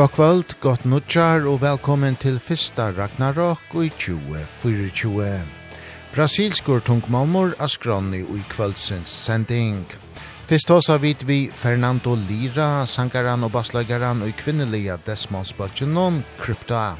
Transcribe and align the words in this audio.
God 0.00 0.10
kvöld, 0.10 0.54
godt 0.60 0.84
nutjar 0.84 1.44
og 1.44 1.58
velkommen 1.60 2.14
til 2.16 2.38
fyrsta 2.40 2.86
Ragnarok 2.96 3.74
i 3.84 3.90
2024. 3.92 5.42
Brasilskur 6.14 6.80
tungmamor 6.80 7.52
er 7.60 7.68
skronni 7.68 8.22
i 8.22 8.40
kvöldsens 8.48 9.12
sending. 9.12 9.84
Fyrst 10.48 10.72
hosa 10.72 10.96
vid 10.96 11.26
vi 11.28 11.50
Fernando 11.52 12.14
Lira, 12.14 12.86
sangaran 12.86 13.44
og 13.44 13.52
baslagaran 13.52 14.22
og 14.22 14.32
i 14.32 14.38
kvinnelige 14.40 14.96
Desmondsbøtjenon, 15.06 16.24
Krypta. 16.38 16.94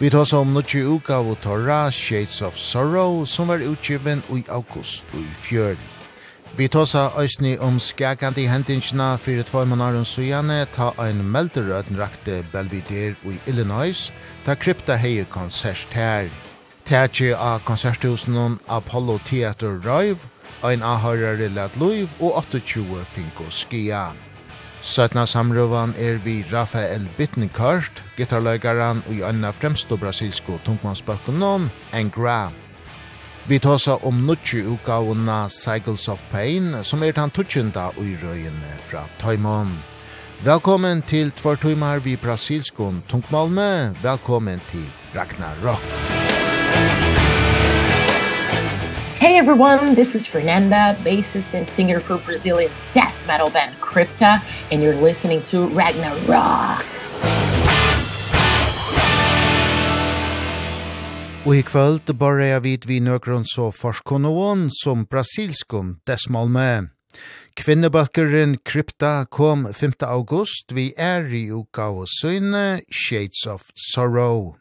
Vi 0.00 0.08
hosa 0.08 0.40
om 0.40 0.56
nudji 0.56 0.86
uka 0.88 1.20
av 1.20 1.36
torra 1.42 1.90
Shades 1.90 2.42
of 2.42 2.56
Sorrow, 2.56 3.26
som 3.26 3.48
var 3.48 3.60
utgiven 3.60 4.24
i 4.32 4.44
august 4.48 5.04
og 5.12 5.20
i 5.20 5.34
fjörd. 5.44 5.91
Vi 6.52 6.66
tåsa 6.68 7.06
òsni 7.16 7.54
om 7.64 7.78
skakandi 7.80 8.42
hendingsna 8.44 9.14
fyrir 9.16 9.46
tvoi 9.48 9.62
mannarum 9.70 10.04
sujane 10.04 10.66
ta 10.74 10.90
ein 11.00 11.22
melderøden 11.24 11.96
rakte 11.96 12.42
Belvedere 12.52 13.16
i 13.24 13.38
Illinois 13.48 14.10
ta 14.44 14.54
krypta 14.54 14.98
hei 15.00 15.24
konsert 15.30 15.96
her. 15.96 16.28
Tætje 16.84 17.32
av 17.36 17.64
konserthusen 17.64 18.58
Apollo 18.68 19.18
Theater 19.24 19.80
Rive, 19.80 20.28
ein 20.62 20.82
ahørare 20.82 21.48
lad 21.48 21.70
loiv 21.80 22.10
og 22.20 22.36
28 22.36 23.04
finko 23.14 23.48
skia. 23.50 24.10
Søtna 24.82 25.24
samrøvan 25.26 25.94
er 25.98 26.18
vi 26.18 26.44
Rafael 26.52 27.08
Bittenkart, 27.16 28.02
gitarløygaran 28.16 29.02
og 29.08 29.14
i 29.14 29.22
anna 29.22 29.50
fremstå 29.50 29.96
brasilsko 29.96 30.58
tungmannsbøkken 30.66 31.70
en 31.92 32.10
gram. 32.10 32.61
Vi 33.46 33.58
tåsar 33.58 34.06
om 34.06 34.26
nutje 34.26 34.58
utgavuna 34.58 35.48
Cycles 35.48 36.08
of 36.08 36.20
Pain, 36.30 36.84
som 36.84 37.02
er 37.02 37.12
den 37.12 37.30
tutsjenda 37.30 37.88
ui 37.98 38.14
røyene 38.22 38.76
fra 38.86 39.02
Taimon. 39.18 39.72
Velkommen 40.46 41.02
til 41.02 41.32
Tvartumar 41.34 41.98
vi 41.98 42.14
brasilskon 42.16 43.02
Tungmalme, 43.08 43.96
velkommen 44.02 44.62
til 44.70 44.86
Ragnarok. 45.14 45.82
Hey 49.18 49.38
everyone, 49.38 49.94
this 49.96 50.14
is 50.14 50.28
Fernanda, 50.28 50.94
bassist 51.04 51.54
and 51.54 51.68
singer 51.68 52.00
for 52.00 52.18
Brazilian 52.26 52.70
death 52.94 53.26
metal 53.26 53.50
band 53.50 53.74
Crypta, 53.80 54.40
and 54.70 54.82
you're 54.82 55.06
listening 55.08 55.42
to 55.42 55.66
Ragnar 55.66 56.14
Ragnarok. 56.28 57.61
Og 61.42 61.56
i 61.56 61.62
kvöld 61.66 62.06
bare 62.18 62.44
jeg 62.46 62.62
vidt 62.62 62.84
vi 62.86 63.00
nøkron 63.02 63.42
så 63.42 63.72
forskonån 63.74 64.68
som 64.70 65.02
brasilskon 65.10 65.96
desmalme. 66.06 66.94
Kvinnebakkeren 67.58 68.60
Krypta 68.62 69.24
kom 69.26 69.66
5. 69.74 69.92
august 70.06 70.70
vi 70.70 70.92
er 70.96 71.26
i 71.26 71.50
uka 71.50 71.90
og 71.90 72.06
søgne 72.06 72.82
Shades 72.86 73.42
of 73.50 73.66
Sorrow. 73.74 74.54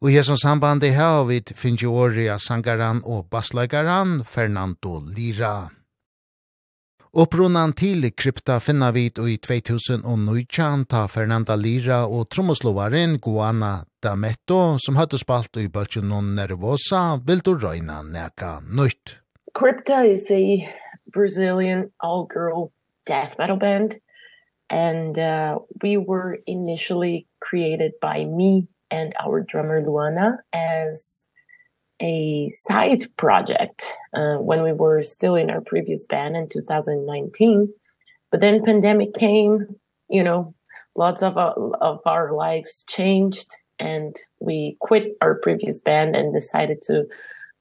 Og 0.00 0.10
i 0.10 0.22
som 0.24 0.40
samband 0.40 0.84
i 0.84 0.96
havet 0.96 1.52
finnes 1.56 1.84
jo 1.84 1.92
året 1.92 2.32
av 2.32 3.02
og 3.04 3.28
bassleikeren 3.28 4.24
Fernando 4.24 5.02
Lira. 5.12 5.77
Opprunnan 7.18 7.72
til 7.74 8.04
krypta 8.14 8.60
finna 8.62 8.92
vid 8.94 9.16
i 9.18 9.32
2019 9.42 10.84
ta 10.86 11.00
Fernanda 11.10 11.56
Lira 11.58 12.04
og 12.06 12.28
trommoslovaren 12.30 13.16
Guana 13.18 13.80
Dametto 13.98 14.76
som 14.78 14.94
hadde 15.00 15.18
spalt 15.18 15.58
i 15.58 15.64
bølgen 15.66 16.06
non 16.12 16.28
nervosa 16.36 17.18
vil 17.26 17.42
du 17.42 17.56
røyna 17.58 18.04
neka 18.06 18.60
nøyt. 18.62 19.16
Crypta 19.50 20.04
is 20.06 20.30
a 20.30 20.62
Brazilian 21.10 21.90
all-girl 21.98 22.70
death 23.04 23.34
metal 23.36 23.58
band 23.58 23.98
and 24.70 25.18
uh, 25.18 25.58
we 25.82 25.96
were 25.96 26.38
initially 26.46 27.26
created 27.40 27.98
by 28.00 28.26
me 28.26 28.68
and 28.92 29.12
our 29.18 29.42
drummer 29.42 29.82
Luana 29.82 30.38
as 30.52 31.24
a 32.00 32.50
side 32.50 33.04
project 33.16 33.86
uh, 34.14 34.36
when 34.36 34.62
we 34.62 34.72
were 34.72 35.04
still 35.04 35.34
in 35.34 35.50
our 35.50 35.60
previous 35.60 36.04
band 36.04 36.36
in 36.36 36.48
2019 36.48 37.72
but 38.30 38.40
then 38.40 38.64
pandemic 38.64 39.14
came 39.14 39.66
you 40.08 40.22
know 40.22 40.54
lots 40.94 41.22
of 41.22 41.36
our, 41.36 41.54
of 41.80 42.00
our 42.06 42.32
lives 42.32 42.84
changed 42.88 43.50
and 43.78 44.16
we 44.40 44.76
quit 44.80 45.16
our 45.20 45.36
previous 45.36 45.80
band 45.80 46.14
and 46.14 46.34
decided 46.34 46.80
to 46.82 47.04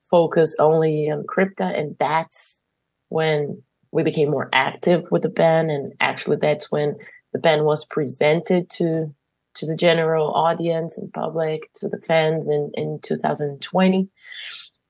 focus 0.02 0.56
only 0.59 1.09
on 1.09 1.24
crypta 1.24 1.78
and 1.78 1.96
that's 2.00 2.62
when 3.09 3.62
we 3.92 4.03
became 4.03 4.30
more 4.30 4.50
active 4.53 5.06
with 5.12 5.24
the 5.24 5.30
band. 5.30 5.72
And 5.72 5.94
actually 6.00 6.38
that's 6.38 6.72
when 6.72 6.96
the 7.34 7.40
band 7.40 7.66
was 7.66 7.86
presented 7.86 8.70
to 8.72 9.14
to 9.56 9.66
the 9.66 9.76
general 9.76 10.31
audience 10.36 11.00
and 11.00 11.12
public 11.12 11.74
to 11.76 11.88
the 11.88 12.00
fans 12.02 12.47
in 12.47 12.72
in 12.76 13.00
2020 13.02 14.08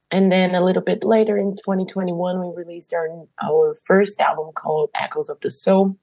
And 0.09 0.31
then 0.31 0.55
a 0.55 0.63
little 0.63 0.81
bit 0.81 1.03
later 1.03 1.37
in 1.37 1.51
2021 1.53 2.39
we 2.39 2.55
released 2.55 2.93
our 2.93 3.09
our 3.43 3.75
first 3.83 4.19
album 4.19 4.51
called 4.55 4.89
Echoes 4.95 5.29
of 5.29 5.39
the 5.41 5.51
Soul. 5.51 5.97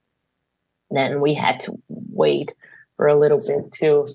Then 0.91 1.21
we 1.21 1.35
had 1.35 1.61
to 1.61 1.81
wait 1.89 2.55
for 2.97 3.07
a 3.07 3.19
little 3.19 3.41
bit 3.41 3.73
to 3.81 4.09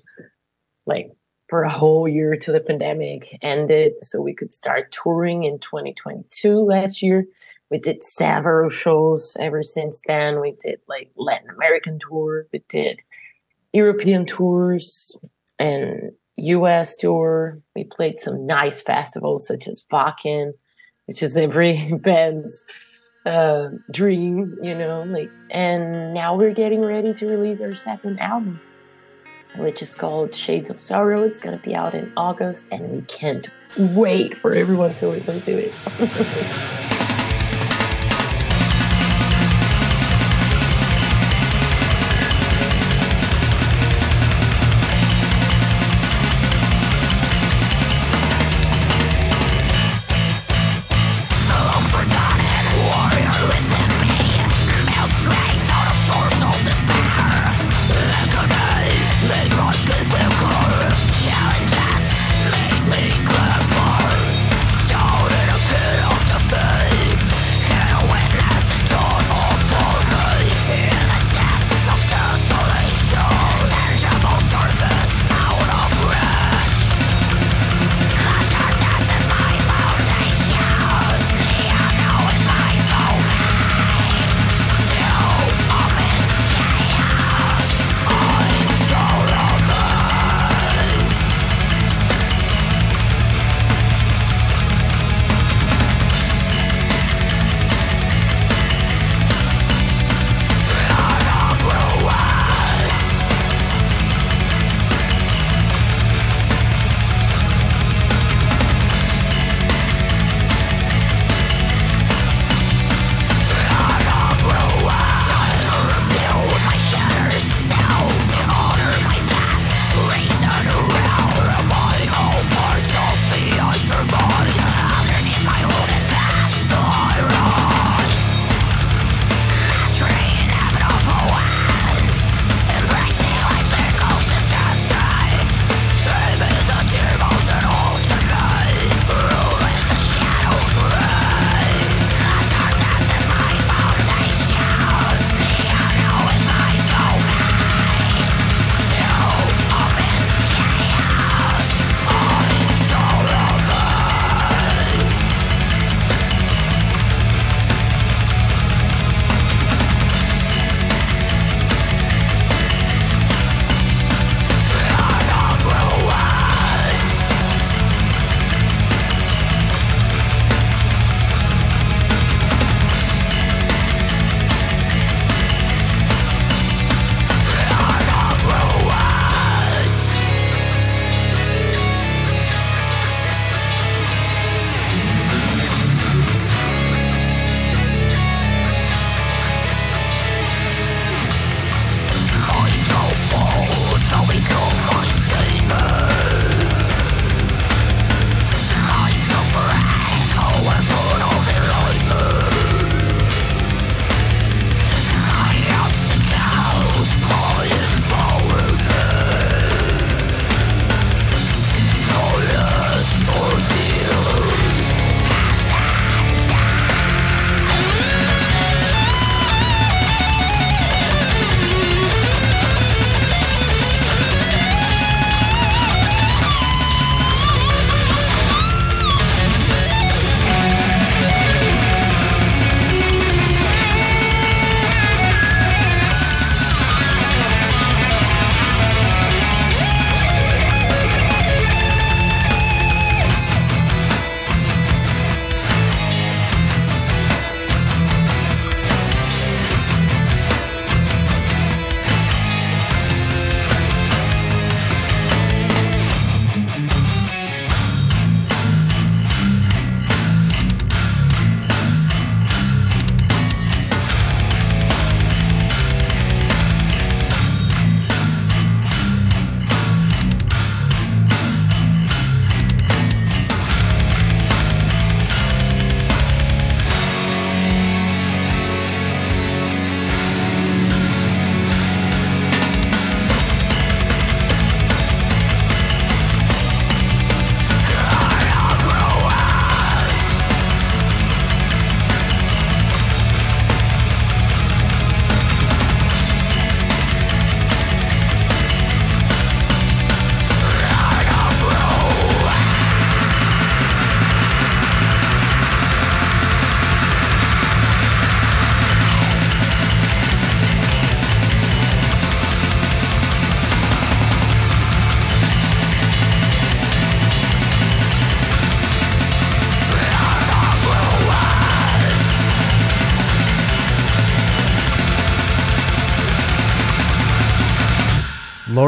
like 0.86 1.10
for 1.48 1.64
a 1.64 1.70
whole 1.70 2.06
year 2.06 2.36
till 2.36 2.54
the 2.54 2.60
pandemic 2.60 3.36
ended 3.42 3.92
so 4.02 4.20
we 4.20 4.34
could 4.34 4.54
start 4.54 4.92
touring 4.92 5.42
in 5.44 5.58
2022 5.58 6.60
last 6.60 7.02
year. 7.02 7.26
We 7.70 7.78
did 7.78 8.04
several 8.04 8.70
shows 8.70 9.36
ever 9.38 9.64
since 9.64 10.00
then. 10.06 10.40
We 10.40 10.56
did 10.62 10.80
like 10.88 11.10
Latin 11.16 11.50
American 11.50 11.98
tour, 12.08 12.46
we 12.52 12.62
did 12.68 13.00
European 13.72 14.26
tours 14.26 15.16
and 15.58 16.12
US 16.40 16.94
tour. 16.94 17.60
We 17.74 17.84
played 17.84 18.20
some 18.20 18.46
nice 18.46 18.80
festivals 18.80 19.46
such 19.46 19.68
as 19.68 19.84
Vakin, 19.90 20.52
which 21.06 21.22
is 21.22 21.36
every 21.36 21.92
band's 22.02 22.62
uh 23.26 23.68
dream, 23.90 24.56
you 24.62 24.74
know, 24.74 25.02
like 25.02 25.30
and 25.50 26.14
now 26.14 26.36
we're 26.36 26.54
getting 26.54 26.80
ready 26.80 27.12
to 27.14 27.26
release 27.26 27.60
our 27.60 27.74
second 27.74 28.18
album 28.20 28.60
which 29.56 29.82
is 29.82 29.94
called 29.94 30.34
Shades 30.34 30.70
of 30.70 30.80
Sorrow. 30.80 31.22
It's 31.22 31.38
going 31.38 31.58
to 31.58 31.64
be 31.64 31.74
out 31.74 31.94
in 31.94 32.12
August 32.16 32.66
and 32.70 32.90
we 32.90 33.02
can't 33.02 33.48
wait 33.76 34.36
for 34.36 34.52
everyone 34.52 34.94
to 34.94 35.08
listen 35.08 35.40
to 35.42 35.52
it. 35.52 36.96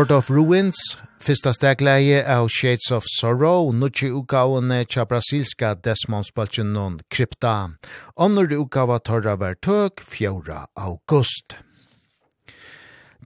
Lord 0.02 0.10
of 0.10 0.30
Ruins, 0.30 0.78
fyrsta 1.22 1.52
stegleie 1.54 2.24
av 2.26 2.48
Shades 2.50 2.90
of 2.90 3.04
Sorrow, 3.06 3.70
nutje 3.70 4.08
utgavene 4.10 4.80
tja 4.90 5.04
brasilska 5.06 5.76
desmonspaltjen 5.78 6.72
non 6.74 6.96
krypta. 7.06 7.76
Onnur 8.18 8.50
utgava 8.50 8.98
torra 8.98 9.36
ver 9.38 9.54
tøk, 9.54 10.02
4. 10.02 10.66
august. 10.74 11.54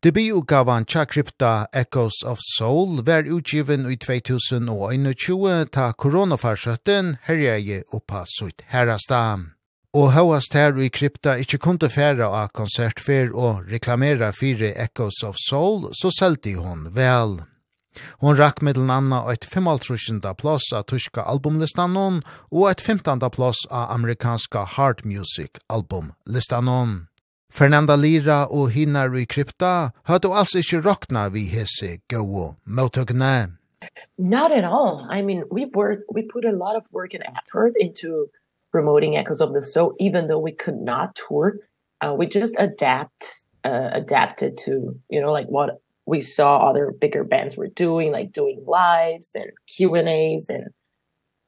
Debutgavan 0.05 0.85
tja 0.85 1.07
krypta 1.09 1.67
Echoes 1.73 2.21
of 2.23 2.45
Soul 2.45 3.01
var 3.01 3.25
utgiven 3.25 3.89
i 3.89 3.97
2021 3.97 5.73
ta 5.73 5.95
koronafarsøtten 5.97 7.17
herjeie 7.25 7.85
oppa 7.89 8.27
sutt 8.29 8.69
herrastam 8.69 9.56
og 9.97 10.11
høyast 10.13 10.53
her 10.53 10.77
i 10.77 10.91
krypta 10.93 11.39
ikkje 11.41 11.59
kunde 11.65 11.89
færa 11.89 12.27
av 12.43 12.51
konsertfer 12.57 13.31
og 13.33 13.71
reklamera 13.73 14.29
fire 14.37 14.75
Echoes 14.77 15.23
of 15.25 15.39
Soul, 15.41 15.87
så 15.97 16.11
selte 16.13 16.53
hon 16.61 16.91
vel. 16.93 17.39
Hon 18.21 18.37
rakk 18.37 18.61
middelen 18.61 18.93
anna 18.93 19.23
eit 19.33 19.47
55. 19.49 20.21
plass 20.37 20.69
av 20.77 20.85
tyska 20.93 21.25
albumlistanon 21.25 22.21
og 22.53 22.69
eit 22.69 22.85
15. 22.85 23.25
plass 23.33 23.65
av 23.71 23.95
amerikanska 23.97 24.67
hard 24.77 25.01
music 25.09 25.63
albumlistanon. 25.73 27.07
Fernanda 27.49 27.97
Lira 27.97 28.45
og 28.53 28.75
Hinar 28.77 29.17
i 29.17 29.25
krypta 29.25 29.93
høyde 30.11 30.29
altså 30.29 30.61
ikkje 30.61 30.85
rokna 30.85 31.31
vi 31.33 31.49
hese 31.49 32.03
gau 32.13 32.53
motøkne. 32.67 33.57
Not 34.19 34.53
at 34.53 34.65
all. 34.65 35.07
I 35.09 35.23
mean, 35.23 35.45
we 35.51 35.65
work, 35.73 36.01
we 36.13 36.23
put 36.29 36.45
a 36.45 36.53
lot 36.53 36.77
of 36.77 36.85
work 36.93 37.15
and 37.15 37.23
effort 37.23 37.73
into 37.81 38.29
promoting 38.77 39.17
echoes 39.17 39.41
of 39.41 39.55
the 39.55 39.63
soul 39.63 39.95
even 39.99 40.29
though 40.29 40.39
we 40.39 40.53
could 40.53 40.77
not 40.77 41.17
tour 41.17 41.57
uh, 42.03 42.15
we 42.17 42.27
just 42.27 42.55
adapt 42.59 43.45
uh, 43.65 43.89
adapted 43.93 44.59
to 44.59 44.95
you 45.09 45.19
know 45.19 45.33
like 45.33 45.47
what 45.47 45.81
we 46.05 46.21
saw 46.21 46.59
other 46.59 46.93
bigger 47.01 47.25
bands 47.25 47.57
were 47.57 47.69
doing 47.69 48.13
like 48.13 48.33
doing 48.33 48.63
lives 48.67 49.31
and 49.35 49.51
Q&As 49.67 50.51
and 50.51 50.67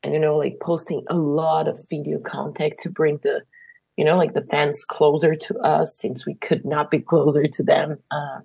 and 0.02 0.14
you 0.14 0.18
know 0.18 0.38
like 0.38 0.56
posting 0.62 1.04
a 1.10 1.16
lot 1.16 1.68
of 1.68 1.78
video 1.90 2.18
content 2.18 2.72
to 2.80 2.88
bring 2.88 3.18
the 3.22 3.42
you 3.98 4.04
know 4.06 4.16
like 4.16 4.32
the 4.32 4.46
fans 4.50 4.82
closer 4.84 5.34
to 5.34 5.58
us 5.58 5.94
since 5.98 6.24
we 6.24 6.32
could 6.36 6.64
not 6.64 6.90
be 6.90 7.00
closer 7.00 7.44
to 7.46 7.62
them 7.62 7.98
uh 8.10 8.38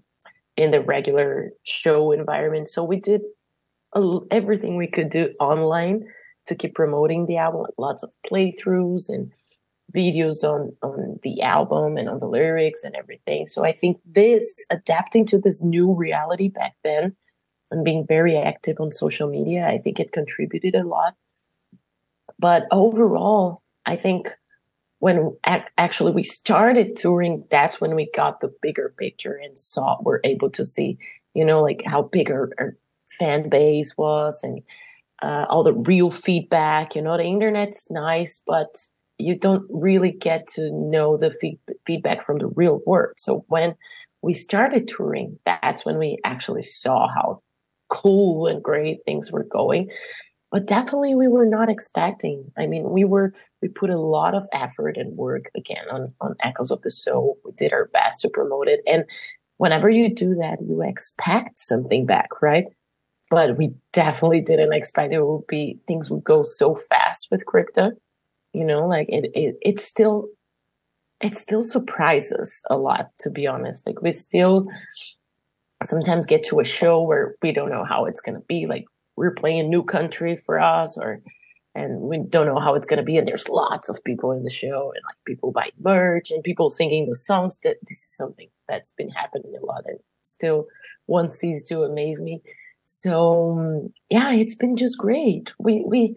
in 0.57 0.71
the 0.71 0.81
regular 0.81 1.51
show 1.63 2.11
environment. 2.11 2.69
So 2.69 2.83
we 2.83 2.99
did 2.99 3.21
a, 3.93 4.19
everything 4.29 4.75
we 4.75 4.87
could 4.87 5.09
do 5.09 5.33
online 5.39 6.05
to 6.47 6.55
keep 6.55 6.75
promoting 6.75 7.25
the 7.25 7.37
album 7.37 7.61
like 7.61 7.73
lots 7.77 8.03
of 8.03 8.13
playthroughs 8.29 9.09
and 9.09 9.31
videos 9.93 10.43
on 10.43 10.75
on 10.81 11.19
the 11.23 11.41
album 11.41 11.97
and 11.97 12.09
on 12.09 12.19
the 12.19 12.27
lyrics 12.27 12.83
and 12.83 12.95
everything. 12.95 13.47
So 13.47 13.63
I 13.63 13.73
think 13.73 13.99
this 14.05 14.53
adapting 14.69 15.25
to 15.27 15.37
this 15.37 15.61
new 15.61 15.93
reality 15.93 16.47
back 16.47 16.75
then 16.83 17.15
and 17.71 17.83
being 17.83 18.05
very 18.07 18.37
active 18.37 18.79
on 18.79 18.91
social 18.91 19.29
media, 19.29 19.67
I 19.67 19.77
think 19.77 19.99
it 19.99 20.11
contributed 20.11 20.75
a 20.75 20.83
lot. 20.83 21.15
But 22.39 22.67
overall, 22.71 23.61
I 23.85 23.95
think 23.95 24.31
when 24.99 25.35
ac 25.45 25.63
actually 25.77 26.13
we 26.13 26.23
started 26.23 26.95
touring, 26.95 27.45
that's 27.49 27.81
when 27.81 27.95
we 27.95 28.09
got 28.15 28.39
the 28.39 28.53
bigger 28.61 28.93
picture 28.97 29.33
and 29.35 29.57
saw 29.57 30.01
were 30.01 30.21
able 30.23 30.49
to 30.51 30.63
see, 30.63 30.97
you 31.33 31.43
know, 31.43 31.61
like 31.61 31.83
how 31.85 32.03
big 32.03 32.31
our, 32.31 32.51
our 32.57 32.77
fan 33.19 33.49
base 33.49 33.97
was 33.97 34.43
and 34.43 34.61
uh, 35.23 35.45
all 35.49 35.63
the 35.63 35.73
real 35.73 36.11
feedback 36.11 36.95
you 36.95 37.01
know 37.01 37.17
the 37.17 37.23
internet's 37.23 37.87
nice 37.89 38.43
but 38.45 38.85
you 39.17 39.37
don't 39.37 39.65
really 39.69 40.11
get 40.11 40.47
to 40.47 40.71
know 40.71 41.17
the 41.17 41.31
feed 41.39 41.59
feedback 41.85 42.25
from 42.25 42.39
the 42.39 42.47
real 42.47 42.81
world. 42.85 43.13
So 43.17 43.45
when 43.47 43.75
we 44.21 44.33
started 44.33 44.87
touring 44.87 45.39
that's 45.45 45.85
when 45.85 45.97
we 45.97 46.17
actually 46.23 46.63
saw 46.63 47.07
how 47.07 47.39
cool 47.89 48.47
and 48.47 48.63
great 48.63 48.99
things 49.05 49.31
were 49.31 49.43
going. 49.43 49.89
But 50.51 50.67
definitely 50.67 51.15
we 51.15 51.27
were 51.27 51.47
not 51.47 51.69
expecting 51.69 52.51
i 52.57 52.67
mean 52.67 52.89
we 52.91 53.03
were 53.05 53.33
we 53.61 53.69
put 53.69 53.89
a 53.89 53.99
lot 53.99 54.35
of 54.35 54.45
effort 54.51 54.97
and 54.97 55.17
work 55.17 55.49
again 55.55 55.85
on 55.91 56.13
on 56.21 56.35
echoes 56.43 56.71
of 56.71 56.81
the 56.81 56.91
soul. 56.91 57.37
We 57.45 57.53
did 57.53 57.73
our 57.73 57.85
best 57.87 58.21
to 58.21 58.29
promote 58.29 58.67
it. 58.67 58.81
And 58.85 59.05
whenever 59.57 59.89
you 59.89 60.13
do 60.13 60.35
that 60.35 60.59
you 60.61 60.81
expect 60.81 61.57
something 61.57 62.05
back 62.05 62.41
right? 62.41 62.65
but 63.33 63.57
we 63.57 63.73
definitely 63.93 64.41
didn't 64.41 64.73
expect 64.73 65.11
it 65.11 65.25
would 65.25 65.47
be 65.47 65.79
things 65.87 66.07
would 66.07 66.23
go 66.23 66.43
so 66.43 66.75
fast 66.75 67.29
with 67.31 67.47
crypto. 67.47 67.91
You 68.53 68.63
know 68.63 68.85
like 68.85 69.09
it 69.09 69.31
it 69.33 69.57
it 69.63 69.81
still 69.81 70.27
it 71.19 71.35
still 71.35 71.63
surprises 71.63 72.61
a 72.69 72.77
lot 72.77 73.09
to 73.21 73.31
be 73.31 73.47
honest. 73.47 73.87
Like 73.87 74.03
we 74.03 74.13
still 74.13 74.67
sometimes 75.83 76.27
get 76.27 76.43
to 76.45 76.59
a 76.59 76.63
show 76.63 77.01
where 77.01 77.35
we 77.41 77.51
don't 77.51 77.71
know 77.71 77.83
how 77.83 78.05
it's 78.05 78.21
going 78.21 78.35
to 78.35 78.45
be. 78.47 78.67
Like 78.67 78.85
we're 79.15 79.33
playing 79.33 79.61
a 79.61 79.63
new 79.63 79.83
country 79.83 80.37
for 80.37 80.59
us 80.59 80.95
or 80.95 81.19
and 81.73 82.01
we 82.01 82.19
don't 82.19 82.45
know 82.45 82.59
how 82.59 82.75
it's 82.75 82.85
going 82.85 82.97
to 82.97 83.03
be 83.03 83.17
and 83.17 83.27
there's 83.27 83.49
lots 83.49 83.89
of 83.89 84.03
people 84.03 84.31
in 84.31 84.43
the 84.43 84.51
show 84.51 84.91
and 84.93 85.03
like 85.07 85.17
people 85.25 85.51
buy 85.51 85.71
merch 85.79 86.29
and 86.29 86.43
people 86.43 86.69
singing 86.69 87.09
the 87.09 87.15
songs. 87.15 87.57
That 87.63 87.77
this 87.81 87.97
is 87.97 88.15
something 88.15 88.49
that's 88.69 88.91
been 88.91 89.09
happening 89.09 89.55
a 89.59 89.65
lot 89.65 89.85
and 89.87 89.97
still 90.21 90.67
one 91.07 91.31
sees 91.31 91.63
to 91.63 91.81
amaze 91.81 92.21
me. 92.21 92.43
So 92.83 93.91
yeah, 94.09 94.31
it's 94.31 94.55
been 94.55 94.75
just 94.77 94.97
great. 94.97 95.53
We 95.59 95.83
we 95.85 96.15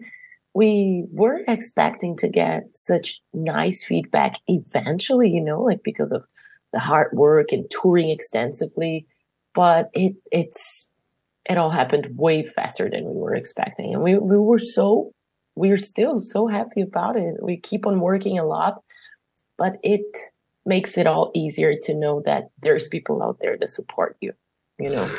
we 0.53 1.05
were 1.11 1.41
expecting 1.47 2.17
to 2.17 2.27
get 2.27 2.75
such 2.75 3.21
nice 3.33 3.83
feedback 3.83 4.39
eventually, 4.47 5.29
you 5.29 5.41
know, 5.41 5.61
like 5.61 5.83
because 5.83 6.11
of 6.11 6.25
the 6.73 6.79
hard 6.79 7.11
work 7.13 7.51
and 7.51 7.69
touring 7.69 8.09
extensively, 8.09 9.05
but 9.53 9.89
it 9.93 10.15
it's 10.31 10.89
it 11.49 11.57
all 11.57 11.69
happened 11.69 12.17
way 12.17 12.43
faster 12.43 12.89
than 12.89 13.05
we 13.05 13.15
were 13.15 13.35
expecting. 13.35 13.93
And 13.93 14.03
we 14.03 14.17
we 14.17 14.37
were 14.37 14.59
so 14.59 15.11
we're 15.55 15.77
still 15.77 16.19
so 16.19 16.47
happy 16.47 16.81
about 16.81 17.15
it. 17.15 17.41
We 17.41 17.57
keep 17.57 17.87
on 17.87 17.99
working 17.99 18.37
a 18.37 18.45
lot, 18.45 18.83
but 19.57 19.77
it 19.83 20.05
makes 20.65 20.97
it 20.97 21.07
all 21.07 21.31
easier 21.33 21.75
to 21.83 21.93
know 21.93 22.21
that 22.25 22.49
there's 22.61 22.87
people 22.87 23.23
out 23.23 23.37
there 23.41 23.57
to 23.57 23.67
support 23.67 24.17
you, 24.21 24.33
you 24.79 24.89
know. 24.89 25.09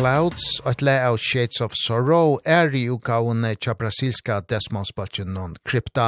Clouds, 0.00 0.62
et 0.64 0.80
le 0.80 0.94
av 1.04 1.18
Shades 1.20 1.60
of 1.60 1.74
Sorrow, 1.76 2.38
er 2.48 2.72
i 2.72 2.86
utgavene 2.88 3.50
tja 3.60 3.74
brasilska 3.76 4.38
desmonspatjen 4.48 5.28
non 5.36 5.58
krypta. 5.68 6.06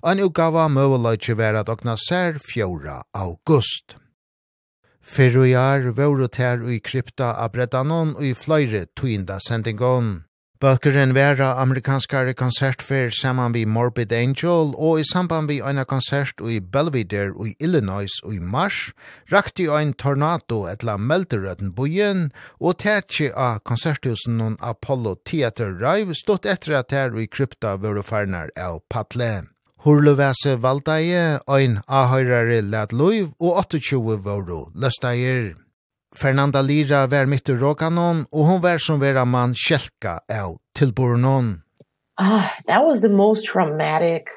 En 0.00 0.22
utgava 0.24 0.64
møveløytje 0.72 1.36
vera 1.36 1.60
dogna 1.68 1.98
ser 2.00 2.38
4. 2.40 2.94
august. 3.12 3.98
Fyrru 5.04 5.44
jar 5.50 5.90
vore 5.92 6.30
ter 6.32 6.64
ui 6.64 6.78
krypta 6.80 7.34
av 7.34 7.52
bredanon 7.52 8.14
ui 8.16 8.32
fløyre 8.32 8.86
tuinda 8.96 9.36
sendingon. 9.44 10.22
Bøkeren 10.64 11.10
vera 11.12 11.58
amerikanskare 11.60 12.32
konsertfer 12.32 13.10
saman 13.12 13.52
vi 13.52 13.66
Morbid 13.68 14.12
Angel 14.16 14.70
og 14.72 15.00
i 15.02 15.02
samband 15.04 15.50
vi 15.50 15.58
eina 15.60 15.82
konsert 15.84 16.38
i 16.40 16.56
Belvedere 16.56 17.34
i 17.44 17.50
Illinois 17.60 18.14
i 18.24 18.38
mars 18.40 18.78
rakti 19.32 19.66
ein 19.68 19.92
tornado 19.92 20.62
etla 20.70 20.94
melderøden 20.96 21.74
bojen 21.76 22.30
og 22.60 22.78
tætje 22.80 23.28
av 23.36 23.60
konserthusen 23.68 24.38
non 24.40 24.56
Apollo 24.60 25.18
Theater 25.28 25.74
Rive 25.82 26.16
stått 26.16 26.48
etter 26.48 26.78
at 26.78 26.96
her 26.96 27.12
i 27.12 27.26
krypta 27.28 27.74
vore 27.76 28.00
farnar 28.02 28.48
av 28.56 28.80
Patle. 28.88 29.50
Hurluvese 29.84 30.56
valdeie, 30.64 31.42
ein 31.44 31.82
ahøyrare 31.84 32.62
lad 32.62 32.96
loiv 32.96 33.34
og 33.36 33.60
28 33.66 34.16
vore 34.24 34.62
løsteier. 34.72 35.63
Fernanda 36.14 36.62
Lira 36.62 37.06
var 37.06 37.26
mitt 37.26 37.48
ur 37.48 37.56
råkanon, 37.58 38.26
og 38.30 38.44
hon 38.46 38.60
var 38.62 38.78
som 38.78 39.00
vera 39.02 39.24
man 39.24 39.54
kjelka 39.54 40.20
av 40.30 40.58
tilbornon. 40.78 41.62
Ah, 42.18 42.54
that 42.66 42.86
was 42.86 43.00
the 43.00 43.08
most 43.08 43.44
traumatic, 43.44 44.28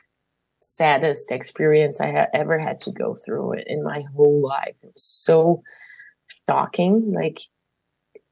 saddest 0.59 1.31
experience 1.31 2.01
I 2.01 2.07
have 2.07 2.29
ever 2.33 2.57
had 2.57 2.79
to 2.81 2.91
go 2.91 3.15
through 3.15 3.53
in 3.67 3.83
my 3.83 4.03
whole 4.15 4.41
life. 4.41 4.75
It 4.81 4.91
was 4.93 5.03
so 5.03 5.61
shocking. 6.49 7.13
Like, 7.13 7.41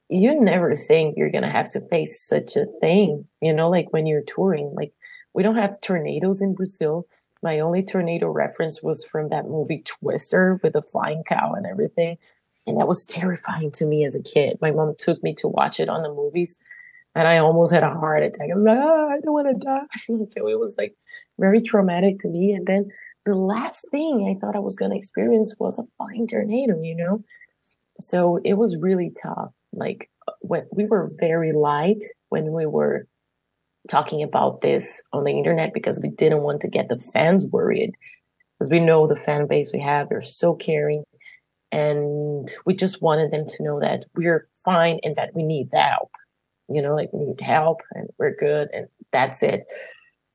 you 0.09 0.39
never 0.39 0.75
think 0.75 1.15
you're 1.15 1.31
going 1.31 1.43
to 1.43 1.49
have 1.49 1.69
to 1.71 1.87
face 1.89 2.25
such 2.27 2.55
a 2.55 2.65
thing, 2.81 3.25
you 3.41 3.53
know, 3.53 3.69
like 3.69 3.93
when 3.93 4.07
you're 4.07 4.23
touring. 4.25 4.73
Like, 4.75 4.93
we 5.35 5.43
don't 5.43 5.57
have 5.57 5.81
tornadoes 5.81 6.41
in 6.41 6.55
Brazil. 6.55 7.05
My 7.43 7.59
only 7.59 7.83
tornado 7.83 8.27
reference 8.29 8.81
was 8.81 9.05
from 9.05 9.29
that 9.29 9.45
movie 9.45 9.83
Twister 9.85 10.59
with 10.63 10.75
a 10.75 10.81
flying 10.81 11.23
cow 11.27 11.53
and 11.53 11.67
everything. 11.67 12.17
And 12.67 12.79
that 12.79 12.87
was 12.87 13.05
terrifying 13.05 13.71
to 13.73 13.85
me 13.85 14.05
as 14.05 14.15
a 14.15 14.21
kid. 14.21 14.57
My 14.61 14.71
mom 14.71 14.95
took 14.97 15.21
me 15.23 15.35
to 15.35 15.47
watch 15.47 15.79
it 15.79 15.89
on 15.89 16.03
the 16.03 16.09
movies 16.09 16.57
and 17.13 17.27
I 17.27 17.37
almost 17.37 17.71
had 17.71 17.83
a 17.83 17.93
heart 17.93 18.23
attack. 18.23 18.49
I'm 18.51 18.63
like, 18.63 18.77
oh, 18.77 19.09
I 19.09 19.19
don't 19.21 19.33
want 19.33 19.47
to 19.47 19.65
die. 19.65 19.85
so 20.31 20.47
it 20.47 20.59
was 20.59 20.75
like 20.77 20.95
very 21.39 21.61
traumatic 21.61 22.19
to 22.19 22.27
me. 22.27 22.53
And 22.53 22.67
then 22.67 22.89
the 23.25 23.35
last 23.35 23.85
thing 23.89 24.27
I 24.29 24.39
thought 24.39 24.55
I 24.55 24.59
was 24.59 24.75
going 24.75 24.91
to 24.91 24.97
experience 24.97 25.55
was 25.57 25.79
a 25.79 25.83
flying 25.97 26.27
tornado, 26.27 26.81
you 26.81 26.95
know? 26.95 27.23
So 28.01 28.39
it 28.43 28.55
was 28.55 28.75
really 28.75 29.13
tough. 29.21 29.51
Like 29.71 30.09
when 30.41 30.65
we 30.71 30.85
were 30.85 31.11
very 31.19 31.53
light 31.53 32.03
when 32.29 32.51
we 32.51 32.65
were 32.65 33.07
talking 33.87 34.23
about 34.23 34.61
this 34.61 35.01
on 35.13 35.23
the 35.23 35.31
internet 35.31 35.73
because 35.73 35.99
we 35.99 36.09
didn't 36.09 36.41
want 36.41 36.61
to 36.61 36.67
get 36.67 36.89
the 36.89 36.99
fans 36.99 37.45
worried 37.45 37.91
because 38.57 38.71
we 38.71 38.79
know 38.79 39.07
the 39.07 39.15
fan 39.15 39.47
base 39.47 39.71
we 39.71 39.79
have 39.79 40.09
they're 40.09 40.21
so 40.21 40.55
caring 40.55 41.03
and 41.75 42.49
we 42.65 42.73
just 42.73 43.01
wanted 43.01 43.31
them 43.31 43.45
to 43.45 43.63
know 43.63 43.81
that 43.81 44.05
we're 44.15 44.47
fine 44.63 44.99
and 45.03 45.17
that 45.17 45.35
we 45.35 45.43
need 45.43 45.69
help. 45.73 46.11
You 46.69 46.81
know 46.81 46.95
like 46.95 47.11
we 47.11 47.25
need 47.25 47.41
help 47.41 47.81
and 47.93 48.09
we're 48.17 48.35
good 48.35 48.69
and 48.73 48.87
that's 49.11 49.43
it. 49.43 49.65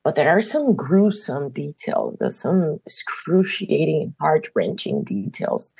But 0.04 0.14
there 0.14 0.30
are 0.30 0.42
some 0.42 0.76
gruesome 0.76 1.50
details 1.50 2.18
there's 2.18 2.38
some 2.38 2.78
excruciating 2.86 4.02
and 4.02 4.14
heart-wrenching 4.20 5.04
details. 5.04 5.72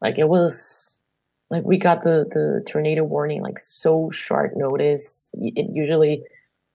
Like 0.00 0.18
it 0.18 0.28
was 0.28 1.02
like 1.50 1.64
we 1.64 1.76
got 1.78 2.02
the 2.02 2.24
the 2.32 2.64
tornado 2.66 3.04
warning 3.04 3.42
like 3.42 3.58
so 3.58 4.10
short 4.10 4.56
notice. 4.56 5.30
It 5.34 5.66
usually 5.70 6.22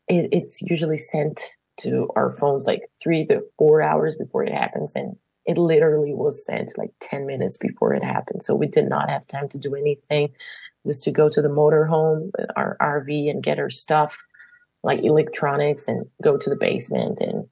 it 0.08 0.30
it's 0.32 0.62
usually 0.62 1.00
sent 1.00 1.42
to 1.82 2.10
our 2.16 2.32
phones 2.34 2.68
like 2.68 2.84
3 3.02 3.26
to 3.28 3.42
4 3.58 3.82
hours 3.82 4.16
before 4.16 4.44
it 4.44 4.54
happens 4.54 4.94
and 4.96 5.16
it 5.50 5.58
literally 5.58 6.14
was 6.14 6.46
sent 6.46 6.78
like 6.78 6.92
10 7.00 7.26
minutes 7.26 7.58
before 7.58 7.96
it 7.96 8.04
happened. 8.04 8.44
So 8.44 8.54
we 8.54 8.68
did 8.68 8.88
not 8.88 9.10
have 9.10 9.26
time 9.26 9.50
to 9.50 9.58
do 9.58 9.74
anything 9.74 10.30
just 10.86 11.02
to 11.04 11.12
go 11.12 11.28
to 11.28 11.42
the 11.42 11.50
motor 11.50 11.86
home 11.86 12.32
our 12.56 12.78
RV 12.80 13.32
and 13.32 13.42
get 13.42 13.58
our 13.58 13.72
stuff 13.72 14.16
like 14.84 15.04
electronics 15.04 15.88
and 15.88 16.06
go 16.22 16.38
to 16.38 16.50
the 16.52 16.56
basement. 16.56 17.20
And 17.20 17.48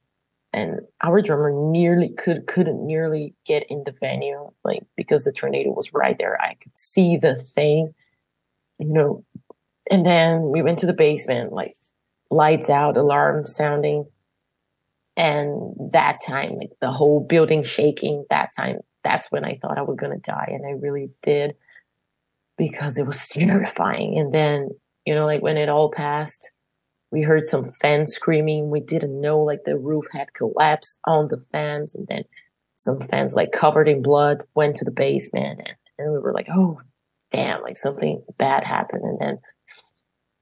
and 0.52 0.80
our 1.02 1.20
drummer 1.20 1.50
nearly 1.52 2.10
could 2.10 2.46
couldn't 2.46 2.86
nearly 2.86 3.34
get 3.44 3.64
in 3.68 3.82
the 3.84 3.92
venue 3.98 4.48
like 4.64 4.84
because 4.96 5.24
the 5.24 5.32
tornado 5.32 5.70
was 5.70 5.92
right 5.92 6.16
there. 6.18 6.40
I 6.40 6.54
could 6.54 6.78
see 6.78 7.16
the 7.16 7.34
thing 7.34 7.92
you 8.78 8.92
know. 8.92 9.24
And 9.90 10.06
then 10.06 10.52
we 10.52 10.62
went 10.62 10.78
to 10.80 10.86
the 10.86 10.92
basement 10.92 11.52
like 11.52 11.74
lights 12.30 12.70
out 12.70 12.96
alarm 12.96 13.48
sounding 13.48 14.06
and 15.18 15.74
that 15.92 16.20
time 16.24 16.54
like 16.56 16.70
the 16.80 16.92
whole 16.92 17.18
building 17.20 17.64
shaking 17.64 18.24
that 18.30 18.50
time 18.56 18.78
that's 19.02 19.30
when 19.32 19.44
I 19.44 19.58
thought 19.60 19.76
I 19.76 19.82
was 19.82 19.96
going 19.96 20.12
to 20.12 20.30
die 20.30 20.50
and 20.50 20.64
I 20.64 20.70
really 20.70 21.10
did 21.22 21.56
because 22.56 22.98
it 22.98 23.06
was 23.06 23.28
terrifying. 23.28 24.18
And 24.18 24.32
then 24.32 24.70
you 25.04 25.14
know 25.14 25.26
like 25.26 25.42
when 25.42 25.58
it 25.58 25.68
all 25.68 25.90
passed 25.90 26.52
we 27.10 27.22
heard 27.22 27.48
some 27.48 27.72
fans 27.72 28.12
screaming. 28.14 28.68
We 28.68 28.80
didn't 28.80 29.18
know 29.18 29.40
like 29.40 29.60
the 29.64 29.78
roof 29.78 30.04
had 30.12 30.34
collapsed 30.34 31.00
on 31.06 31.28
the 31.28 31.42
fans 31.50 31.94
and 31.94 32.06
then 32.06 32.24
some 32.76 33.00
fans 33.00 33.34
like 33.34 33.50
covered 33.50 33.88
in 33.88 34.02
blood 34.02 34.42
went 34.54 34.76
to 34.76 34.84
the 34.84 34.90
basement 34.90 35.60
and, 35.60 35.76
and 35.98 36.12
we 36.12 36.18
were 36.18 36.34
like 36.34 36.48
oh 36.54 36.80
damn 37.32 37.62
like 37.62 37.76
something 37.76 38.22
bad 38.38 38.62
happened. 38.62 39.02
And 39.02 39.18
then 39.18 39.38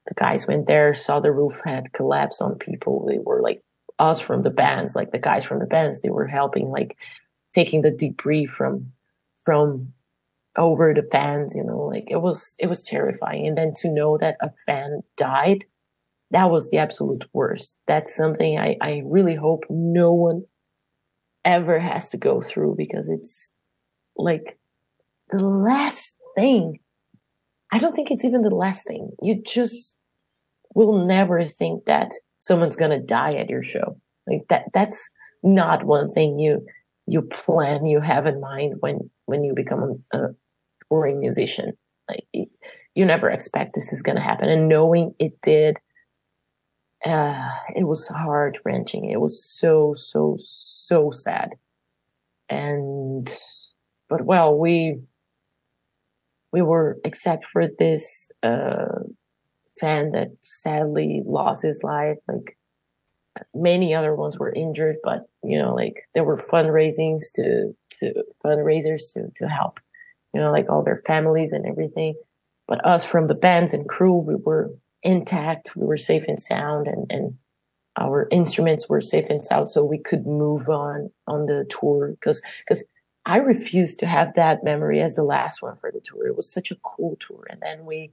the 0.07 0.13
guys 0.13 0.45
went 0.45 0.67
there 0.67 0.93
saw 0.93 1.19
the 1.19 1.31
roof 1.31 1.59
had 1.65 1.93
collapsed 1.93 2.43
on 2.43 2.59
people. 2.59 3.07
They 3.07 3.17
were 3.17 3.41
like 3.41 3.63
us 3.99 4.19
from 4.19 4.43
the 4.43 4.49
bands 4.49 4.95
like 4.95 5.11
the 5.11 5.19
guys 5.19 5.43
from 5.43 5.59
the 5.59 5.65
bands 5.65 6.01
they 6.01 6.09
were 6.09 6.27
helping 6.27 6.69
like 6.69 6.97
taking 7.53 7.81
the 7.81 7.91
debris 7.91 8.45
from 8.45 8.91
from 9.43 9.91
over 10.57 10.93
the 10.93 11.07
fans 11.11 11.55
you 11.55 11.63
know 11.63 11.79
like 11.79 12.05
it 12.07 12.17
was 12.17 12.55
it 12.59 12.67
was 12.67 12.83
terrifying. 12.83 13.47
And 13.47 13.57
then 13.57 13.73
to 13.81 13.89
know 13.89 14.17
that 14.17 14.37
a 14.41 14.51
fan 14.65 15.01
died 15.15 15.65
that 16.31 16.51
was 16.51 16.69
the 16.69 16.77
absolute 16.77 17.23
worst. 17.31 17.79
That's 17.87 18.15
something 18.15 18.57
i 18.59 18.75
i 18.81 19.01
really 19.05 19.35
hope 19.35 19.63
no 19.69 20.13
one 20.13 20.43
ever 21.45 21.79
has 21.79 22.09
to 22.09 22.17
go 22.17 22.41
through 22.41 22.75
because 22.77 23.09
it's 23.09 23.53
like 24.17 24.59
the 25.29 25.39
last 25.39 26.17
thing. 26.35 26.79
I 27.71 27.77
don't 27.77 27.93
think 27.93 28.11
it's 28.11 28.25
even 28.25 28.41
the 28.41 28.49
last 28.49 28.87
thing. 28.87 29.11
You 29.21 29.41
just 29.45 29.97
will 30.73 31.05
never 31.05 31.43
think 31.43 31.85
that 31.85 32.11
someone's 32.47 32.77
going 32.77 32.91
to 32.91 33.05
die 33.05 33.35
at 33.35 33.49
your 33.49 33.63
show. 33.63 33.99
Like 34.25 34.43
that 34.49 34.65
that's 34.73 35.09
not 35.43 35.85
one 35.85 36.09
thing 36.09 36.39
you 36.39 36.65
you 37.05 37.21
plan 37.21 37.85
you 37.85 37.99
have 37.99 38.25
in 38.25 38.39
mind 38.39 38.75
when 38.79 39.09
when 39.25 39.43
you 39.43 39.53
become 39.53 40.03
a, 40.13 40.17
a 40.17 40.29
touring 40.89 41.19
musician. 41.19 41.73
Like 42.09 42.25
you 42.95 43.05
never 43.05 43.29
expect 43.29 43.75
this 43.75 43.91
is 43.93 44.01
going 44.01 44.15
to 44.15 44.21
happen. 44.21 44.49
And 44.49 44.69
knowing 44.69 45.13
it 45.19 45.39
did 45.41 45.77
uh 47.05 47.49
it 47.75 47.83
was 47.83 48.07
heart 48.07 48.57
wrenching 48.65 49.09
it 49.11 49.21
was 49.21 49.43
so 49.43 49.93
so 49.95 50.35
so 50.39 51.11
sad. 51.11 51.49
And 52.49 53.29
but 54.09 54.25
well 54.25 54.57
we 54.57 54.99
we 56.51 56.61
were 56.61 56.97
except 57.03 57.45
for 57.45 57.67
this 57.77 58.31
uh 58.41 59.03
fan 59.79 60.11
that 60.11 60.29
sadly 60.43 61.21
lost 61.25 61.63
his 61.63 61.83
life 61.83 62.17
like 62.27 62.57
many 63.53 63.93
other 63.93 64.15
ones 64.15 64.39
were 64.39 64.51
injured 64.51 64.95
but 65.03 65.27
you 65.43 65.57
know 65.57 65.75
like 65.75 66.07
there 66.13 66.23
were 66.23 66.37
fundraisings 66.37 67.31
to 67.33 67.75
to 67.91 68.13
fundraisers 68.43 69.13
to 69.13 69.29
to 69.35 69.47
help 69.47 69.79
you 70.33 70.41
know 70.41 70.51
like 70.51 70.69
all 70.69 70.83
their 70.83 71.01
families 71.07 71.51
and 71.51 71.65
everything. 71.65 72.15
But 72.67 72.85
us 72.85 73.05
from 73.05 73.27
the 73.27 73.33
bands 73.33 73.73
and 73.73 73.87
crew 73.87 74.17
we 74.17 74.35
were 74.35 74.71
intact 75.03 75.75
we 75.75 75.85
were 75.85 75.97
safe 75.97 76.23
and 76.27 76.41
sound 76.41 76.87
and 76.87 77.11
and 77.11 77.37
our 77.99 78.27
instruments 78.29 78.87
were 78.87 79.01
safe 79.01 79.25
and 79.29 79.43
sound 79.43 79.69
so 79.69 79.83
we 79.83 79.97
could 79.97 80.27
move 80.27 80.69
on 80.69 81.09
on 81.27 81.45
the 81.45 81.65
tour. 81.69 82.15
Cuz 82.21 82.41
cuz 82.67 82.83
I 83.25 83.37
refused 83.37 83.99
to 83.99 84.05
have 84.05 84.35
that 84.35 84.63
memory 84.63 85.01
as 85.01 85.15
the 85.15 85.23
last 85.23 85.61
one 85.61 85.75
for 85.77 85.91
the 85.91 85.99
tour. 85.99 86.27
It 86.27 86.37
was 86.37 86.51
such 86.51 86.71
a 86.71 86.77
cool 86.83 87.17
tour 87.19 87.45
and 87.49 87.61
then 87.61 87.85
we 87.85 88.11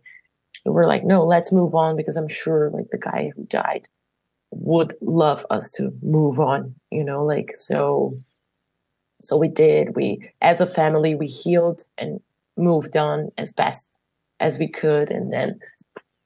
we're 0.65 0.87
like 0.87 1.05
no 1.05 1.25
let's 1.25 1.53
move 1.53 1.75
on 1.75 1.97
because 1.97 2.17
i'm 2.17 2.29
sure 2.29 2.71
like 2.71 2.89
the 2.91 2.99
guy 2.99 3.31
who 3.37 3.45
died 3.45 3.87
would 4.51 4.95
love 5.01 5.45
us 5.51 5.71
to 5.71 5.93
move 6.03 6.39
on 6.39 6.75
you 6.91 7.05
know 7.05 7.25
like 7.25 7.53
so 7.57 8.17
so 9.25 9.37
we 9.37 9.49
did. 9.49 9.97
We 9.97 10.31
as 10.41 10.61
a 10.61 10.67
family 10.67 11.15
we 11.15 11.27
healed 11.27 11.83
and 11.99 12.21
moved 12.57 12.97
on 12.97 13.31
as 13.39 13.53
best 13.53 13.99
as 14.39 14.59
we 14.59 14.69
could. 14.69 15.11
And 15.11 15.33
then 15.33 15.59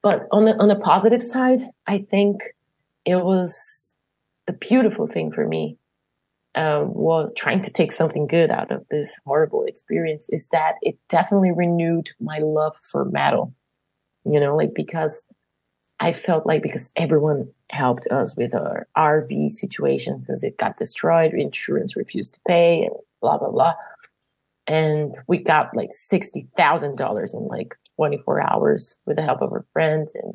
but 0.01 0.27
on 0.31 0.45
the 0.45 0.55
on 0.57 0.67
the 0.69 0.75
positive 0.75 1.23
side 1.23 1.61
i 1.87 1.99
think 2.09 2.41
it 3.05 3.17
was 3.17 3.95
the 4.47 4.53
beautiful 4.53 5.07
thing 5.07 5.31
for 5.31 5.45
me 5.45 5.77
um 6.55 6.93
was 6.93 7.33
trying 7.35 7.61
to 7.61 7.71
take 7.71 7.91
something 7.91 8.25
good 8.25 8.49
out 8.49 8.71
of 8.71 8.85
this 8.89 9.17
horrible 9.25 9.65
experience 9.65 10.29
is 10.29 10.47
that 10.47 10.75
it 10.81 10.97
definitely 11.09 11.51
renewed 11.51 12.09
my 12.19 12.39
love 12.39 12.75
for 12.91 13.05
metal 13.05 13.53
you 14.25 14.39
know 14.39 14.55
like 14.55 14.73
because 14.75 15.23
I 15.99 16.13
felt 16.13 16.45
like 16.45 16.63
because 16.63 16.91
everyone 16.95 17.49
helped 17.71 18.07
us 18.07 18.35
with 18.37 18.55
our 18.55 18.87
RV 18.97 19.51
situation 19.51 20.19
because 20.19 20.43
it 20.43 20.57
got 20.57 20.77
destroyed 20.77 21.33
insurance 21.33 21.95
refused 21.95 22.35
to 22.35 22.39
pay 22.47 22.83
and 22.83 22.95
blah 23.21 23.37
blah 23.37 23.51
blah. 23.51 23.73
And 24.67 25.15
we 25.27 25.39
got 25.39 25.75
like 25.75 25.89
$60,000 25.91 27.33
in 27.33 27.47
like 27.47 27.75
24 27.95 28.41
hours 28.41 28.99
with 29.07 29.15
the 29.15 29.23
help 29.23 29.41
of 29.41 29.51
our 29.51 29.65
friends 29.73 30.13
and 30.15 30.33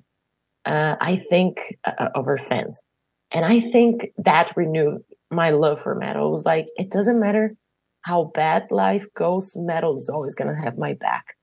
uh 0.67 0.97
I 1.01 1.17
think 1.31 1.79
uh, 1.85 2.09
of 2.15 2.27
our 2.27 2.39
fans. 2.39 2.83
And 3.31 3.45
I 3.45 3.61
think 3.61 4.13
that 4.19 4.57
renewed 4.57 5.03
my 5.31 5.51
love 5.51 5.81
for 5.81 5.95
metal. 5.95 6.29
It 6.29 6.33
was 6.33 6.45
like 6.45 6.67
it 6.77 6.91
doesn't 6.91 7.21
matter 7.21 7.57
how 8.03 8.31
bad 8.35 8.71
life 8.71 9.07
goes 9.15 9.57
metal 9.57 9.97
is 9.97 10.11
always 10.11 10.35
going 10.35 10.55
to 10.55 10.61
have 10.61 10.77
my 10.77 10.93
back 10.95 11.34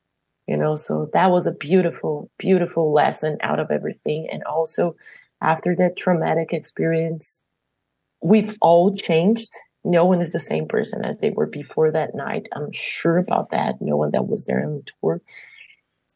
you 0.52 0.58
know 0.58 0.76
so 0.76 1.10
that 1.14 1.32
was 1.32 1.48
a 1.48 1.54
beautiful 1.54 2.30
beautiful 2.38 2.92
lesson 2.92 3.38
out 3.42 3.60
of 3.62 3.72
everything. 3.72 4.28
And 4.30 4.44
also 4.44 4.98
after 5.40 5.78
that 5.78 5.96
traumatic 5.96 6.52
experience 6.52 7.44
we've 8.22 8.58
all 8.62 8.94
changed. 8.94 9.54
No 9.86 10.04
one 10.04 10.22
is 10.22 10.34
the 10.34 10.42
same 10.42 10.68
person 10.68 11.06
as 11.06 11.20
they 11.20 11.30
were 11.32 11.48
before 11.48 11.90
that 11.92 12.14
night. 12.14 12.48
I'm 12.52 12.72
sure 12.72 13.18
about 13.18 13.50
that. 13.52 13.82
No 13.82 13.96
one 13.96 14.12
that 14.12 14.28
was 14.28 14.44
there 14.46 14.62
on 14.64 14.76
the 14.76 14.84
tour. 15.00 15.22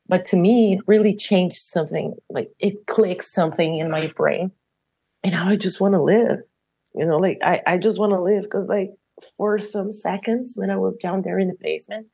But 0.10 0.26
to 0.26 0.36
me 0.36 0.74
it 0.74 0.82
really 0.86 1.16
changed 1.16 1.62
something 1.76 2.14
like 2.30 2.50
it 2.60 2.86
clicked 2.88 3.24
something 3.24 3.78
in 3.80 3.90
my 3.90 4.08
brain. 4.18 4.52
And 5.24 5.32
now 5.32 5.48
i 5.48 5.56
just 5.56 5.80
want 5.80 5.94
to 5.94 6.02
live 6.02 6.40
you 6.94 7.06
know 7.06 7.20
like 7.20 7.40
i 7.42 7.62
i 7.66 7.78
just 7.78 8.00
want 8.00 8.12
to 8.12 8.22
live. 8.22 8.50
Cuz 8.50 8.68
like 8.68 8.92
for 9.38 9.60
some 9.60 9.94
seconds 9.94 10.54
when 10.58 10.70
i 10.70 10.76
was 10.76 10.98
down 10.98 11.22
there 11.22 11.40
in 11.40 11.48
the 11.48 11.60
basement 11.62 12.08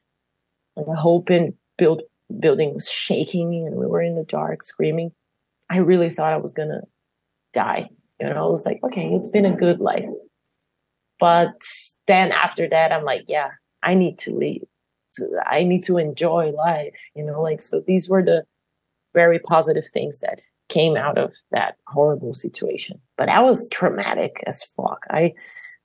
and 0.75 0.85
i 0.95 0.95
hope 1.07 1.31
and 1.31 1.53
build 1.81 2.03
building 2.39 2.73
was 2.73 2.89
shaking 2.89 3.53
and 3.67 3.75
we 3.75 3.85
were 3.85 4.01
in 4.01 4.15
the 4.15 4.23
dark 4.23 4.63
screaming. 4.63 5.11
I 5.69 5.77
really 5.77 6.09
thought 6.09 6.33
i 6.33 6.37
was 6.37 6.51
going 6.51 6.69
to 6.69 6.81
die. 7.53 7.89
You 8.19 8.29
know 8.29 8.47
i 8.47 8.51
was 8.51 8.65
like 8.65 8.79
okay 8.83 9.09
it's 9.13 9.31
been 9.31 9.45
a 9.45 9.55
good 9.55 9.79
life. 9.79 10.05
But 11.19 11.61
then 12.07 12.31
after 12.31 12.67
that 12.69 12.91
i'm 12.91 13.03
like 13.03 13.25
yeah 13.27 13.51
i 13.83 13.93
need 13.93 14.19
to 14.19 14.35
leave. 14.35 14.63
So 15.11 15.27
i 15.45 15.63
need 15.63 15.83
to 15.83 15.97
enjoy 15.97 16.51
life 16.51 16.93
you 17.15 17.23
know 17.23 17.41
like 17.41 17.61
so 17.61 17.81
these 17.85 18.09
were 18.09 18.23
the 18.23 18.45
very 19.13 19.39
positive 19.39 19.87
things 19.87 20.19
that 20.19 20.41
came 20.69 20.95
out 20.95 21.17
of 21.17 21.33
that 21.51 21.75
horrible 21.87 22.33
situation. 22.33 22.99
But 23.17 23.27
that 23.27 23.43
was 23.43 23.67
traumatic 23.69 24.43
as 24.47 24.63
fuck. 24.63 25.05
I 25.09 25.33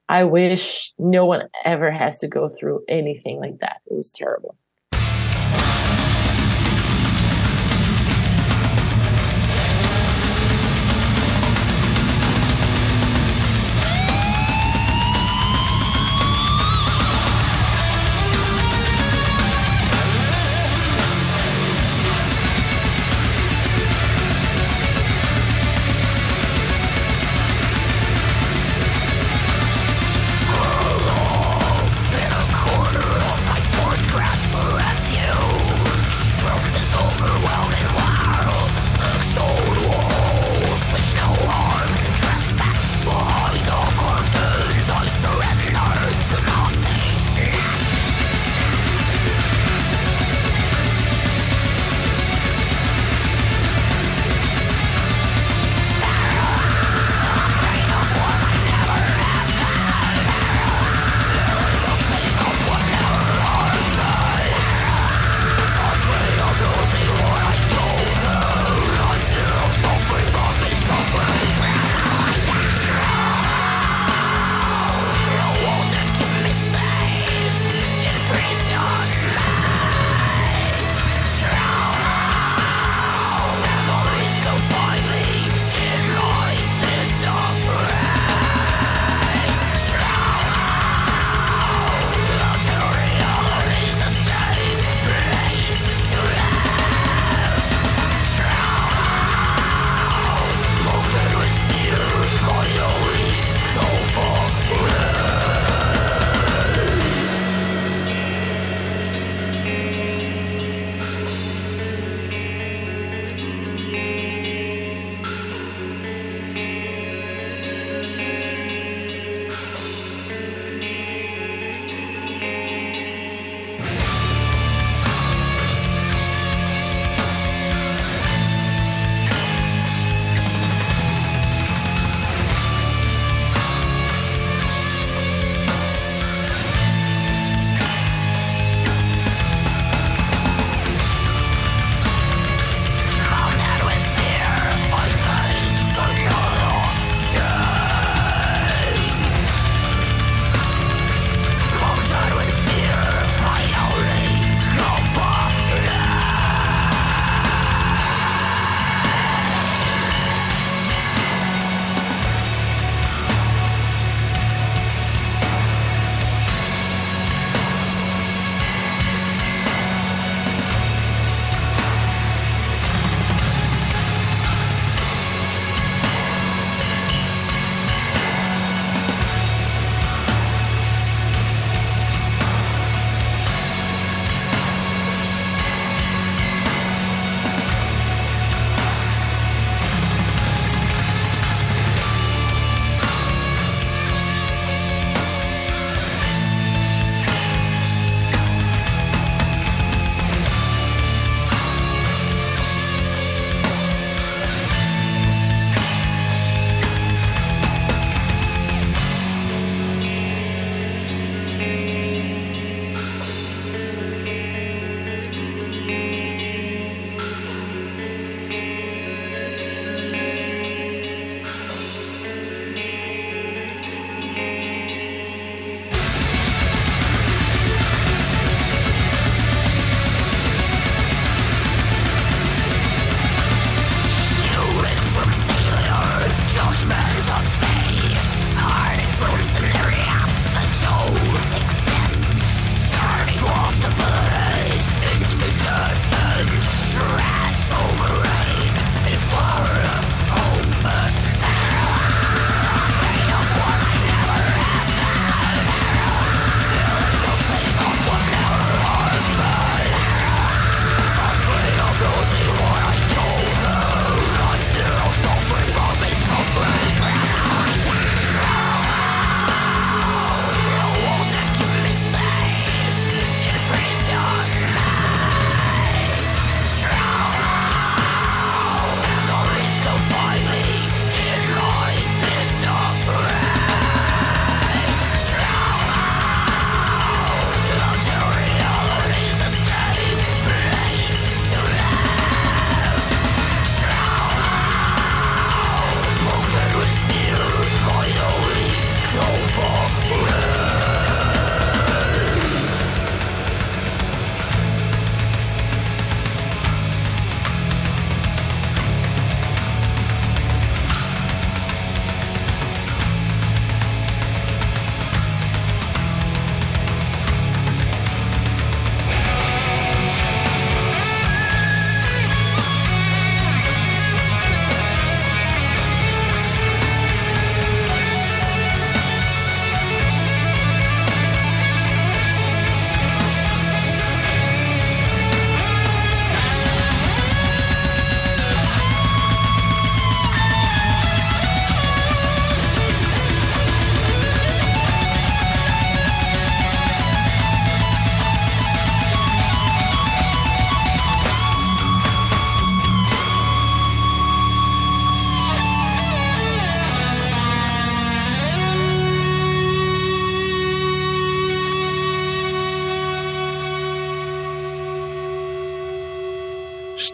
i 0.09 0.23
wish 0.23 0.93
no 0.97 1.25
one 1.25 1.49
ever 1.65 1.91
has 1.91 2.17
to 2.17 2.27
go 2.27 2.49
through 2.49 2.83
anything 2.87 3.39
like 3.39 3.59
that. 3.59 3.77
It 3.87 3.95
was 3.95 4.11
terrible. 4.11 4.55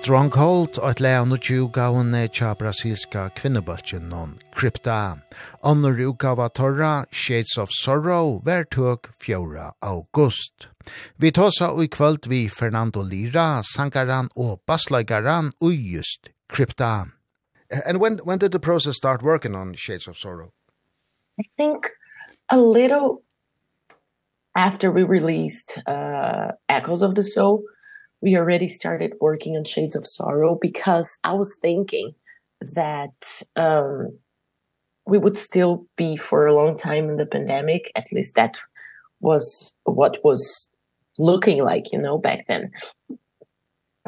Stronghold 0.04 0.82
og 0.82 0.90
et 0.90 1.00
leia 1.00 1.22
no 1.24 1.38
tjuga 1.40 1.86
hun 1.96 2.10
tja 2.36 2.50
brasilska 2.60 3.30
kvinnebaltjen 3.38 4.10
non 4.12 4.34
krypta. 4.52 5.22
Annor 5.64 5.96
utgava 5.96 6.50
torra 6.50 7.06
Shades 7.10 7.58
of 7.58 7.72
Sorrow 7.72 8.42
ver 8.44 8.66
tøk 8.66 9.08
4. 9.18 9.72
august. 9.82 10.68
Vi 11.18 11.32
tåsa 11.32 11.72
ui 11.72 11.88
kvöld 11.88 12.28
vi 12.28 12.50
Fernando 12.50 13.00
Lira, 13.00 13.64
sangaran 13.64 14.28
og 14.36 14.60
baslagaran 14.68 15.54
ui 15.62 15.78
just 15.78 16.32
krypta. 16.50 17.14
And 17.72 18.02
when, 18.02 18.18
when 18.26 18.40
did 18.40 18.52
the 18.52 18.60
process 18.60 18.98
start 18.98 19.24
working 19.24 19.56
on 19.56 19.74
Shades 19.74 20.10
of 20.10 20.18
Sorrow? 20.18 20.52
I 21.40 21.44
think 21.56 21.88
a 22.50 22.58
little 22.58 23.24
after 24.54 24.92
we 24.92 25.04
released 25.04 25.80
uh, 25.88 26.52
Echoes 26.68 27.02
of 27.02 27.16
the 27.16 27.24
Soul, 27.24 27.64
we 28.24 28.38
already 28.38 28.70
started 28.70 29.14
working 29.20 29.58
on 29.58 29.66
shades 29.66 29.98
of 29.98 30.08
sorrow 30.08 30.58
because 30.60 31.18
I 31.26 31.34
was 31.34 31.58
thinking 31.62 32.16
that 32.74 33.42
um 33.58 34.18
we 35.06 35.18
would 35.18 35.38
still 35.38 35.86
be 35.98 36.16
for 36.16 36.48
a 36.48 36.56
long 36.56 36.78
time 36.78 37.10
in 37.10 37.18
the 37.18 37.26
pandemic. 37.26 37.92
At 37.96 38.14
least 38.14 38.36
that 38.36 38.62
was 39.20 39.74
what 39.84 40.24
was 40.24 40.72
looking 41.20 41.62
like 41.64 41.92
you 41.92 42.00
know 42.00 42.18
back 42.18 42.48
then. 42.48 42.72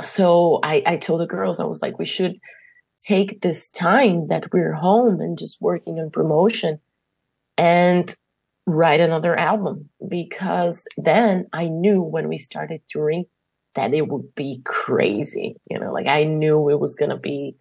So 0.01 0.59
i 0.63 0.81
i 0.85 0.95
told 0.95 1.19
the 1.21 1.33
girls 1.35 1.59
i 1.59 1.65
was 1.65 1.81
like 1.81 1.99
we 1.99 2.05
should 2.05 2.35
take 3.05 3.41
this 3.41 3.69
time 3.69 4.27
that 4.27 4.51
we're 4.53 4.73
home 4.73 5.19
and 5.19 5.37
just 5.37 5.61
working 5.61 5.99
on 5.99 6.09
promotion 6.09 6.79
and 7.57 8.15
write 8.65 8.99
another 8.99 9.37
album 9.37 9.89
because 10.09 10.85
then 10.97 11.45
i 11.53 11.67
knew 11.67 12.01
when 12.01 12.27
we 12.27 12.37
started 12.37 12.81
touring 12.89 13.25
that 13.75 13.93
it 13.93 14.07
would 14.07 14.33
be 14.35 14.61
crazy 14.65 15.57
you 15.69 15.79
know? 15.79 15.91
Like 15.91 16.07
i 16.07 16.23
knew 16.23 16.69
it 16.69 16.79
was 16.79 16.95
going 16.95 17.11
to 17.11 17.17
be 17.17 17.55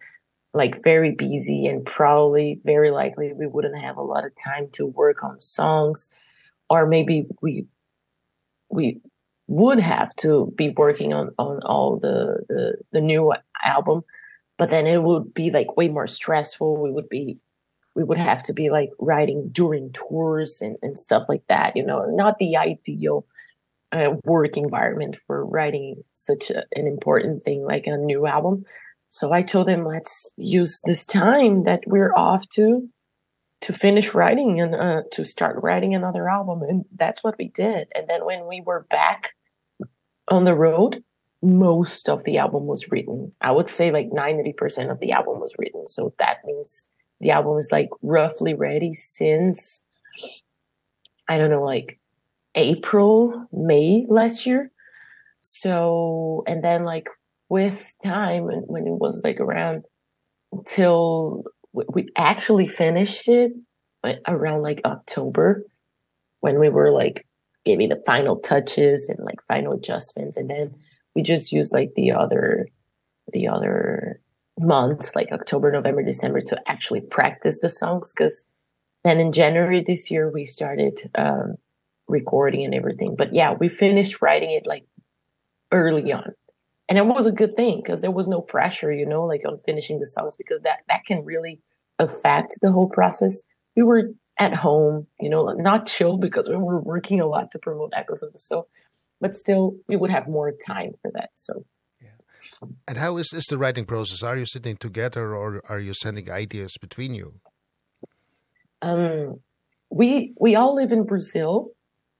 like 0.55 0.81
very 0.83 1.11
busy 1.11 1.67
and 1.67 1.85
probably 1.85 2.61
very 2.63 2.89
likely 2.89 3.33
we 3.33 3.45
wouldn't 3.45 3.77
have 3.77 3.97
a 3.97 4.01
lot 4.01 4.25
of 4.25 4.31
time 4.41 4.69
to 4.71 4.85
work 4.85 5.23
on 5.23 5.39
songs. 5.39 6.09
Or 6.69 6.87
maybe 6.87 7.27
we 7.41 7.67
we 8.69 9.01
would 9.47 9.79
have 9.79 10.15
to 10.15 10.51
be 10.57 10.69
working 10.69 11.13
on 11.13 11.31
on 11.37 11.59
all 11.63 11.99
the 11.99 12.45
the 12.47 12.75
the 12.93 13.01
new 13.01 13.33
album. 13.63 14.03
But 14.57 14.69
then 14.69 14.87
it 14.87 15.03
would 15.03 15.33
be 15.33 15.51
like 15.51 15.75
way 15.75 15.89
more 15.89 16.07
stressful. 16.07 16.81
We 16.81 16.89
would 16.89 17.09
be 17.09 17.37
we 17.93 18.05
would 18.05 18.17
have 18.17 18.41
to 18.43 18.53
be 18.53 18.69
like 18.69 18.91
writing 18.97 19.49
during 19.51 19.91
tours 19.91 20.61
and 20.61 20.77
and 20.81 20.97
stuff 20.97 21.25
like 21.27 21.43
that 21.49 21.75
you 21.75 21.85
know? 21.85 22.05
Not 22.05 22.37
the 22.39 22.55
ideal 22.55 23.25
uh, 23.95 24.15
work 24.25 24.57
environment 24.57 25.15
for 25.25 25.45
writing 25.45 26.03
such 26.13 26.49
a, 26.49 26.63
an 26.73 26.87
important 26.87 27.43
thing 27.43 27.63
like 27.63 27.87
a 27.87 27.97
new 27.97 28.27
album. 28.27 28.65
So 29.09 29.31
I 29.31 29.41
told 29.43 29.67
them 29.67 29.85
let's 29.85 30.31
use 30.35 30.81
this 30.83 31.05
time 31.05 31.63
that 31.63 31.81
we're 31.87 32.13
off 32.13 32.47
to 32.49 32.89
to 33.61 33.73
finish 33.73 34.13
writing 34.13 34.59
and 34.59 34.75
uh, 34.75 35.03
to 35.13 35.23
start 35.23 35.63
writing 35.63 35.95
another 35.95 36.29
album 36.29 36.61
and 36.61 36.83
that's 36.95 37.23
what 37.23 37.37
we 37.37 37.47
did. 37.47 37.87
And 37.95 38.07
then 38.09 38.25
when 38.25 38.47
we 38.47 38.61
were 38.63 38.85
back 38.89 39.31
on 40.27 40.43
the 40.43 40.53
road, 40.53 41.03
most 41.41 42.09
of 42.09 42.23
the 42.25 42.37
album 42.37 42.65
was 42.65 42.91
written. 42.91 43.31
I 43.39 43.51
would 43.51 43.69
say 43.69 43.91
like 43.91 44.09
90% 44.09 44.91
of 44.91 44.99
the 44.99 45.13
album 45.13 45.39
was 45.39 45.55
written. 45.57 45.87
So 45.87 46.13
that 46.19 46.39
means 46.43 46.87
the 47.21 47.31
album 47.31 47.57
is 47.57 47.71
like 47.71 47.89
roughly 48.01 48.53
ready 48.53 48.93
since 48.93 49.85
I 51.27 51.37
don't 51.37 51.49
know 51.49 51.63
like 51.63 51.99
April, 52.55 53.47
May 53.51 54.05
last 54.09 54.45
year. 54.45 54.71
So, 55.41 56.43
and 56.47 56.63
then 56.63 56.83
like 56.83 57.07
with 57.49 57.93
time 58.03 58.49
and 58.49 58.63
when 58.67 58.87
it 58.87 58.93
was 58.99 59.21
like 59.23 59.39
around 59.39 59.83
till 60.65 61.43
we 61.73 62.07
actually 62.15 62.67
finished 62.67 63.27
it 63.27 63.51
around 64.27 64.61
like 64.61 64.81
October 64.85 65.63
when 66.39 66.59
we 66.59 66.69
were 66.69 66.91
like 66.91 67.25
giving 67.65 67.89
the 67.89 68.01
final 68.05 68.37
touches 68.37 69.09
and 69.09 69.19
like 69.19 69.39
final 69.47 69.73
adjustments 69.73 70.37
and 70.37 70.49
then 70.49 70.73
we 71.15 71.21
just 71.21 71.51
used 71.51 71.73
like 71.73 71.91
the 71.95 72.11
other 72.11 72.67
the 73.33 73.47
other 73.47 74.21
months 74.59 75.15
like 75.15 75.31
October, 75.31 75.71
November, 75.71 76.03
December 76.03 76.39
to 76.39 76.61
actually 76.67 77.01
practice 77.01 77.59
the 77.61 77.69
songs 77.69 78.13
cuz 78.13 78.45
then 79.03 79.19
in 79.19 79.31
January 79.31 79.81
this 79.81 80.09
year 80.09 80.29
we 80.29 80.45
started 80.45 81.11
um 81.15 81.57
recording 82.07 82.65
and 82.65 82.73
everything. 82.73 83.15
But 83.15 83.33
yeah 83.33 83.53
we 83.53 83.69
finished 83.69 84.21
writing 84.21 84.51
it 84.51 84.65
like 84.65 84.85
early 85.71 86.11
on. 86.11 86.33
And 86.87 86.99
it 86.99 87.05
was 87.05 87.25
a 87.25 87.31
good 87.31 87.55
thing 87.55 87.81
because 87.83 88.01
there 88.01 88.11
was 88.11 88.27
no 88.27 88.41
pressure 88.41 88.91
you 88.91 89.05
know 89.05 89.25
like 89.25 89.41
on 89.47 89.59
finishing 89.65 89.99
the 89.99 90.07
songs 90.07 90.35
because 90.35 90.61
that 90.63 90.79
that 90.87 91.05
can 91.05 91.23
really 91.23 91.61
affect 91.99 92.55
the 92.61 92.71
whole 92.71 92.89
process. 92.89 93.41
We 93.75 93.83
were 93.83 94.11
at 94.37 94.53
home 94.53 95.07
you 95.19 95.29
know 95.29 95.45
not 95.53 95.87
chill 95.87 96.17
because 96.17 96.49
we 96.49 96.57
were 96.57 96.79
working 96.81 97.21
a 97.21 97.27
lot 97.27 97.51
to 97.51 97.59
promote 97.59 97.93
echoes 97.95 98.21
of 98.21 98.33
the 98.33 98.39
soul 98.39 98.67
but 99.21 99.35
still 99.35 99.75
we 99.87 99.95
would 99.95 100.09
have 100.09 100.27
more 100.27 100.51
time 100.51 100.91
for 101.01 101.11
that 101.13 101.29
so. 101.35 101.65
Yeah. 102.01 102.67
And 102.87 102.97
how 102.97 103.17
is 103.17 103.33
is 103.33 103.45
the 103.45 103.57
writing 103.57 103.85
process? 103.85 104.21
Are 104.23 104.37
you 104.37 104.45
sitting 104.45 104.77
together 104.77 105.35
or 105.35 105.61
are 105.67 105.79
you 105.79 105.93
sending 105.93 106.29
ideas 106.29 106.77
between 106.79 107.13
you? 107.13 107.35
Um 108.81 109.39
we 109.89 110.33
we 110.39 110.55
all 110.55 110.75
live 110.75 110.91
in 110.91 111.05
brazil 111.05 111.71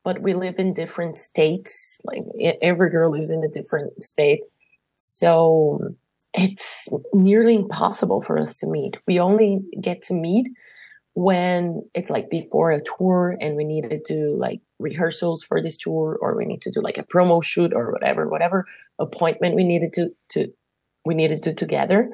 but 0.05 0.21
we 0.21 0.35
live 0.35 0.59
in 0.59 0.71
different 0.71 1.17
states 1.17 1.99
like 2.05 2.23
every 2.61 2.91
girl 2.91 3.11
lives 3.11 3.31
in 3.31 3.43
a 3.43 3.49
different 3.49 4.01
state. 4.01 4.45
So 4.97 5.95
it's 6.33 6.87
nearly 7.11 7.55
impossible 7.55 8.21
for 8.21 8.37
us 8.37 8.55
to 8.59 8.67
meet. 8.67 8.97
We 9.07 9.19
only 9.19 9.61
get 9.81 10.03
to 10.03 10.13
meet 10.13 10.47
when 11.15 11.81
it's 11.95 12.11
like 12.11 12.29
before 12.29 12.71
a 12.71 12.83
tour 12.83 13.35
and 13.41 13.55
we 13.55 13.63
need 13.63 13.89
to 13.89 13.99
do 13.99 14.37
like 14.37 14.61
rehearsals 14.79 15.43
for 15.43 15.61
this 15.61 15.75
tour 15.75 16.19
or 16.21 16.37
we 16.37 16.45
need 16.45 16.61
to 16.61 16.71
do 16.71 16.81
like 16.81 16.99
a 16.99 17.03
promo 17.03 17.43
shoot 17.43 17.73
or 17.73 17.91
whatever 17.91 18.27
whatever 18.27 18.65
appointment 18.99 19.55
we 19.55 19.63
needed 19.63 19.93
to 19.93 20.09
to 20.29 20.53
we 21.03 21.15
needed 21.15 21.41
to 21.43 21.53
together. 21.53 22.09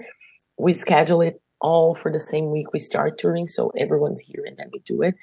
We 0.58 0.73
schedule 0.73 1.21
it 1.21 1.41
all 1.60 1.93
for 1.93 2.12
the 2.12 2.19
same 2.19 2.51
week 2.51 2.71
we 2.71 2.80
start 2.80 3.17
touring 3.17 3.47
so 3.47 3.71
everyone's 3.77 4.21
here 4.21 4.43
and 4.45 4.56
then 4.56 4.69
we 4.71 4.80
do 4.80 5.01
it. 5.01 5.15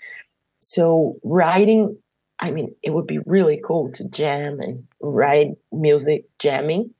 So 0.59 1.17
writing 1.25 1.97
I 2.41 2.51
mean, 2.51 2.75
it 2.83 2.91
would 2.91 3.07
be 3.07 3.19
really 3.27 3.61
cool 3.65 3.91
to 3.93 4.05
jam 4.05 4.61
and 4.61 4.85
write 5.01 5.49
music 5.73 6.27
jamming, 6.39 6.95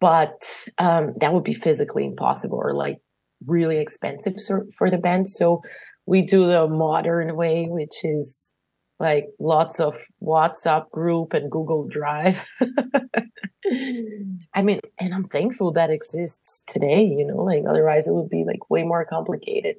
but 0.00 0.42
um 0.78 1.14
that 1.20 1.32
would 1.32 1.44
be 1.44 1.54
physically 1.54 2.04
impossible 2.06 2.58
or 2.58 2.74
like 2.74 2.98
really 3.46 3.78
expensive 3.78 4.34
for 4.76 4.90
the 4.90 4.98
band. 4.98 5.28
So 5.28 5.62
we 6.06 6.22
do 6.22 6.46
the 6.46 6.68
modern 6.68 7.36
way, 7.36 7.66
which 7.68 8.04
is 8.04 8.52
like 8.98 9.26
lots 9.40 9.80
of 9.80 9.96
WhatsApp 10.22 10.90
group 10.90 11.34
and 11.34 11.50
Google 11.50 11.88
Drive. 11.88 12.44
I 14.54 14.62
mean, 14.62 14.80
and 14.98 15.14
I'm 15.14 15.28
thankful 15.28 15.72
that 15.72 15.90
exists 15.90 16.62
today, 16.66 17.02
you 17.04 17.26
know, 17.26 17.42
like 17.42 17.64
otherwise 17.68 18.06
it 18.06 18.12
would 18.14 18.30
be 18.30 18.44
like 18.46 18.70
way 18.70 18.82
more 18.84 19.04
complicated 19.04 19.76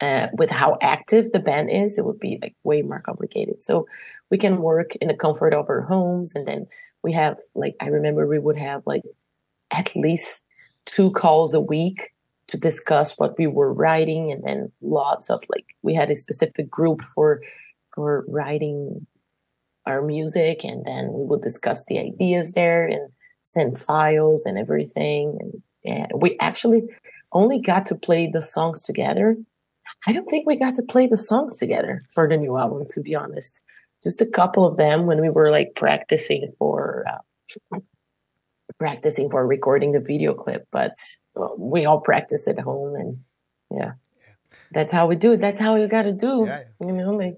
uh 0.00 0.28
with 0.32 0.50
how 0.50 0.76
active 0.80 1.32
the 1.32 1.38
band 1.38 1.70
is 1.70 1.96
it 1.96 2.04
would 2.04 2.18
be 2.18 2.38
like 2.42 2.54
way 2.64 2.82
more 2.82 3.00
complicated. 3.00 3.62
So 3.62 3.86
we 4.30 4.38
can 4.38 4.62
work 4.62 4.96
in 4.96 5.08
the 5.08 5.14
comfort 5.14 5.54
of 5.54 5.68
our 5.68 5.82
homes 5.82 6.34
and 6.34 6.46
then 6.46 6.66
we 7.02 7.12
have 7.12 7.38
like 7.54 7.76
i 7.80 7.86
remember 7.86 8.26
we 8.26 8.38
would 8.38 8.58
have 8.58 8.82
like 8.86 9.02
at 9.70 9.94
least 9.94 10.44
two 10.84 11.10
calls 11.12 11.54
a 11.54 11.60
week 11.60 12.12
to 12.48 12.56
discuss 12.56 13.18
what 13.18 13.36
we 13.38 13.46
were 13.46 13.72
writing 13.72 14.30
and 14.30 14.42
then 14.44 14.72
lots 14.80 15.30
of 15.30 15.42
like 15.48 15.66
we 15.82 15.94
had 15.94 16.10
a 16.10 16.16
specific 16.16 16.70
group 16.70 17.02
for 17.14 17.40
for 17.94 18.24
writing 18.28 19.06
our 19.86 20.02
music 20.02 20.64
and 20.64 20.84
then 20.84 21.12
we 21.12 21.24
would 21.24 21.42
discuss 21.42 21.84
the 21.86 21.98
ideas 21.98 22.52
there 22.52 22.86
and 22.86 23.08
send 23.42 23.78
files 23.78 24.44
and 24.44 24.58
everything 24.58 25.38
and 25.40 25.62
yeah, 25.84 26.08
we 26.16 26.36
actually 26.40 26.82
only 27.30 27.60
got 27.60 27.86
to 27.86 27.94
play 27.94 28.28
the 28.32 28.42
songs 28.42 28.82
together 28.82 29.36
I 30.06 30.12
don't 30.12 30.28
think 30.28 30.46
we 30.46 30.56
got 30.56 30.74
to 30.76 30.82
play 30.82 31.06
the 31.06 31.16
songs 31.16 31.56
together 31.56 32.04
for 32.12 32.28
the 32.28 32.36
new 32.36 32.56
album 32.56 32.86
to 32.90 33.00
be 33.00 33.14
honest. 33.14 33.62
Just 34.02 34.20
a 34.20 34.26
couple 34.26 34.66
of 34.66 34.76
them 34.76 35.06
when 35.06 35.20
we 35.20 35.30
were 35.30 35.50
like 35.50 35.74
practicing 35.74 36.52
for 36.58 37.04
uh, 37.08 37.78
practicing 38.78 39.30
for 39.30 39.46
recording 39.46 39.92
the 39.92 40.00
video 40.00 40.34
clip, 40.34 40.66
but 40.70 40.94
well, 41.34 41.54
we 41.58 41.86
all 41.86 42.00
practice 42.00 42.46
at 42.46 42.58
home 42.58 42.94
and 42.94 43.18
yeah. 43.70 43.92
That's 44.72 44.92
how 44.92 45.06
we 45.06 45.16
do 45.16 45.32
it. 45.32 45.40
That's 45.40 45.60
how 45.60 45.76
you 45.76 45.86
got 45.86 46.02
to 46.02 46.12
do. 46.12 46.44
Yeah, 46.46 46.62
yeah. 46.80 46.86
You 46.86 46.92
know 46.92 47.12
like 47.12 47.36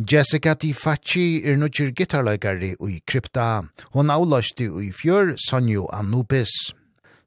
Jessica 0.00 0.54
Di 0.54 0.72
Facci 0.72 1.44
er 1.44 1.56
nødgjør 1.56 1.92
gitarleikari 1.92 2.74
ui 2.80 3.02
krypta. 3.06 3.64
Hon 3.92 4.10
avlasti 4.10 4.68
ui 4.70 4.90
fjør 4.90 5.34
Sonju 5.36 5.86
Anubis. 5.92 6.72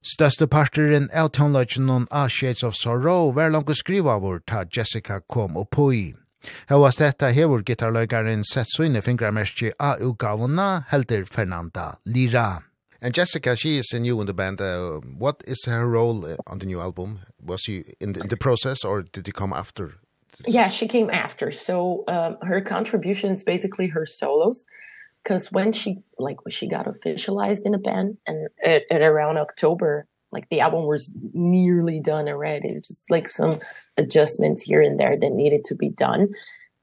Største 0.06 0.46
parteren 0.46 1.08
av 1.18 1.32
toneløgjen 1.34 1.88
noen 1.90 2.04
A 2.14 2.28
Shades 2.30 2.62
of 2.68 2.76
Sorrow 2.78 3.32
var 3.34 3.50
langt 3.50 3.72
skriva 3.74 4.20
vår 4.22 4.44
ta 4.46 4.62
Jessica 4.70 5.18
kom 5.26 5.58
og 5.58 5.72
poi. 5.74 6.14
Hauast 6.70 7.02
detta 7.02 7.32
hevur 7.34 7.64
gitarløygaren 7.66 8.44
sett 8.46 8.70
så 8.70 8.86
inne 8.86 9.02
fingramerski 9.02 9.72
av 9.82 10.04
utgavene, 10.06 10.86
helder 10.92 11.26
Fernanda 11.26 11.96
Lira. 12.06 12.62
And 13.02 13.18
Jessica, 13.18 13.56
she 13.56 13.80
is 13.80 13.94
new 13.94 14.22
in 14.22 14.28
the 14.28 14.34
band. 14.34 14.62
Uh, 14.62 15.02
what 15.18 15.42
is 15.48 15.66
her 15.66 15.88
role 15.88 16.38
on 16.46 16.60
the 16.60 16.68
new 16.68 16.80
album? 16.80 17.22
Was 17.42 17.62
she 17.62 17.96
in 18.00 18.14
the, 18.14 18.22
in 18.22 18.28
the 18.28 18.38
process 18.38 18.86
or 18.86 19.02
did 19.02 19.28
it 19.28 19.34
come 19.34 19.54
after? 19.54 19.96
Yeah, 20.46 20.70
she 20.70 20.88
came 20.88 21.10
after. 21.10 21.52
So 21.52 22.04
um, 22.08 22.38
her 22.44 22.62
contribution 22.62 23.32
is 23.32 23.44
basically 23.44 23.88
her 23.88 24.06
solos 24.06 24.66
because 25.26 25.52
when 25.52 25.74
she 25.74 25.98
like 26.20 26.46
when 26.46 26.52
she 26.52 26.68
got 26.68 26.86
officialized 26.86 27.66
in 27.66 27.74
a 27.74 27.80
band 27.80 28.18
and 28.28 28.48
at, 28.64 28.84
at 28.92 29.02
around 29.02 29.38
October 29.38 30.08
like 30.32 30.48
the 30.50 30.60
album 30.60 30.86
was 30.86 31.14
nearly 31.34 32.00
done 32.00 32.28
already. 32.28 32.68
It's 32.68 32.90
just 32.90 33.10
like 33.10 33.30
some 33.30 33.58
adjustments 33.96 34.64
here 34.64 34.82
and 34.82 35.00
there 35.00 35.18
that 35.18 35.32
needed 35.32 35.64
to 35.66 35.76
be 35.76 35.90
done. 35.90 36.30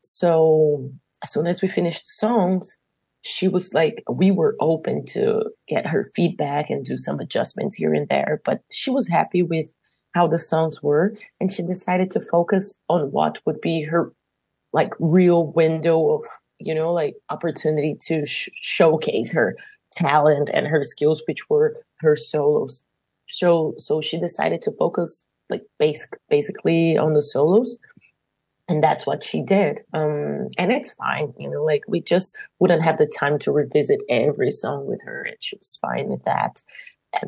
So 0.01 0.90
as 1.22 1.32
soon 1.32 1.47
as 1.47 1.61
we 1.61 1.68
finished 1.68 2.05
the 2.05 2.12
songs 2.12 2.78
she 3.22 3.47
was 3.47 3.72
like 3.72 4.03
we 4.11 4.30
were 4.30 4.57
open 4.61 5.05
to 5.07 5.45
get 5.68 5.86
her 5.86 6.11
feedback 6.14 6.68
and 6.68 6.84
do 6.84 6.99
some 6.99 7.20
adjustments 7.20 7.76
here 7.76 7.95
and 7.95 8.09
there 8.09 8.43
but 8.45 8.62
she 8.70 8.90
was 8.90 9.07
happy 9.07 9.43
with 9.43 9.74
how 10.12 10.26
the 10.26 10.38
songs 10.38 10.82
were 10.82 11.16
and 11.40 11.53
she 11.53 11.62
decided 11.62 12.11
to 12.11 12.20
focus 12.20 12.74
on 12.88 13.12
what 13.12 13.38
would 13.47 13.61
be 13.61 13.82
her 13.82 14.12
like 14.72 14.93
real 14.99 15.53
window 15.53 16.14
of 16.16 16.26
you 16.65 16.75
know 16.75 16.93
like 16.93 17.15
opportunity 17.31 17.97
to 18.01 18.27
sh 18.27 18.49
showcase 18.61 19.33
her 19.33 19.57
talent 19.91 20.51
and 20.53 20.67
her 20.67 20.85
skills 20.85 21.23
which 21.27 21.49
were 21.51 21.77
her 22.01 22.17
solos. 22.17 22.85
So 23.29 23.75
so 23.79 24.01
she 24.01 24.19
decided 24.19 24.63
to 24.63 24.73
focus 24.73 25.25
like 25.51 25.63
basic 25.79 26.11
basically 26.29 26.97
on 26.97 27.13
the 27.13 27.23
solos 27.23 27.79
and 28.69 28.83
that's 28.83 29.07
what 29.07 29.23
she 29.23 29.43
did. 29.43 29.81
Um 29.93 30.49
and 30.59 30.73
it's 30.73 30.93
fine 30.93 31.33
you 31.39 31.51
know 31.51 31.65
like 31.65 31.83
we 31.89 32.01
just 32.01 32.37
wouldn't 32.59 32.83
have 32.83 32.99
the 32.99 33.07
time 33.07 33.39
to 33.41 33.53
revisit 33.53 34.01
every 34.09 34.51
song 34.51 34.87
with 34.87 35.03
her 35.05 35.23
and 35.23 35.37
she 35.41 35.57
was 35.57 35.79
fine 35.81 36.09
with 36.09 36.25
that. 36.25 36.63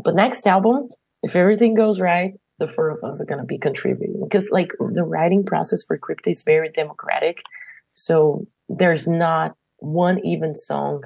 But 0.03 0.15
next 0.15 0.47
album 0.47 0.89
if 1.23 1.37
everything 1.37 1.75
goes 1.75 2.01
right 2.01 2.35
the 2.59 2.69
four 2.69 2.91
of 2.91 3.03
us 3.03 3.21
are 3.21 3.25
going 3.27 3.41
to 3.41 3.47
be 3.47 3.59
contributing 3.59 4.21
because 4.23 4.51
like 4.51 4.71
the 4.79 5.03
writing 5.03 5.45
process 5.45 5.83
for 5.83 5.99
crypto 5.99 6.31
is 6.31 6.43
very 6.43 6.71
democratic. 6.71 7.43
So 7.95 8.47
there's 8.69 9.07
not 9.07 9.57
one 9.79 10.25
even 10.25 10.55
song 10.55 11.03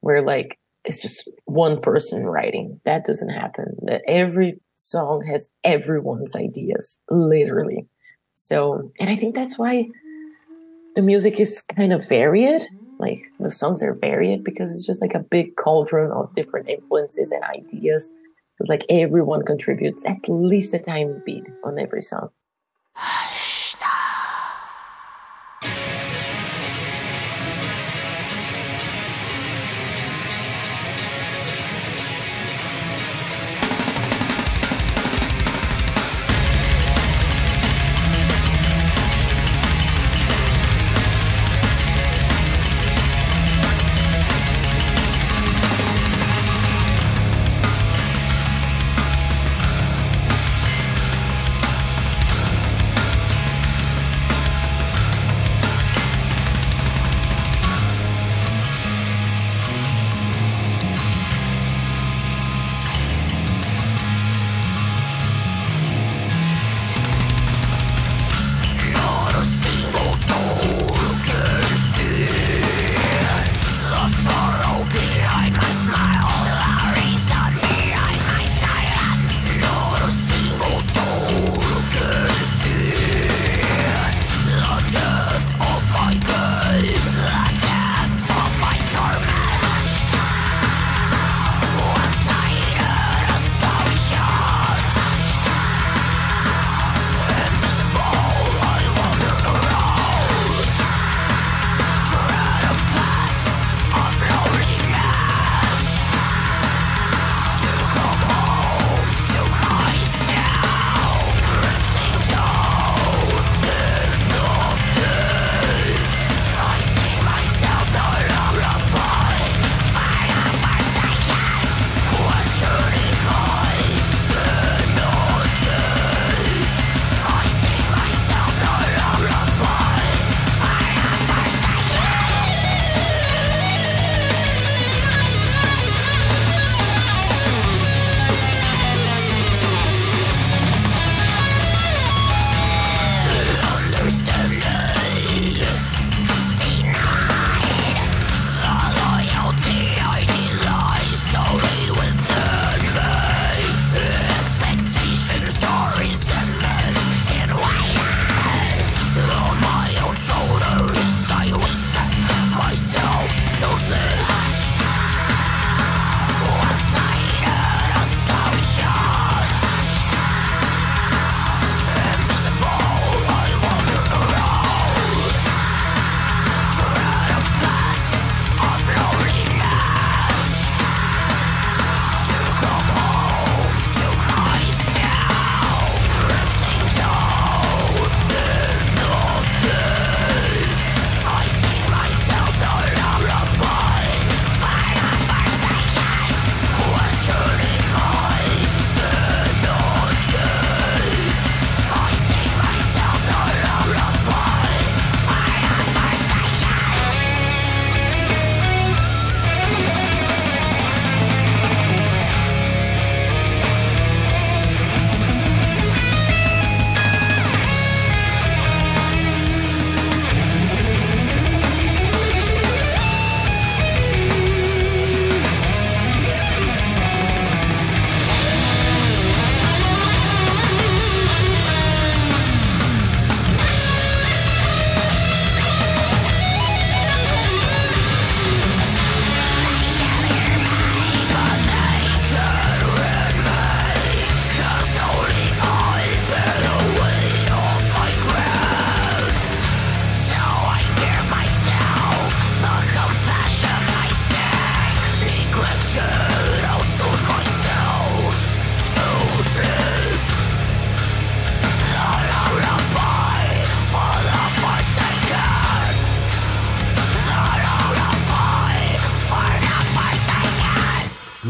where 0.00 0.22
like 0.22 0.58
it's 0.84 1.00
just 1.00 1.28
one 1.44 1.80
person 1.80 2.26
writing. 2.26 2.80
That 2.84 3.04
doesn't 3.04 3.28
happen. 3.28 3.76
That 3.82 4.02
every 4.08 4.60
song 4.76 5.24
has 5.26 5.50
everyone's 5.62 6.34
ideas 6.34 6.98
literally. 7.10 7.86
So 8.34 8.90
and 8.98 9.08
i 9.08 9.16
think 9.16 9.34
that's 9.34 9.58
why 9.58 9.88
the 10.94 11.02
music 11.02 11.40
is 11.40 11.62
kind 11.62 11.92
of 11.92 12.06
varied. 12.08 12.62
Like 12.98 13.22
the 13.40 13.50
songs 13.50 13.82
are 13.82 13.94
varied 13.94 14.44
because 14.44 14.74
it's 14.74 14.86
just 14.86 15.00
like 15.00 15.14
a 15.14 15.20
big 15.20 15.56
cauldron 15.56 16.12
of 16.12 16.32
different 16.34 16.68
influences 16.68 17.32
and 17.32 17.42
ideas. 17.44 18.12
It's 18.60 18.68
like 18.68 18.84
everyone 18.88 19.44
contributes 19.44 20.06
at 20.06 20.28
least 20.28 20.74
a 20.74 20.78
tiny 20.78 21.14
beat 21.24 21.44
on 21.64 21.78
every 21.78 22.02
song. 22.02 22.30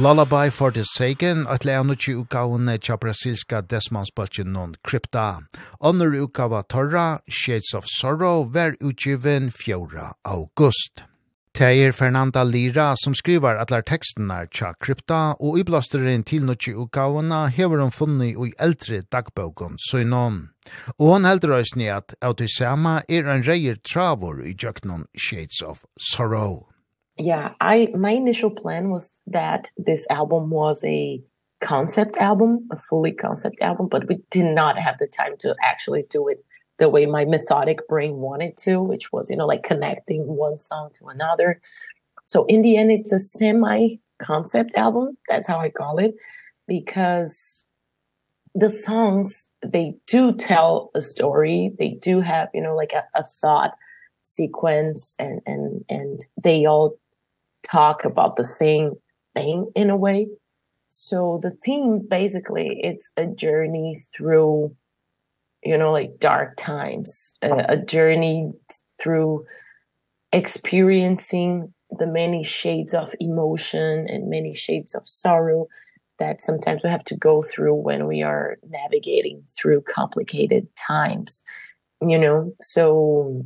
Lullaby 0.03 0.49
for 0.49 0.73
the 0.73 0.83
Sagan, 0.83 1.47
at 1.47 1.65
lea 1.65 1.79
nukki 1.85 2.13
ukaun 2.13 2.67
tja 2.81 2.97
brasilska 2.97 3.63
desmansbaltjen 3.63 4.47
non 4.47 4.75
krypta. 4.85 5.47
Onur 5.81 6.27
ukawa 6.27 6.67
torra, 6.69 7.21
Shades 7.29 7.73
of 7.73 7.85
Sorrow, 7.87 8.43
ver 8.43 8.75
utgiven 8.81 9.53
4. 9.53 10.11
august. 10.25 11.03
Teir 11.55 11.93
Fernanda 11.93 12.43
Lira 12.43 12.97
som 12.97 13.15
skriver 13.15 13.55
atlar 13.63 13.85
tekstene 13.85 14.51
tja 14.51 14.73
krypta, 14.81 15.37
og 15.39 15.61
iblasteren 15.61 16.25
til 16.25 16.43
nukki 16.51 16.75
ukauna 16.75 17.47
hever 17.47 17.79
hun 17.79 17.95
funni 17.95 18.33
i 18.35 18.51
eldre 18.59 19.05
dagbøkon 19.07 19.79
søgnon. 19.87 20.49
Og 20.99 21.15
hon 21.15 21.31
heldur 21.31 21.61
òsni 21.61 21.87
at 21.95 22.17
autisama 22.21 23.05
er 23.09 23.31
en 23.31 23.47
reier 23.47 23.79
travor 23.87 24.43
i 24.43 24.57
jöknon 24.59 25.07
Shades 25.15 25.63
of 25.63 25.87
Sorrow 25.97 26.72
yeah, 27.19 27.53
I 27.61 27.89
my 27.95 28.11
initial 28.11 28.51
plan 28.51 28.91
was 28.91 29.21
that 29.27 29.71
this 29.77 30.07
album 30.11 30.51
was 30.51 30.83
a 30.85 31.23
concept 31.61 32.17
album, 32.17 32.69
a 32.73 32.79
fully 32.79 33.13
concept 33.13 33.61
album, 33.61 33.89
but 33.89 34.09
we 34.09 34.19
did 34.31 34.47
not 34.47 34.79
have 34.79 34.99
the 34.99 35.07
time 35.07 35.37
to 35.39 35.55
actually 35.63 36.05
do 36.11 36.29
it 36.29 36.45
the 36.79 36.89
way 36.89 37.07
my 37.07 37.25
methodic 37.25 37.87
brain 37.87 38.17
wanted 38.17 38.57
to, 38.57 38.83
which 38.83 39.13
was, 39.13 39.31
you 39.31 39.37
know, 39.37 39.47
like 39.47 39.63
connecting 39.63 40.27
one 40.27 40.59
song 40.59 40.91
to 40.95 41.07
another. 41.09 41.61
So 42.25 42.45
in 42.47 42.63
the 42.63 42.77
end 42.77 42.91
it's 42.91 43.13
a 43.13 43.21
semi 43.21 43.97
concept 44.21 44.75
album, 44.77 45.17
that's 45.29 45.49
how 45.49 45.59
I 45.61 45.69
call 45.71 45.99
it, 45.99 46.15
because 46.67 47.67
the 48.55 48.71
songs 48.71 49.49
they 49.65 49.95
do 50.07 50.33
tell 50.35 50.91
a 50.95 51.01
story, 51.03 51.73
they 51.79 51.91
do 52.03 52.21
have, 52.21 52.49
you 52.55 52.63
know, 52.63 52.75
like 52.75 52.93
a 52.93 53.05
a 53.15 53.25
thought 53.25 53.77
sequence 54.23 55.15
and 55.19 55.41
and 55.47 55.85
and 55.89 56.21
they 56.43 56.65
all 56.65 56.97
talk 57.63 58.05
about 58.05 58.37
the 58.37 58.45
same 58.45 58.93
thing 59.35 59.71
in 59.75 59.91
a 59.91 59.97
way. 59.97 60.27
So 60.91 61.41
the 61.43 61.51
theme 61.51 62.07
basically 62.09 62.81
it's 62.83 63.11
a 63.17 63.27
journey 63.27 64.01
through 64.15 64.75
you 65.65 65.77
know 65.79 65.93
like 65.93 66.19
dark 66.19 66.57
times 66.57 67.35
a, 67.43 67.65
a 67.69 67.77
journey 67.77 68.53
through 69.01 69.45
experiencing 70.33 71.73
the 71.91 72.07
many 72.07 72.43
shades 72.43 72.95
of 72.95 73.15
emotion 73.21 74.07
and 74.09 74.31
many 74.31 74.55
shades 74.55 74.95
of 74.95 75.07
sorrow 75.07 75.67
that 76.19 76.43
sometimes 76.43 76.83
we 76.83 76.91
have 76.91 77.05
to 77.05 77.17
go 77.17 77.43
through 77.43 77.75
when 77.75 78.07
we 78.07 78.23
are 78.23 78.57
navigating 78.69 79.43
through 79.59 79.83
complicated 79.83 80.67
times 80.77 81.45
you 82.09 82.19
know? 82.19 82.53
So 82.61 83.45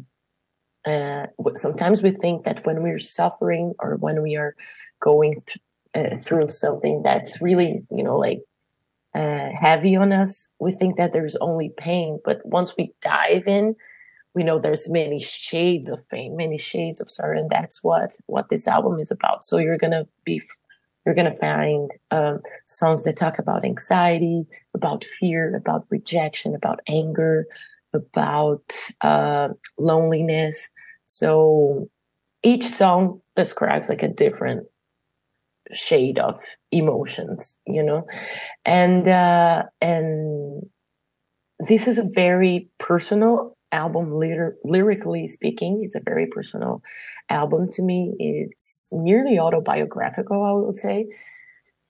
uh 0.87 1.27
sometimes 1.57 2.03
we 2.03 2.11
think 2.13 2.45
that 2.45 2.65
when 2.67 2.83
we're 2.83 2.99
suffering 2.99 3.75
or 3.81 3.97
when 3.97 4.23
we 4.23 4.37
are 4.37 4.55
going 5.01 5.35
th 5.35 5.59
uh, 5.95 6.17
through 6.19 6.49
something 6.51 7.03
that's 7.03 7.41
really 7.43 7.83
you 7.91 8.05
know 8.05 8.19
like 8.19 8.41
uh 9.15 9.49
heavy 9.61 9.97
on 9.97 10.13
us 10.13 10.49
we 10.61 10.73
think 10.73 10.97
that 10.97 11.13
there's 11.13 11.37
only 11.37 11.71
pain. 11.79 12.21
But 12.25 12.39
once 12.45 12.75
we 12.77 12.93
dive 13.03 13.47
in 13.47 13.75
we 14.35 14.45
know 14.45 14.59
there's 14.59 14.89
many 14.91 15.21
shades 15.23 15.91
of 15.91 16.09
pain 16.11 16.37
many 16.37 16.59
shades 16.59 17.01
of 17.01 17.11
sorrow 17.11 17.39
and 17.41 17.51
that's 17.51 17.83
what 17.85 18.17
what 18.27 18.49
this 18.51 18.67
album 18.69 18.99
is 19.01 19.11
about. 19.11 19.45
So 19.45 19.59
you're 19.59 19.79
going 19.79 19.93
to 19.93 20.07
be 20.25 20.43
you're 21.05 21.15
going 21.15 21.31
to 21.33 21.39
find 21.39 21.91
um 22.11 22.41
songs 22.67 23.05
that 23.05 23.17
talk 23.17 23.39
about 23.39 23.65
anxiety 23.65 24.47
about 24.75 25.05
fear 25.21 25.57
about 25.57 25.87
rejection 25.91 26.55
about 26.55 26.81
anger 26.89 27.47
about 27.95 28.73
uh 29.03 29.49
loneliness. 29.79 30.69
So 31.07 31.89
each 32.43 32.65
song 32.65 33.21
describes 33.35 33.89
like 33.89 34.03
a 34.03 34.09
different 34.09 34.67
shade 35.73 36.19
of 36.19 36.45
emotions, 36.71 37.59
you 37.67 37.83
know. 37.83 38.07
And 38.65 39.09
uh 39.09 39.65
and 39.81 40.63
this 41.61 41.89
is 41.89 41.99
a 41.99 42.09
very 42.15 42.69
personal 42.79 43.57
album 43.73 44.15
lyr 44.15 44.57
lyrically 44.65 45.27
speaking. 45.29 45.83
It's 45.85 45.97
a 45.97 46.01
very 46.01 46.27
personal 46.27 46.83
album 47.31 47.69
to 47.73 47.83
me. 47.83 48.15
It's 48.19 48.89
nearly 48.93 49.39
autobiographical, 49.39 50.43
I 50.43 50.53
would 50.53 50.79
say, 50.79 51.07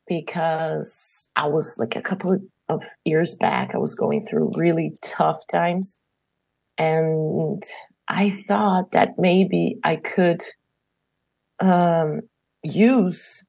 because 0.09 1.31
I 1.37 1.47
was 1.49 1.79
like 1.79 1.97
a 1.97 2.03
couple 2.03 2.33
of 2.33 2.43
of 2.69 2.85
years 3.05 3.37
back 3.37 3.75
I 3.75 3.79
was 3.79 3.95
going 3.95 4.27
through 4.27 4.53
really 4.57 4.97
tough 5.01 5.47
times 5.47 5.99
and 6.79 7.63
I 8.09 8.31
thought 8.31 8.93
that 8.93 9.19
maybe 9.19 9.79
I 9.85 9.97
could 9.97 10.43
um 11.61 12.21
use 12.63 13.45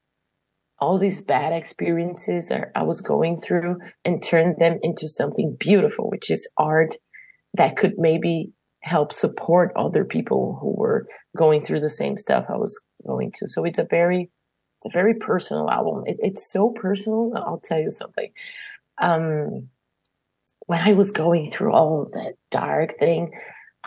all 0.79 0.97
these 0.97 1.21
bad 1.21 1.53
experiences 1.53 2.49
that 2.49 2.71
I 2.75 2.83
was 2.83 3.01
going 3.01 3.41
through 3.41 3.77
and 4.05 4.23
turn 4.23 4.55
them 4.59 4.79
into 4.81 5.09
something 5.09 5.57
beautiful 5.59 6.09
which 6.09 6.29
is 6.29 6.49
art 6.57 6.95
that 7.55 7.75
could 7.75 7.93
maybe 7.97 8.51
help 8.81 9.11
support 9.11 9.73
other 9.75 10.05
people 10.05 10.57
who 10.61 10.73
were 10.75 11.07
going 11.35 11.61
through 11.61 11.81
the 11.81 11.89
same 11.89 12.17
stuff 12.17 12.45
I 12.49 12.57
was 12.57 12.79
going 13.05 13.31
to. 13.35 13.47
So 13.47 13.65
it's 13.65 13.79
a 13.79 13.87
very 13.89 14.29
it's 14.77 14.85
a 14.85 14.97
very 14.97 15.15
personal 15.15 15.69
album. 15.69 16.03
It 16.05 16.17
it's 16.19 16.51
so 16.51 16.69
personal 16.69 17.33
I'll 17.35 17.61
tell 17.63 17.79
you 17.79 17.89
something. 17.89 18.31
Um 19.01 19.69
when 20.67 20.81
I 20.81 20.93
was 20.93 21.11
going 21.11 21.49
through 21.49 21.73
all 21.73 22.03
of 22.03 22.11
that 22.11 22.33
dark 22.51 22.97
thing 22.99 23.31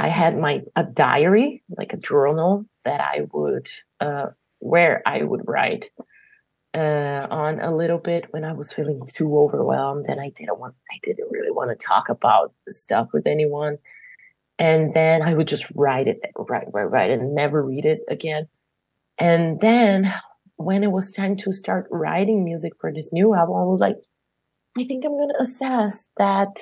I 0.00 0.08
had 0.08 0.38
my 0.38 0.62
a 0.74 0.82
diary, 0.82 1.62
like 1.76 1.92
a 1.92 1.98
journal 1.98 2.64
that 2.86 3.02
I 3.02 3.26
would 3.32 3.68
uh 4.00 4.28
where 4.58 5.02
I 5.04 5.22
would 5.22 5.42
write 5.46 5.90
uh 6.74 7.26
on 7.30 7.60
a 7.60 7.76
little 7.76 7.98
bit 7.98 8.24
when 8.30 8.42
I 8.42 8.54
was 8.54 8.72
feeling 8.72 9.02
too 9.14 9.38
overwhelmed 9.38 10.06
and 10.08 10.18
I 10.18 10.30
didn't 10.30 10.58
want 10.58 10.74
I 10.90 10.98
didn't 11.02 11.30
really 11.30 11.50
want 11.50 11.68
to 11.70 11.86
talk 11.86 12.08
about 12.08 12.54
the 12.66 12.72
stuff 12.72 13.08
with 13.12 13.26
anyone. 13.26 13.76
And 14.58 14.94
then 14.94 15.20
I 15.20 15.34
would 15.34 15.48
just 15.48 15.70
write 15.74 16.08
it 16.08 16.20
write 16.34 16.68
write 16.72 16.90
write 16.90 17.10
and 17.10 17.34
never 17.34 17.62
read 17.62 17.84
it 17.84 18.00
again. 18.08 18.48
And 19.18 19.60
then 19.60 20.14
when 20.56 20.82
it 20.82 20.92
was 20.92 21.12
time 21.12 21.36
to 21.38 21.52
start 21.52 21.86
writing 21.90 22.42
music 22.42 22.72
for 22.80 22.90
this 22.90 23.12
new 23.12 23.34
album, 23.34 23.56
I 23.56 23.64
was 23.64 23.80
like 23.80 23.96
I 24.78 24.84
think 24.84 25.04
I'm 25.04 25.12
going 25.12 25.34
to 25.36 25.42
assess 25.42 26.08
that 26.16 26.56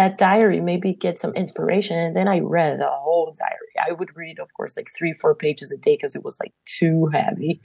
that 0.00 0.16
diary 0.16 0.60
maybe 0.60 0.94
get 0.94 1.20
some 1.20 1.34
inspiration 1.34 1.98
and 1.98 2.16
then 2.16 2.26
I 2.26 2.38
read 2.38 2.80
the 2.80 2.88
whole 2.88 3.34
diary. 3.38 3.74
I 3.86 3.92
would 3.92 4.16
read 4.16 4.38
of 4.38 4.48
course 4.54 4.74
like 4.74 4.88
3 4.96 5.12
4 5.12 5.34
pages 5.34 5.70
a 5.70 5.76
day 5.76 5.98
cuz 5.98 6.16
it 6.16 6.24
was 6.24 6.38
like 6.40 6.54
too 6.64 7.06
heavy. 7.12 7.60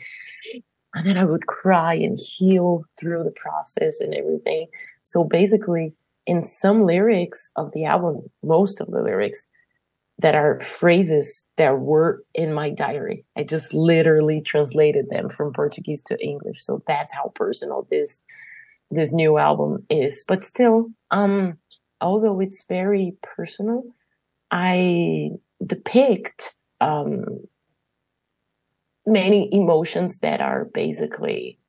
And 0.94 1.08
then 1.08 1.18
I 1.18 1.24
would 1.26 1.48
cry 1.48 1.94
and 1.94 2.18
heal 2.20 2.84
through 3.00 3.24
the 3.24 3.32
process 3.46 4.02
and 4.02 4.14
everything. 4.14 4.68
So 5.04 5.24
basically 5.24 5.94
in 6.26 6.44
some 6.44 6.86
lyrics 6.86 7.52
of 7.56 7.72
the 7.74 7.86
album, 7.86 8.30
most 8.44 8.82
of 8.82 8.88
the 8.92 9.02
lyrics 9.02 9.48
that 10.20 10.36
are 10.36 10.60
phrases 10.60 11.46
that 11.58 11.80
were 11.80 12.24
in 12.34 12.54
my 12.54 12.70
diary. 12.70 13.26
I 13.38 13.44
just 13.44 13.74
literally 13.74 14.42
translated 14.42 15.06
them 15.10 15.30
from 15.30 15.54
Portuguese 15.54 16.02
to 16.04 16.22
English. 16.22 16.64
So 16.64 16.82
that's 16.86 17.14
how 17.14 17.32
personal 17.36 17.88
this 17.90 18.22
this 18.92 19.12
new 19.14 19.38
album 19.38 19.86
is. 19.90 20.26
But 20.28 20.44
still 20.44 20.90
um 21.12 21.58
although 22.06 22.40
it's 22.40 22.66
very 22.70 23.18
personal 23.24 23.84
i 24.52 25.30
depict 25.66 26.56
um 26.82 27.26
many 29.06 29.50
emotions 29.54 30.20
that 30.20 30.42
are 30.42 30.66
basically 30.74 31.60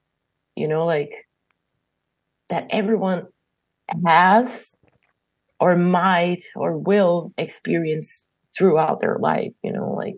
you 0.57 0.69
know 0.69 0.87
like 0.87 1.13
that 2.49 2.67
everyone 2.71 3.27
has 4.07 4.79
or 5.61 5.77
might 5.77 6.45
or 6.57 6.77
will 6.79 7.33
experience 7.39 8.29
throughout 8.57 9.01
their 9.01 9.19
life 9.19 9.55
you 9.63 9.73
know 9.73 9.93
like 9.93 10.17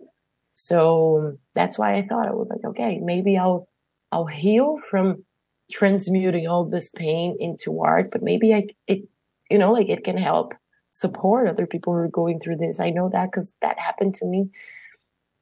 so 0.55 1.37
that's 1.55 1.77
why 1.77 1.95
i 1.95 2.01
thought 2.01 2.27
i 2.27 2.33
was 2.33 2.49
like 2.49 2.65
okay 2.65 2.99
maybe 3.01 3.37
i'll 3.37 3.67
i'll 4.11 4.25
heal 4.25 4.77
from 4.77 5.23
transmuting 5.71 6.47
all 6.47 6.65
this 6.65 6.89
pain 6.89 7.35
into 7.39 7.81
art 7.81 8.09
but 8.11 8.23
maybe 8.23 8.53
i 8.53 8.63
it 8.87 9.01
you 9.49 9.57
know 9.57 9.71
like 9.71 9.89
it 9.89 10.03
can 10.03 10.17
help 10.17 10.53
support 10.91 11.47
other 11.47 11.67
people 11.67 11.93
who 11.93 11.99
are 11.99 12.07
going 12.07 12.39
through 12.39 12.57
this. 12.57 12.79
I 12.79 12.89
know 12.89 13.09
that 13.09 13.31
cuz 13.31 13.53
that 13.61 13.79
happened 13.79 14.15
to 14.15 14.25
me 14.25 14.49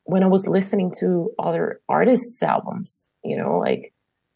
when 0.03 0.24
i 0.24 0.28
was 0.28 0.47
listening 0.47 0.89
to 0.97 1.32
other 1.38 1.82
artists 1.89 2.41
albums 2.41 3.12
you 3.26 3.36
know 3.36 3.58
like 3.58 3.93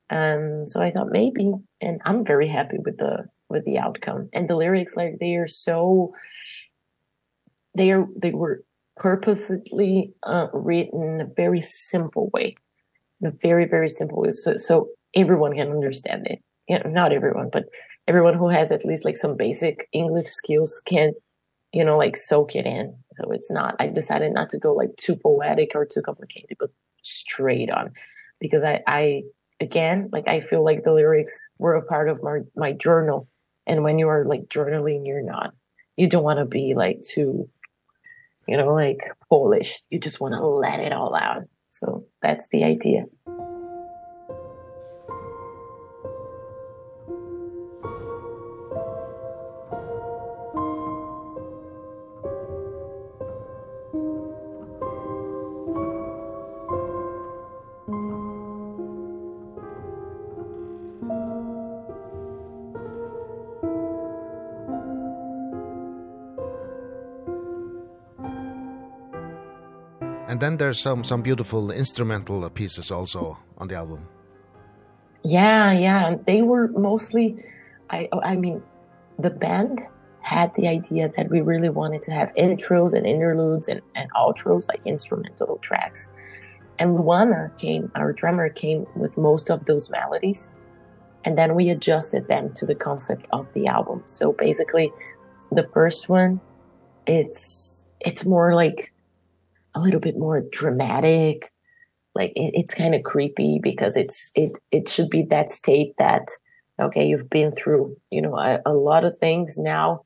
um 0.10 0.64
so 0.68 0.82
i 0.82 0.92
thought 0.92 1.08
maybe 1.10 1.54
and 1.80 2.02
i'm 2.04 2.26
very 2.26 2.50
happy 2.50 2.78
with 2.86 2.98
the 2.98 3.30
with 3.52 3.66
the 3.66 3.78
outcome. 3.78 4.30
And 4.34 4.50
the 4.50 4.56
lyrics 4.56 4.96
like 4.96 5.18
they 5.20 5.36
are 5.36 5.48
so 5.48 6.14
they 7.76 7.92
are 7.92 8.08
they 8.16 8.32
were 8.32 8.64
purposely 8.96 10.14
uh, 10.24 10.48
written 10.54 11.04
in 11.04 11.22
a 11.22 11.30
very 11.36 11.62
simple 11.62 12.30
way. 12.34 12.56
In 13.22 13.28
a 13.28 13.32
very 13.32 13.68
very 13.68 13.90
simple 13.90 14.22
way. 14.22 14.32
So, 14.32 14.58
so 14.58 14.90
everyone 15.16 15.56
can 15.56 15.70
understand 15.70 16.28
it. 16.28 16.40
You 16.68 16.80
know, 16.80 16.90
not 16.90 17.12
everyone 17.12 17.50
but 17.52 17.66
everyone 18.12 18.34
who 18.34 18.50
has 18.50 18.74
at 18.74 18.84
least 18.84 19.06
like 19.06 19.16
some 19.16 19.38
basic 19.38 19.88
English 19.94 20.28
skills 20.28 20.82
can 20.86 21.14
you 21.72 21.86
know 21.86 21.98
like 21.98 22.18
soak 22.18 22.58
it 22.58 22.66
in. 22.66 22.94
So 23.14 23.32
it's 23.32 23.50
not 23.50 23.78
I 23.80 23.88
decided 23.88 24.34
not 24.34 24.50
to 24.50 24.58
go 24.58 24.74
like 24.74 24.94
too 24.98 25.16
poetic 25.16 25.70
or 25.76 25.86
too 25.86 26.02
complicated 26.02 26.58
but 26.60 26.72
straight 27.02 27.72
on. 27.72 27.94
Because 28.42 28.66
I 28.66 28.82
I 28.86 29.24
again 29.62 30.10
like 30.12 30.28
I 30.28 30.42
feel 30.42 30.62
like 30.62 30.84
the 30.84 30.92
lyrics 30.92 31.36
were 31.58 31.76
a 31.76 31.86
part 31.86 32.10
of 32.10 32.22
my 32.22 32.40
my 32.54 32.74
journal. 32.74 33.30
And 33.66 33.82
when 33.86 33.98
you 33.98 34.10
are 34.10 34.26
like 34.26 34.50
journaling 34.50 35.08
you're 35.08 35.24
not. 35.24 35.54
You 35.96 36.10
don't 36.10 36.28
want 36.30 36.40
to 36.40 36.46
be 36.60 36.74
like 36.76 37.00
too 37.14 37.50
you 38.46 38.58
know 38.58 38.74
like 38.74 39.00
polished. 39.30 39.88
You 39.90 40.00
just 40.00 40.20
want 40.20 40.34
to 40.34 40.46
let 40.46 40.82
it 40.82 40.92
all 40.92 41.16
out. 41.16 41.44
So 41.70 42.08
that's 42.22 42.46
the 42.52 42.66
idea. 42.66 43.06
then 70.42 70.58
there's 70.58 70.80
some 70.80 71.04
some 71.04 71.22
beautiful 71.22 71.72
instrumental 71.72 72.50
pieces 72.50 72.92
also 72.92 73.38
on 73.58 73.68
the 73.68 73.76
album. 73.76 74.08
Yeah, 75.24 75.72
yeah, 75.72 76.16
they 76.26 76.42
were 76.42 76.68
mostly 76.70 77.44
I 77.90 78.10
I 78.24 78.36
mean 78.36 78.62
the 79.20 79.30
band 79.30 79.82
had 80.22 80.54
the 80.56 80.68
idea 80.68 81.12
that 81.18 81.30
we 81.30 81.42
really 81.42 81.70
wanted 81.70 82.02
to 82.04 82.12
have 82.12 82.30
intros 82.36 82.94
and 82.94 83.06
interludes 83.06 83.68
and 83.68 83.82
and 83.96 84.12
outros 84.14 84.68
like 84.68 84.86
instrumental 84.86 85.58
tracks. 85.58 86.10
And 86.80 86.98
Luana 86.98 87.56
came 87.58 87.92
our 87.96 88.14
drummer 88.14 88.50
came 88.50 88.88
with 88.96 89.18
most 89.18 89.50
of 89.52 89.66
those 89.66 89.90
melodies 89.90 90.52
and 91.24 91.38
then 91.38 91.54
we 91.54 91.70
adjusted 91.70 92.28
them 92.28 92.52
to 92.56 92.66
the 92.66 92.74
concept 92.74 93.28
of 93.32 93.46
the 93.54 93.68
album. 93.68 94.02
So 94.06 94.34
basically 94.34 94.92
the 95.52 95.68
first 95.74 96.10
one 96.10 96.42
it's 97.06 97.88
it's 98.00 98.26
more 98.26 98.56
like 98.56 98.94
a 99.74 99.80
little 99.80 100.00
bit 100.00 100.18
more 100.18 100.42
dramatic. 100.52 101.52
Like 102.14 102.32
it, 102.36 102.52
it's 102.54 102.74
kind 102.74 102.94
of 102.94 103.04
creepy 103.04 103.60
because 103.62 103.96
it's 103.96 104.32
it 104.36 104.52
it 104.72 104.90
should 104.90 105.10
be 105.10 105.24
that 105.24 105.50
state 105.50 105.94
that 105.98 106.28
okay 106.82 107.08
you've 107.08 107.30
been 107.30 107.54
through 107.54 107.96
you 108.10 108.22
know 108.22 108.38
a, 108.38 108.60
a 108.66 108.74
lot 108.74 109.06
of 109.06 109.18
things. 109.18 109.58
Now 109.58 110.04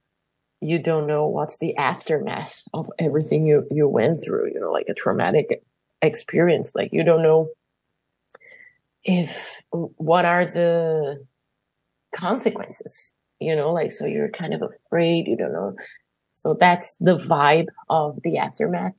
you 0.61 0.79
don't 0.79 1.07
know 1.07 1.27
what's 1.27 1.57
the 1.57 1.75
aftermath 1.77 2.61
of 2.73 2.89
everything 2.99 3.45
you 3.45 3.67
you 3.71 3.87
went 3.87 4.21
through 4.23 4.51
you 4.53 4.59
know 4.59 4.71
like 4.71 4.87
a 4.87 4.93
traumatic 4.93 5.63
experience. 6.01 6.75
Like 6.75 6.91
you 6.93 7.03
don't 7.03 7.23
know 7.23 7.49
if 9.03 9.63
what 9.71 10.25
are 10.25 10.45
the 10.45 11.25
consequences 12.15 13.13
you 13.39 13.53
know 13.55 13.73
like 13.73 13.91
so 13.91 14.05
you're 14.05 14.29
kind 14.29 14.53
of 14.53 14.61
afraid 14.61 15.27
you 15.27 15.37
don't 15.37 15.53
know. 15.53 15.75
So 16.33 16.55
that's 16.59 16.97
the 16.97 17.17
vibe 17.17 17.67
of 17.89 18.19
the 18.23 18.37
aftermath. 18.37 18.93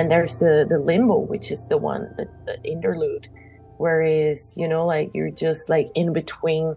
then 0.00 0.08
there's 0.08 0.36
the 0.36 0.66
the 0.68 0.78
limbo 0.78 1.18
which 1.18 1.50
is 1.50 1.66
the 1.68 1.76
one 1.76 2.02
the, 2.16 2.26
the 2.46 2.62
interlude 2.64 3.28
where 3.76 4.02
is 4.02 4.54
you 4.56 4.66
know 4.66 4.86
like 4.86 5.10
you're 5.14 5.30
just 5.30 5.68
like 5.68 5.90
in 5.94 6.12
between 6.12 6.74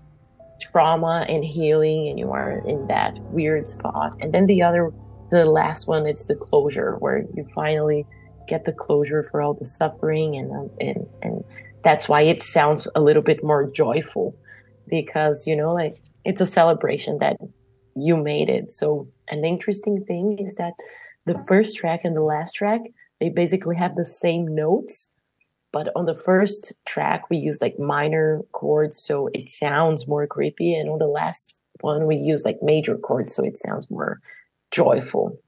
trauma 0.61 1.25
and 1.27 1.43
healing 1.43 2.07
and 2.07 2.19
you 2.19 2.31
are 2.31 2.63
in 2.65 2.87
that 2.87 3.17
weird 3.31 3.67
spot. 3.67 4.15
And 4.21 4.33
then 4.33 4.45
the 4.45 4.61
other 4.61 4.91
the 5.31 5.45
last 5.45 5.87
one 5.87 6.05
it's 6.05 6.25
the 6.25 6.35
closure 6.35 6.95
where 6.99 7.25
you 7.33 7.45
finally 7.55 8.05
get 8.47 8.65
the 8.65 8.71
closure 8.71 9.23
for 9.23 9.41
all 9.41 9.53
the 9.53 9.65
suffering 9.65 10.35
and 10.35 10.51
um, 10.51 10.69
and 10.79 11.07
and 11.21 11.43
that's 11.83 12.07
why 12.07 12.21
it 12.21 12.41
sounds 12.41 12.87
a 12.95 13.01
little 13.01 13.21
bit 13.21 13.43
more 13.43 13.69
joyful 13.69 14.35
because 14.87 15.47
you 15.47 15.55
know 15.55 15.73
like 15.73 15.97
it's 16.23 16.41
a 16.41 16.45
celebration 16.45 17.17
that 17.19 17.37
you 17.95 18.15
made 18.17 18.49
it. 18.49 18.73
So 18.73 19.07
an 19.27 19.43
interesting 19.45 20.03
thing 20.05 20.37
is 20.39 20.55
that 20.55 20.73
the 21.25 21.43
first 21.47 21.75
track 21.75 22.01
and 22.03 22.15
the 22.15 22.21
last 22.21 22.53
track 22.53 22.81
they 23.23 23.29
basically 23.29 23.77
have 23.77 23.95
the 23.95 24.05
same 24.05 24.53
notes 24.53 25.09
but 25.71 25.87
on 25.95 26.05
the 26.05 26.13
first 26.13 26.73
track 26.85 27.29
we 27.29 27.37
use 27.37 27.61
like 27.61 27.79
minor 27.79 28.41
chords 28.51 28.97
so 28.97 29.29
it 29.33 29.49
sounds 29.49 30.09
more 30.09 30.27
creepy 30.27 30.75
and 30.75 30.89
on 30.89 30.99
the 30.99 31.07
last 31.07 31.61
one 31.79 32.05
we 32.05 32.17
use 32.17 32.43
like 32.43 32.59
major 32.61 32.97
chords 32.97 33.33
so 33.33 33.43
it 33.45 33.57
sounds 33.57 33.89
more 33.89 34.19
joyful. 34.73 35.39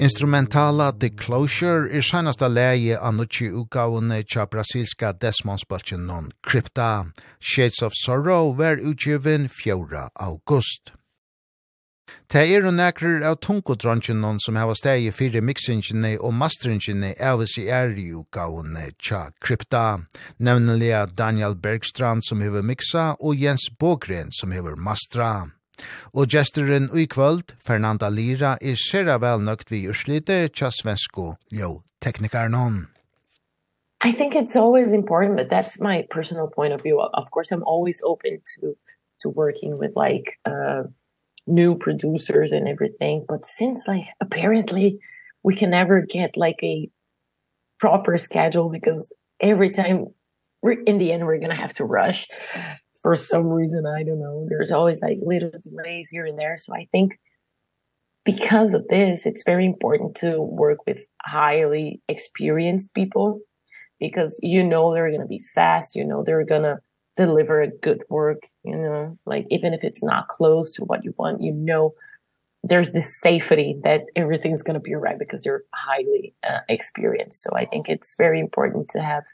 Instrumentala 0.00 0.98
The 0.98 1.10
Closure 1.10 1.90
er 1.92 2.00
seinasta 2.00 2.48
leie 2.48 2.96
av 2.96 3.18
nutje 3.18 3.50
utgavene 3.52 4.22
tja 4.24 4.46
brasilska 4.48 5.10
desmonspaltjen 5.12 6.06
non 6.08 6.30
krypta. 6.40 7.12
Shades 7.38 7.82
of 7.84 7.92
Sorrow 7.92 8.54
var 8.56 8.80
utgiven 8.80 9.50
4. 9.52 10.08
august. 10.14 10.94
Det 12.32 12.46
er 12.48 12.64
og 12.64 12.78
nekrar 12.78 13.20
av 13.28 13.36
tungodronsjen 13.44 14.24
non 14.24 14.40
som 14.40 14.56
hava 14.56 14.72
steg 14.72 15.04
i 15.04 15.12
fire 15.12 15.44
mixingene 15.44 16.16
og 16.16 16.32
masteringene 16.32 17.12
av 17.20 17.44
i 17.44 17.68
er 17.68 17.92
i 17.92 18.08
utgavene 18.16 18.88
tja 18.96 19.26
krypta. 19.44 20.00
Nevnelig 20.38 21.12
Daniel 21.12 21.60
Bergstrand 21.60 22.24
som 22.24 22.40
hever 22.40 22.64
mixa 22.64 23.18
og 23.20 23.36
Jens 23.36 23.68
Bogren 23.78 24.32
som 24.32 24.56
hever 24.56 24.80
mastra. 24.80 25.50
Og 26.12 26.28
gesteren 26.28 26.88
i 26.94 27.06
kvöld, 27.06 27.54
Fernanda 27.64 28.08
Lira, 28.08 28.56
er 28.60 28.76
sera 28.76 29.18
vel 29.18 29.44
nøgt 29.44 29.70
vi 29.70 29.86
urslite 29.88 30.48
tja 30.54 30.70
svensko 30.70 31.34
jo 31.50 31.82
teknikaren 32.00 32.54
hon. 32.54 32.86
I 34.02 34.12
think 34.12 34.34
it's 34.34 34.56
always 34.56 34.92
important, 34.92 35.36
but 35.36 35.50
that's 35.50 35.78
my 35.80 36.06
personal 36.10 36.48
point 36.48 36.72
of 36.72 36.82
view. 36.82 37.00
Of 37.00 37.30
course, 37.30 37.52
I'm 37.52 37.64
always 37.64 38.00
open 38.04 38.40
to 38.54 38.76
to 39.20 39.28
working 39.28 39.78
with 39.78 39.92
like 39.94 40.38
uh 40.44 40.84
new 41.46 41.76
producers 41.76 42.52
and 42.52 42.68
everything, 42.68 43.24
but 43.28 43.44
since 43.44 43.86
like 43.88 44.06
apparently 44.20 45.00
we 45.42 45.54
can 45.54 45.70
never 45.70 46.00
get 46.00 46.36
like 46.36 46.60
a 46.62 46.90
proper 47.78 48.18
schedule 48.18 48.68
because 48.68 49.12
every 49.40 49.70
time 49.70 50.06
we're 50.62 50.82
in 50.82 50.98
the 50.98 51.12
end 51.12 51.24
we're 51.24 51.38
going 51.38 51.50
to 51.50 51.56
have 51.56 51.72
to 51.72 51.84
rush 51.84 52.28
for 53.02 53.14
some 53.14 53.46
reason 53.46 53.86
I 53.86 54.02
don't 54.02 54.20
know 54.20 54.46
there's 54.48 54.70
always 54.70 55.00
like 55.00 55.18
little 55.22 55.50
delays 55.62 56.08
here 56.10 56.26
and 56.26 56.38
there. 56.38 56.58
So 56.58 56.74
I 56.74 56.88
think 56.92 57.18
because 58.24 58.74
of 58.74 58.86
this 58.88 59.26
it's 59.26 59.42
very 59.44 59.64
important 59.64 60.14
to 60.16 60.40
work 60.40 60.78
with 60.86 61.00
highly 61.22 62.02
experienced 62.08 62.92
people 62.94 63.40
because 63.98 64.38
you 64.42 64.62
know 64.62 64.92
they're 64.92 65.08
going 65.08 65.22
to 65.22 65.26
be 65.26 65.42
fast 65.54 65.96
you 65.96 66.04
know 66.04 66.22
they're 66.24 66.44
going 66.44 66.62
to 66.62 66.78
deliver 67.16 67.60
a 67.60 67.68
good 67.68 68.02
work 68.08 68.42
you 68.64 68.76
know? 68.76 69.18
Like 69.26 69.46
even 69.50 69.74
if 69.74 69.82
it's 69.82 70.02
not 70.02 70.28
close 70.28 70.70
to 70.72 70.84
what 70.84 71.04
you 71.04 71.14
want 71.18 71.42
you 71.42 71.52
know 71.52 71.94
there's 72.62 72.92
this 72.92 73.18
safety 73.18 73.80
that 73.84 74.02
everything's 74.14 74.62
going 74.62 74.74
to 74.74 74.80
be 74.80 74.94
right 74.94 75.18
because 75.18 75.40
they're 75.40 75.62
highly 75.74 76.34
uh, 76.46 76.58
experienced. 76.68 77.42
So 77.42 77.50
i 77.56 77.64
think 77.64 77.88
it's 77.88 78.14
very 78.16 78.38
important 78.38 78.90
to 78.90 79.02
have 79.02 79.24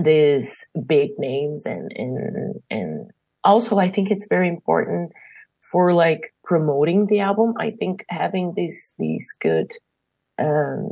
these 0.00 0.66
big 0.86 1.10
names 1.18 1.66
and 1.66 1.90
and 1.94 2.54
and 2.70 3.10
also 3.44 3.78
I 3.78 3.90
think 3.90 4.10
it's 4.10 4.26
very 4.28 4.48
important 4.48 5.12
for 5.70 5.92
like 5.92 6.34
promoting 6.44 7.06
the 7.06 7.20
album. 7.20 7.54
I 7.58 7.70
think 7.72 8.04
having 8.08 8.54
these 8.54 8.94
these 8.98 9.28
good 9.40 9.72
um 10.38 10.90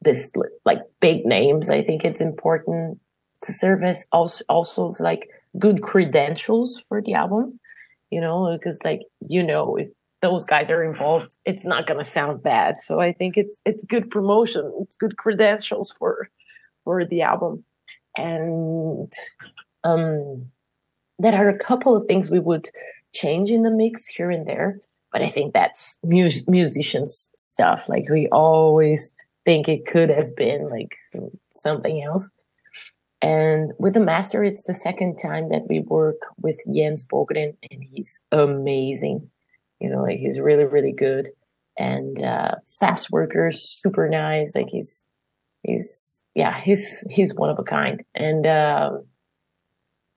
this 0.00 0.30
like 0.64 0.80
big 1.00 1.24
names, 1.24 1.68
I 1.68 1.82
think 1.82 2.04
it's 2.04 2.20
important 2.20 2.98
to 3.44 3.52
serve 3.52 3.82
as 3.82 4.06
also 4.12 4.44
also 4.48 4.94
like 5.00 5.28
good 5.58 5.82
credentials 5.82 6.82
for 6.88 7.00
the 7.02 7.14
album, 7.14 7.58
you 8.10 8.20
know, 8.20 8.56
because 8.56 8.78
like 8.84 9.00
you 9.26 9.42
know 9.42 9.76
if 9.76 9.88
those 10.20 10.44
guys 10.44 10.70
are 10.70 10.82
involved, 10.82 11.36
it's 11.44 11.64
not 11.64 11.86
going 11.86 11.98
to 11.98 12.04
sound 12.04 12.42
bad. 12.42 12.76
So 12.82 13.00
I 13.00 13.12
think 13.12 13.36
it's 13.36 13.58
it's 13.64 13.84
good 13.84 14.10
promotion, 14.10 14.70
it's 14.82 14.96
good 14.96 15.16
credentials 15.16 15.94
for 15.98 16.28
for 16.88 17.04
the 17.04 17.20
album. 17.20 17.64
And 18.16 19.12
um 19.84 20.46
there 21.18 21.34
are 21.34 21.50
a 21.50 21.58
couple 21.58 21.94
of 21.94 22.06
things 22.06 22.30
we 22.30 22.38
would 22.38 22.70
change 23.12 23.50
in 23.50 23.62
the 23.62 23.70
mix 23.70 24.06
here 24.06 24.30
and 24.30 24.46
there 24.46 24.80
but 25.12 25.20
i 25.20 25.28
think 25.28 25.52
that's 25.52 25.98
mus 26.02 26.46
musicians 26.48 27.30
stuff. 27.36 27.88
Like 27.88 28.06
we 28.08 28.26
always 28.28 29.12
think 29.44 29.68
it 29.68 29.84
could 29.86 30.08
have 30.08 30.34
been 30.34 30.70
like 30.70 30.96
something 31.54 32.02
else. 32.02 32.30
And 33.20 33.72
with 33.78 33.94
the 33.94 34.00
master 34.12 34.42
it's 34.42 34.62
the 34.64 34.74
second 34.88 35.18
time 35.18 35.50
that 35.50 35.68
we 35.68 35.80
work 35.80 36.20
with 36.40 36.58
Jens 36.74 37.04
Bogren 37.12 37.54
and 37.70 37.80
he's 37.90 38.18
amazing. 38.32 39.30
You 39.80 39.90
know 39.90 40.02
like 40.08 40.20
he's 40.24 40.40
really 40.40 40.64
really 40.64 40.92
good. 40.92 41.30
And 41.78 42.22
uh 42.34 42.54
fast 42.80 43.10
worker 43.10 43.52
super 43.52 44.08
nice. 44.08 44.54
Like 44.54 44.70
he's 44.70 45.04
he's 45.62 46.17
yeah, 46.38 46.60
he's 46.62 47.04
he's 47.10 47.34
one 47.34 47.50
of 47.50 47.58
a 47.58 47.64
kind 47.64 48.04
and 48.14 48.46
uh 48.46 48.92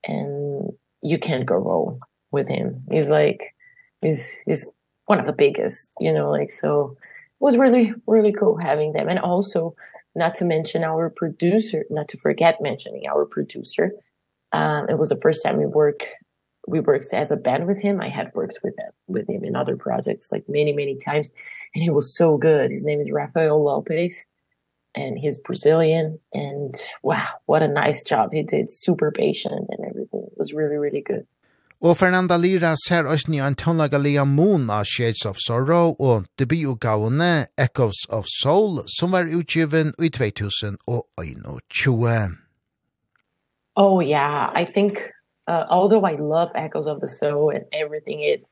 and 0.04 0.70
you 1.02 1.18
can't 1.18 1.46
go 1.46 1.56
wrong 1.56 2.00
with 2.30 2.46
him. 2.46 2.84
He's 2.92 3.08
like 3.08 3.56
he's 4.02 4.30
he's 4.46 4.72
one 5.06 5.18
of 5.18 5.26
the 5.26 5.32
biggest, 5.32 5.92
you 5.98 6.12
know, 6.12 6.30
like 6.30 6.52
so 6.52 6.96
it 7.00 7.44
was 7.44 7.56
really 7.56 7.92
really 8.06 8.32
cool 8.32 8.56
having 8.56 8.92
them 8.92 9.08
and 9.08 9.18
also 9.18 9.74
not 10.14 10.36
to 10.36 10.44
mention 10.44 10.84
our 10.84 11.10
producer, 11.10 11.86
not 11.90 12.06
to 12.08 12.18
forget 12.18 12.60
mentioning 12.60 13.02
our 13.08 13.24
producer. 13.26 13.90
Um 14.52 14.88
it 14.88 14.98
was 14.98 15.08
the 15.08 15.20
first 15.20 15.42
time 15.42 15.56
we 15.58 15.66
work 15.66 16.06
we 16.68 16.78
worked 16.78 17.12
as 17.12 17.32
a 17.32 17.36
band 17.36 17.66
with 17.66 17.80
him. 17.80 18.00
I 18.00 18.10
had 18.10 18.30
worked 18.32 18.60
with 18.62 18.78
him, 18.78 18.92
with 19.08 19.28
him 19.28 19.42
in 19.42 19.56
other 19.56 19.76
projects 19.76 20.30
like 20.30 20.44
many 20.48 20.72
many 20.72 20.98
times 20.98 21.32
and 21.74 21.82
he 21.82 21.90
was 21.90 22.16
so 22.16 22.36
good. 22.36 22.70
His 22.70 22.84
name 22.84 23.00
is 23.00 23.10
Rafael 23.10 23.64
Lopez 23.64 24.24
and 24.94 25.18
he's 25.18 25.40
Brazilian 25.40 26.18
and 26.32 26.74
wow, 27.02 27.28
what 27.46 27.62
a 27.62 27.68
nice 27.68 28.02
job 28.02 28.32
he 28.32 28.42
did. 28.42 28.70
Super 28.70 29.10
patient 29.10 29.68
and 29.70 29.88
everything. 29.88 30.24
It 30.26 30.36
was 30.36 30.52
really 30.52 30.76
really 30.76 31.02
good. 31.02 31.26
Og 31.84 31.96
Fernanda 31.96 32.38
Lira 32.38 32.76
ser 32.86 33.02
òsni 33.10 33.40
an 33.42 33.56
tónlaga 33.56 33.98
lia 33.98 34.24
Moon 34.24 34.70
av 34.70 34.84
Shades 34.84 35.26
of 35.26 35.36
Sorrow 35.40 35.96
og 35.98 36.26
debutgavene 36.38 37.48
Echoes 37.58 38.06
of 38.08 38.24
Soul 38.28 38.84
som 38.86 39.10
var 39.10 39.26
utgiven 39.26 39.92
i 39.98 40.08
2021. 40.08 42.38
Oh 43.74 44.00
yeah, 44.00 44.50
I 44.54 44.64
think 44.64 45.10
uh, 45.48 45.64
although 45.68 46.04
I 46.04 46.14
love 46.14 46.50
Echoes 46.54 46.86
of 46.86 47.00
the 47.00 47.08
Soul 47.08 47.50
and 47.50 47.64
everything 47.72 48.20
it 48.20 48.46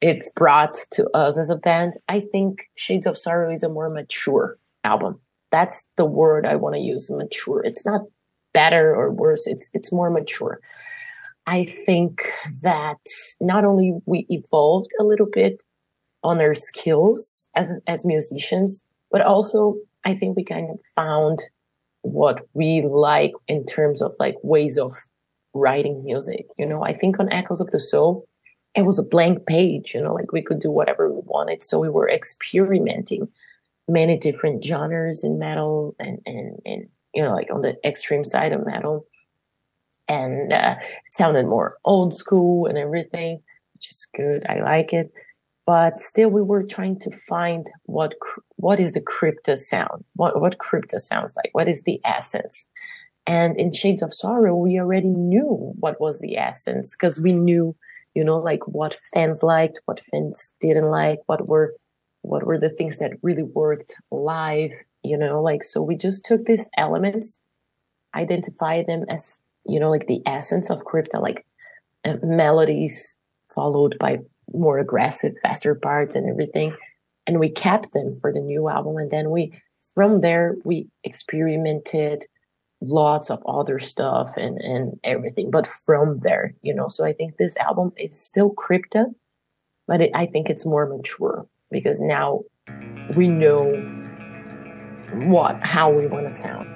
it's 0.00 0.28
brought 0.34 0.74
to 0.92 1.08
us 1.14 1.38
as 1.38 1.50
a 1.50 1.56
band, 1.56 1.92
I 2.08 2.20
think 2.20 2.68
Shades 2.74 3.06
of 3.06 3.16
Sorrow 3.16 3.54
is 3.54 3.62
a 3.62 3.68
more 3.68 3.88
mature 3.88 4.58
album 4.82 5.20
that's 5.54 5.86
the 5.96 6.04
word 6.04 6.46
I 6.46 6.56
want 6.56 6.74
to 6.74 6.80
use 6.80 7.08
mature. 7.12 7.62
It's 7.64 7.86
not 7.86 8.00
better 8.52 8.94
or 8.94 9.12
worse 9.12 9.46
it's 9.46 9.70
it's 9.72 9.92
more 9.92 10.10
mature. 10.10 10.58
I 11.46 11.66
think 11.86 12.28
that 12.62 13.02
not 13.40 13.64
only 13.64 13.92
we 14.04 14.26
evolved 14.30 14.90
a 14.98 15.04
little 15.04 15.30
bit 15.30 15.62
on 16.24 16.40
our 16.40 16.56
skills 16.56 17.50
as 17.54 17.80
as 17.86 18.04
musicians 18.04 18.84
but 19.12 19.20
also 19.20 19.76
I 20.04 20.14
think 20.16 20.36
we 20.36 20.44
kind 20.44 20.70
of 20.70 20.78
found 20.96 21.38
what 22.02 22.36
we 22.54 22.82
like 22.82 23.32
in 23.46 23.64
terms 23.64 24.02
of 24.02 24.12
like 24.18 24.36
ways 24.42 24.76
of 24.76 24.92
writing 25.52 26.02
music 26.04 26.46
you 26.58 26.66
know? 26.66 26.82
I 26.82 26.94
think 27.00 27.20
on 27.20 27.32
Echoes 27.32 27.60
of 27.60 27.70
the 27.70 27.78
Soul 27.78 28.26
it 28.74 28.82
was 28.82 28.98
a 28.98 29.10
blank 29.14 29.46
page 29.46 29.92
you 29.94 30.02
know? 30.02 30.14
Like 30.14 30.32
we 30.32 30.42
could 30.42 30.60
do 30.60 30.72
whatever 30.72 31.12
we 31.12 31.20
wanted 31.24 31.62
so 31.62 31.78
we 31.78 31.90
were 31.90 32.08
experimenting 32.08 33.28
many 33.88 34.16
different 34.16 34.64
genres 34.64 35.24
in 35.24 35.38
metal 35.38 35.94
and 35.98 36.18
and 36.26 36.58
and 36.64 36.88
you 37.14 37.22
know 37.22 37.34
like 37.34 37.50
on 37.52 37.62
the 37.62 37.76
extreme 37.86 38.24
side 38.24 38.52
of 38.52 38.66
metal. 38.66 39.06
And 40.06 40.52
uh, 40.52 40.76
it 40.80 41.14
sounded 41.14 41.46
more 41.46 41.78
old 41.84 42.14
school 42.14 42.66
and 42.66 42.76
everything 42.76 43.40
which 43.84 43.90
is 43.90 44.06
good. 44.14 44.46
I 44.48 44.60
like 44.60 44.92
it. 44.92 45.12
But 45.66 45.98
still 45.98 46.28
we 46.28 46.42
were 46.42 46.62
trying 46.62 46.98
to 47.00 47.10
find 47.28 47.66
what 47.84 48.14
what 48.56 48.80
is 48.80 48.92
the 48.92 49.00
crypto 49.00 49.54
sound? 49.54 50.04
What 50.14 50.40
what 50.40 50.58
crypto 50.58 50.98
sounds 50.98 51.34
like? 51.36 51.50
What 51.52 51.68
is 51.68 51.82
the 51.84 52.00
essence? 52.04 52.66
And 53.26 53.58
in 53.58 53.72
shades 53.72 54.02
of 54.02 54.12
sorrow 54.12 54.54
we 54.54 54.78
already 54.78 55.08
knew 55.08 55.72
what 55.80 56.00
was 56.00 56.20
the 56.20 56.36
essence 56.36 56.94
because 56.94 57.20
we 57.20 57.32
knew 57.32 57.74
you 58.14 58.22
know 58.22 58.38
like 58.38 58.66
what 58.68 58.98
fans 59.14 59.42
liked 59.42 59.80
what 59.86 60.00
fans 60.10 60.50
didn't 60.60 60.90
like 60.90 61.20
what 61.26 61.48
were 61.48 61.74
what 62.24 62.46
were 62.46 62.58
the 62.58 62.70
things 62.70 62.98
that 62.98 63.12
really 63.22 63.42
worked 63.42 63.94
live 64.10 64.70
you 65.02 65.16
know 65.16 65.42
like 65.42 65.62
so 65.62 65.82
we 65.82 65.96
just 65.96 66.24
took 66.24 66.44
these 66.44 66.68
elements 66.76 67.40
identify 68.14 68.82
them 68.82 69.04
as 69.08 69.40
you 69.66 69.78
know 69.78 69.90
like 69.90 70.06
the 70.06 70.22
essence 70.26 70.70
of 70.70 70.84
crypto 70.84 71.20
like 71.20 71.46
uh, 72.04 72.16
melodies 72.22 73.18
followed 73.54 73.96
by 73.98 74.18
more 74.52 74.78
aggressive 74.78 75.32
faster 75.42 75.74
parts 75.74 76.16
and 76.16 76.28
everything 76.28 76.74
and 77.26 77.38
we 77.38 77.48
kept 77.48 77.92
them 77.92 78.16
for 78.20 78.32
the 78.32 78.40
new 78.40 78.68
album 78.68 78.96
and 78.96 79.10
then 79.10 79.30
we 79.30 79.52
from 79.94 80.20
there 80.20 80.56
we 80.64 80.88
experimented 81.04 82.24
lots 82.80 83.30
of 83.30 83.42
other 83.46 83.78
stuff 83.78 84.32
and 84.36 84.58
and 84.58 84.98
everything 85.04 85.50
but 85.50 85.66
from 85.66 86.20
there 86.20 86.54
you 86.62 86.74
know 86.74 86.88
so 86.88 87.04
i 87.04 87.12
think 87.12 87.36
this 87.36 87.56
album 87.56 87.92
it's 87.96 88.20
still 88.20 88.50
crypto 88.50 89.06
but 89.86 90.00
it, 90.00 90.10
i 90.14 90.26
think 90.26 90.48
it's 90.48 90.66
more 90.66 90.86
mature 90.86 91.46
because 91.74 92.00
now 92.00 92.40
we 93.16 93.26
know 93.26 93.64
what 95.26 95.58
how 95.62 95.90
we 95.90 96.06
want 96.06 96.30
to 96.30 96.34
sound. 96.34 96.73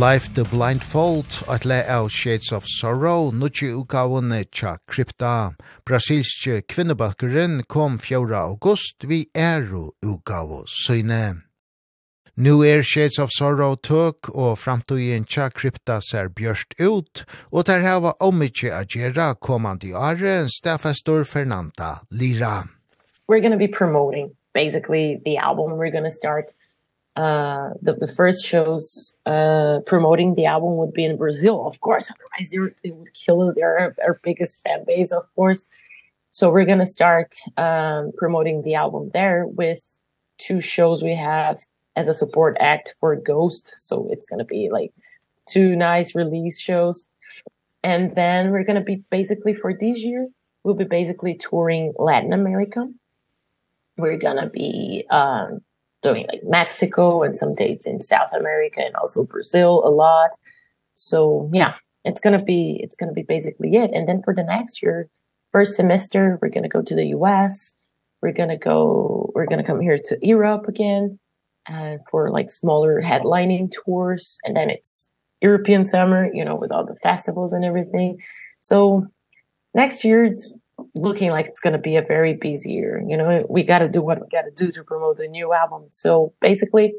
Life 0.00 0.32
the 0.34 0.44
Blindfold, 0.44 1.26
at 1.46 1.66
le 1.66 1.84
av 1.86 2.08
Shades 2.08 2.52
of 2.52 2.64
Sorrow, 2.66 3.30
nutje 3.30 3.68
utgavene 3.68 4.46
tja 4.48 4.78
krypta. 4.88 5.52
Brasilske 5.84 6.62
kvinnebakkeren 6.62 7.66
kom 7.68 7.98
4. 7.98 8.32
august 8.32 9.04
vi 9.04 9.26
eru 9.34 9.90
utgavo 10.00 10.62
søyne. 10.64 11.42
Nu 12.34 12.62
er 12.64 12.80
Shades 12.82 13.18
of 13.18 13.28
Sorrow 13.36 13.76
tøk, 13.76 14.30
og 14.32 14.56
framtøyen 14.62 15.28
tja 15.28 15.50
krypta 15.52 15.98
ser 16.00 16.32
bjørst 16.32 16.80
ut, 16.80 17.26
og 17.52 17.66
der 17.68 17.84
hava 17.84 18.14
omikje 18.24 18.72
agera 18.72 19.34
kommande 19.34 19.92
are, 19.92 20.48
stafestor 20.48 21.24
Fernanda 21.24 22.00
Lira. 22.10 22.70
We're 23.28 23.44
going 23.44 23.52
to 23.52 23.58
be 23.58 23.68
promoting 23.68 24.32
basically 24.54 25.20
the 25.26 25.36
album. 25.36 25.76
We're 25.76 25.92
going 25.92 26.08
to 26.08 26.10
start 26.10 26.54
uh 27.16 27.70
the 27.82 27.94
the 27.94 28.08
first 28.08 28.44
shows 28.44 29.16
uh 29.26 29.80
promoting 29.86 30.34
the 30.34 30.46
album 30.46 30.76
would 30.76 30.92
be 30.92 31.04
in 31.04 31.16
Brazil 31.16 31.66
of 31.66 31.80
course 31.80 32.10
otherwise 32.10 32.50
they, 32.50 32.58
they 32.88 32.94
would 32.94 33.12
kill 33.14 33.42
us. 33.42 33.54
They're 33.56 33.78
our, 33.78 33.96
our 34.04 34.20
biggest 34.22 34.62
fan 34.62 34.84
base 34.86 35.12
of 35.12 35.24
course. 35.34 35.66
So 36.30 36.50
we're 36.50 36.64
going 36.64 36.78
to 36.78 36.86
start 36.86 37.34
um 37.56 38.12
promoting 38.16 38.62
the 38.62 38.74
album 38.74 39.10
there 39.12 39.46
with 39.46 39.82
two 40.38 40.60
shows 40.60 41.02
we 41.02 41.14
have 41.14 41.60
as 41.96 42.08
a 42.08 42.14
support 42.14 42.56
act 42.60 42.94
for 43.00 43.16
Ghost. 43.16 43.74
So 43.76 44.08
it's 44.10 44.26
going 44.26 44.38
to 44.38 44.44
be 44.44 44.70
like 44.70 44.92
two 45.48 45.74
nice 45.74 46.14
release 46.14 46.60
shows. 46.60 47.06
And 47.82 48.14
then 48.14 48.50
we're 48.50 48.64
going 48.64 48.78
to 48.78 48.84
be 48.84 49.02
basically 49.10 49.54
for 49.54 49.74
this 49.74 49.98
year 49.98 50.28
we'll 50.64 50.74
be 50.74 50.84
basically 50.84 51.34
touring 51.34 51.92
Latin 51.98 52.32
America. 52.32 52.86
We're 53.96 54.18
going 54.18 54.36
to 54.36 54.48
be 54.48 55.04
um 55.10 55.60
doing 56.02 56.26
like 56.28 56.42
Mexico 56.44 57.22
and 57.22 57.36
some 57.36 57.54
dates 57.54 57.86
in 57.86 58.00
South 58.00 58.32
America 58.32 58.80
and 58.80 58.94
also 58.96 59.24
Brazil 59.24 59.82
a 59.84 59.90
lot. 59.90 60.30
So 60.94 61.50
yeah, 61.52 61.74
it's 62.04 62.20
going 62.20 62.38
to 62.38 62.44
be 62.44 62.80
it's 62.82 62.96
going 62.96 63.08
to 63.08 63.14
be 63.14 63.22
basically 63.22 63.76
it. 63.76 63.90
And 63.92 64.08
then 64.08 64.22
for 64.22 64.34
the 64.34 64.44
next 64.44 64.82
year, 64.82 65.08
first 65.52 65.74
semester, 65.76 66.38
we're 66.40 66.48
going 66.48 66.62
to 66.62 66.68
go 66.68 66.82
to 66.82 66.94
the 66.94 67.08
US. 67.08 67.76
We're 68.22 68.32
going 68.32 68.48
to 68.48 68.56
go 68.56 69.30
we're 69.34 69.46
going 69.46 69.60
to 69.60 69.66
come 69.66 69.80
here 69.80 69.98
to 70.04 70.18
Europe 70.22 70.68
again 70.68 71.18
uh 71.68 71.96
for 72.10 72.30
like 72.30 72.50
smaller 72.50 73.02
headlining 73.02 73.70
tours 73.70 74.38
and 74.44 74.56
then 74.56 74.70
it's 74.70 75.10
European 75.42 75.84
summer, 75.84 76.30
you 76.32 76.44
know, 76.44 76.54
with 76.54 76.70
all 76.70 76.84
the 76.84 76.96
festivals 77.02 77.52
and 77.52 77.64
everything. 77.64 78.18
So 78.60 79.06
next 79.74 80.04
year 80.04 80.24
it's 80.24 80.52
looking 80.94 81.30
like 81.30 81.46
it's 81.46 81.60
going 81.60 81.72
to 81.72 81.78
be 81.78 81.96
a 81.96 82.02
very 82.02 82.34
busy 82.34 82.72
year. 82.72 83.02
You 83.06 83.16
know, 83.16 83.46
we 83.48 83.64
got 83.64 83.78
to 83.80 83.88
do 83.88 84.02
what 84.02 84.20
we 84.20 84.28
got 84.28 84.42
to 84.42 84.52
do 84.54 84.70
to 84.72 84.84
promote 84.84 85.16
the 85.16 85.28
new 85.28 85.52
album. 85.52 85.86
So 85.90 86.32
basically, 86.40 86.94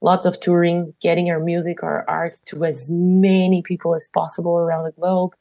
lots 0.00 0.26
of 0.26 0.40
touring, 0.40 0.94
getting 1.00 1.30
our 1.30 1.40
music, 1.40 1.82
our 1.82 2.04
art 2.08 2.36
to 2.46 2.64
as 2.64 2.90
many 2.90 3.62
people 3.62 3.94
as 3.94 4.08
possible 4.12 4.56
around 4.58 4.84
the 4.84 4.92
globe 4.92 5.32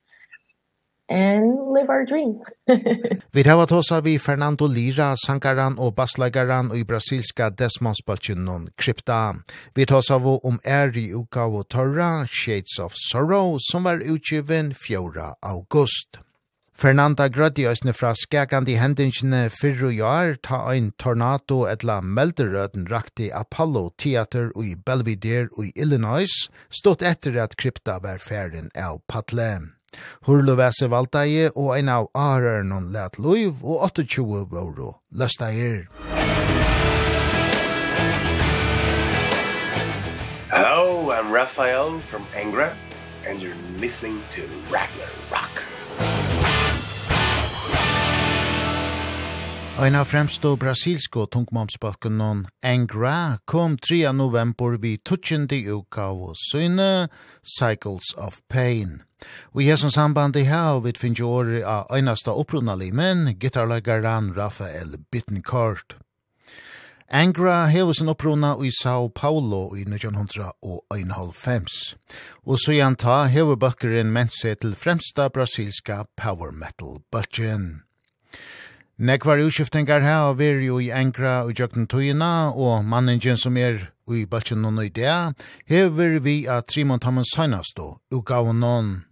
and 1.09 1.73
live 1.73 1.89
our 1.89 2.05
dream. 2.05 2.39
Vi 3.33 3.43
hava 3.43 3.65
tosa 3.65 4.01
vi 4.01 4.19
Fernando 4.19 4.67
Lira, 4.67 5.15
sankaran 5.17 5.79
og 5.79 5.95
bassleikaran 5.95 6.71
i 6.77 6.83
brasilska 6.83 7.49
Desmondspaltjunnon 7.49 8.69
Krypta. 8.77 9.35
Vi 9.75 9.85
tar 9.85 9.97
oss 9.97 10.11
av 10.11 10.27
om 10.27 10.59
Eri 10.63 11.09
uka 11.13 11.47
og 11.49 11.67
torra 11.69 12.27
Shades 12.27 12.79
of 12.79 12.93
Sorrow 12.93 13.57
som 13.71 13.83
var 13.83 14.05
utgiven 14.05 14.73
4. 14.73 15.33
august. 15.41 16.28
Fernanda 16.79 17.25
Grøtti 17.27 17.65
òsne 17.67 17.91
fra 17.91 18.13
skakandi 18.15 18.77
hendingsene 18.79 19.49
fyrru 19.51 19.89
jar 19.91 20.37
ta 20.47 20.61
ein 20.71 20.93
tornado 20.95 21.65
etla 21.67 21.97
melderøden 21.99 22.85
rakti 22.87 23.25
Apollo 23.35 23.89
Theater 23.99 24.53
i 24.63 24.77
Belvedere 24.87 25.49
i 25.59 25.73
Illinois, 25.75 26.31
stått 26.71 27.03
etter 27.03 27.35
at 27.43 27.57
krypta 27.59 27.97
var 27.99 28.23
ferden 28.23 28.71
av 28.79 29.01
Patle. 29.11 29.73
Hurluvese 30.23 30.87
valgteie 30.87 31.49
og 31.51 31.73
ein 31.75 31.91
av 31.91 32.07
areren 32.15 32.71
hon 32.71 32.93
let 32.93 33.19
loiv 33.19 33.59
og 33.59 33.83
28 33.89 34.45
våro 34.47 34.93
løstair. 35.11 35.89
Hello, 40.47 41.11
I'm 41.11 41.29
Raphael 41.29 41.99
from 42.07 42.23
Angra, 42.31 42.71
and 43.27 43.41
you're 43.41 43.59
listening 43.83 44.23
to 44.31 44.47
Ragnar 44.71 45.11
Rock. 45.29 45.59
Ein 49.79 49.95
av 49.95 50.09
fremstå 50.11 50.57
brasilsko 50.59 51.21
tungmomsbalken 51.31 52.47
Angra 52.63 53.39
kom 53.45 53.77
3. 53.77 54.11
november 54.11 54.77
vi 54.77 54.97
tutsjendi 54.97 55.71
uka 55.71 56.09
og 56.11 56.35
syne 56.35 57.07
Cycles 57.47 58.11
of 58.17 58.41
Pain. 58.49 59.03
Og 59.55 59.63
i 59.63 59.69
hessens 59.71 59.95
samband 59.95 60.35
i 60.35 60.43
hau 60.51 60.83
vi 60.83 60.91
finnes 60.99 61.23
året 61.23 61.63
av 61.63 61.87
einasta 61.95 62.35
opprunali 62.35 62.91
men 62.91 63.39
gitarlagaran 63.39 64.35
Rafael 64.35 64.99
Bittencourt. 65.11 65.95
Angra 67.07 67.71
hever 67.71 67.93
sin 67.93 68.11
opprona 68.11 68.57
i 68.59 68.71
Sao 68.83 69.07
Paulo 69.07 69.77
i 69.77 69.87
1995. 69.87 71.95
Og 72.43 72.59
så 72.59 72.75
hevur 72.75 73.27
hever 73.31 73.55
bakkeren 73.55 74.27
seg 74.27 74.59
til 74.59 74.75
fremsta 74.75 75.29
brasilska 75.29 76.03
power 76.17 76.51
metal-bakken. 76.51 77.88
Nekvar 78.99 79.39
utskiftingar 79.39 80.01
her 80.03 80.25
og 80.27 80.41
veri 80.41 80.65
jo 80.65 80.77
i 80.83 80.89
enkra 80.91 81.45
og 81.47 81.55
jøkken 81.55 81.85
tøyina, 81.87 82.51
og 82.51 82.83
manningen 82.83 83.37
som 83.39 83.55
er 83.55 83.85
i 84.11 84.25
bøtjen 84.27 84.65
og 84.67 84.73
nøydea, 84.75 85.31
hever 85.71 86.17
vi 86.19 86.43
at 86.51 86.67
Trimon 86.67 86.99
Tammen 86.99 87.23
Søgnastå, 87.23 88.01
noen. 88.11 89.05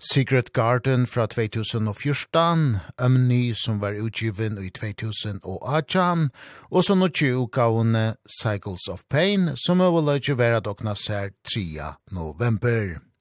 Secret 0.00 0.52
Garden 0.52 1.06
fra 1.06 1.26
2014, 1.26 2.80
Ømni 3.00 3.52
som 3.54 3.80
var 3.80 4.00
utgiven 4.00 4.56
i 4.64 4.70
2018, 4.70 6.30
og 6.70 6.84
så 6.84 6.94
nokje 6.94 7.36
utgavne 7.36 8.14
Cycles 8.40 8.88
of 8.88 9.04
Pain, 9.10 9.50
som 9.56 9.80
overløyde 9.80 10.38
vera 10.38 10.60
dokna 10.60 10.94
sær 10.94 11.36
3. 11.44 11.92
november. 12.10 13.11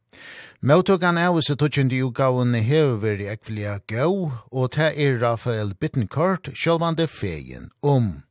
Møtøkan 0.62 1.18
av 1.18 1.40
seg 1.42 1.58
tøtjende 1.58 1.98
utgavene 2.06 2.60
hever 2.62 3.00
veri 3.02 3.28
ekvelia 3.32 3.80
gau, 3.90 4.32
og 4.52 4.76
det 4.76 4.92
er 4.94 5.18
Rafael 5.24 5.74
Bittencourt, 5.74 6.52
sjølvande 6.54 7.08
feien, 7.10 7.72
om. 7.82 8.22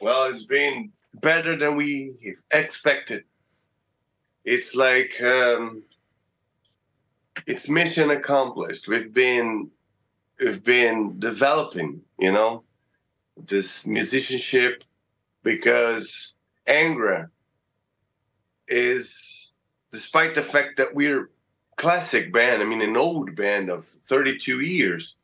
Well, 0.00 0.28
it's 0.30 0.44
been 0.44 0.92
better 1.22 1.56
than 1.56 1.76
we 1.76 2.36
expected. 2.50 3.24
It's 4.44 4.74
like, 4.74 5.12
um, 5.22 5.82
it's 7.46 7.68
mission 7.68 8.10
accomplished. 8.10 8.88
We've 8.88 9.14
been, 9.14 9.70
we've 10.38 10.62
been 10.62 11.18
developing, 11.18 12.02
you 12.18 12.32
know, 12.32 12.64
this 13.36 13.86
musicianship 13.86 14.84
because 15.42 16.34
Angra 16.68 17.30
is 18.68 19.29
despite 19.92 20.34
the 20.34 20.42
fact 20.42 20.76
that 20.76 20.94
we're 20.94 21.30
classic 21.76 22.32
band, 22.32 22.62
I 22.62 22.66
mean 22.66 22.82
an 22.82 22.96
old 22.96 23.34
band 23.34 23.70
of 23.70 23.86
32 23.86 24.60
years, 24.60 25.16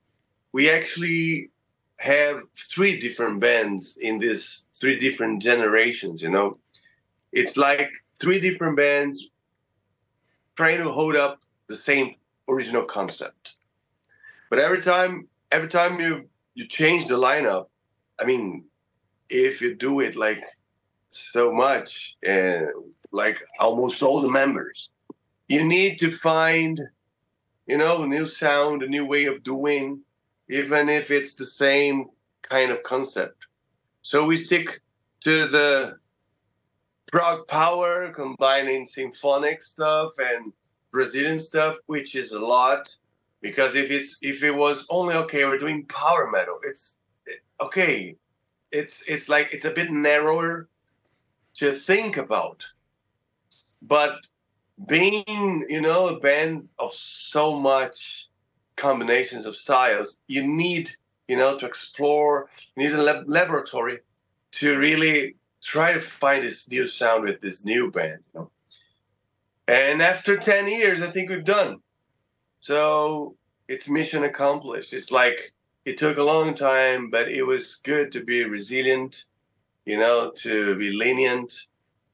we 0.53 0.71
actually 0.71 1.51
have 1.99 2.43
three 2.57 2.99
different 2.99 3.41
bands 3.41 3.97
in 3.97 4.19
this 4.19 4.67
three 4.81 4.99
different 4.99 5.43
generations, 5.43 6.23
you 6.23 6.31
know. 6.31 6.59
It's 7.33 7.57
like 7.57 7.91
three 8.19 8.41
different 8.41 8.77
bands 8.77 9.31
trying 10.57 10.79
to 10.79 10.91
hold 10.91 11.17
up 11.17 11.41
the 11.69 11.77
same 11.77 12.15
original 12.49 12.85
concept. 12.85 13.55
But 14.51 14.59
every 14.59 14.81
time 14.81 15.29
every 15.53 15.69
time 15.69 16.01
you 16.01 16.29
you 16.55 16.67
change 16.67 17.07
the 17.07 17.17
lineup, 17.17 17.67
I 18.19 18.25
mean, 18.25 18.65
if 19.29 19.61
you 19.61 19.75
do 19.75 20.01
it 20.01 20.17
like 20.17 20.43
so 21.11 21.53
much 21.53 22.17
and 22.23 22.69
like 23.17 23.43
almost 23.59 24.03
all 24.03 24.21
the 24.21 24.29
members. 24.29 24.91
You 25.49 25.65
need 25.65 25.99
to 26.01 26.11
find 26.11 26.81
you 27.67 27.79
know 27.79 28.03
a 28.03 28.07
new 28.07 28.27
sound 28.27 28.83
a 28.83 28.89
new 28.89 29.07
way 29.07 29.25
of 29.25 29.43
doing 29.43 30.01
even 30.49 30.89
if 30.89 31.11
it's 31.11 31.35
the 31.35 31.47
same 31.47 32.07
kind 32.43 32.71
of 32.71 32.83
concept. 32.83 33.47
So 34.03 34.27
we 34.27 34.37
stick 34.37 34.81
to 35.23 35.49
the 35.49 35.97
prog 37.11 37.49
power 37.49 38.13
combining 38.13 38.87
symphonic 38.87 39.63
stuff 39.63 40.11
and 40.19 40.53
brazilian 40.91 41.39
stuff 41.39 41.77
which 41.87 42.17
is 42.17 42.33
a 42.33 42.39
lot 42.39 42.95
because 43.41 43.77
if 43.77 43.91
it's 43.91 44.19
if 44.23 44.43
it 44.43 44.51
was 44.51 44.85
only 44.91 45.15
okay 45.15 45.45
we're 45.45 45.59
doing 45.59 45.87
power 45.87 46.29
metal 46.33 46.59
it's 46.65 46.97
okay 47.61 48.17
it's 48.73 49.03
it's 49.07 49.29
like 49.29 49.49
it's 49.53 49.65
a 49.65 49.71
bit 49.71 49.91
narrower 49.91 50.69
to 51.57 51.73
think 51.73 52.19
about 52.19 52.67
but 53.83 54.27
being 54.87 55.65
you 55.69 55.81
know 55.81 56.09
a 56.09 56.21
band 56.21 56.69
of 56.79 56.93
so 56.93 57.59
much 57.59 58.29
combinations 58.77 59.47
of 59.47 59.57
styles 59.57 60.23
you 60.29 60.47
need 60.47 60.91
you 61.29 61.37
know 61.37 61.57
to 61.59 61.67
explore 61.67 62.51
you 62.77 62.83
need 62.83 62.93
a 62.93 63.03
lab 63.03 63.25
laboratory 63.27 63.99
to 64.53 64.79
really 64.79 65.35
try 65.63 65.93
to 65.93 66.01
find 66.01 66.45
this 66.45 66.71
new 66.71 66.87
sound 66.87 67.25
with 67.25 67.41
this 67.41 67.65
new 67.65 67.91
band 67.91 68.21
you 68.35 68.41
know. 68.41 68.51
And 69.67 70.03
after 70.03 70.37
10 70.37 70.69
years 70.69 71.01
i 71.01 71.09
think 71.09 71.31
we've 71.31 71.45
done. 71.45 71.81
So 72.61 73.37
it's 73.69 73.89
mission 73.89 74.25
accomplished. 74.25 74.93
It's 74.93 75.11
like 75.11 75.53
it 75.85 75.99
took 75.99 76.19
a 76.19 76.23
long 76.23 76.55
time 76.55 77.11
but 77.11 77.29
it 77.29 77.45
was 77.45 77.77
good 77.83 78.13
to 78.13 78.23
be 78.25 78.45
resilient 78.45 79.25
you 79.87 79.99
know 79.99 80.33
to 80.37 80.77
be 80.77 80.93
lenient 80.93 81.53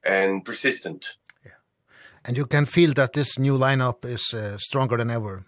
and 0.05 0.45
persistent 0.45 1.17
and 2.25 2.37
you 2.37 2.45
can 2.45 2.65
feel 2.65 2.93
that 2.93 3.13
this 3.13 3.37
new 3.37 3.57
lineup 3.57 4.05
is 4.05 4.33
uh, 4.33 4.57
stronger 4.57 4.97
than 4.97 5.09
ever. 5.09 5.45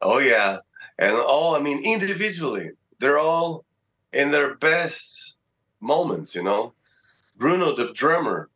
Oh 0.00 0.18
yeah, 0.18 0.58
and 0.98 1.16
all 1.16 1.54
I 1.54 1.60
mean 1.60 1.84
individually, 1.84 2.70
they're 2.98 3.18
all 3.18 3.64
in 4.12 4.30
their 4.30 4.54
best 4.54 5.36
moments, 5.80 6.34
you 6.34 6.42
know. 6.42 6.72
Bruno 7.36 7.74
the 7.74 7.92
drummer, 7.92 8.48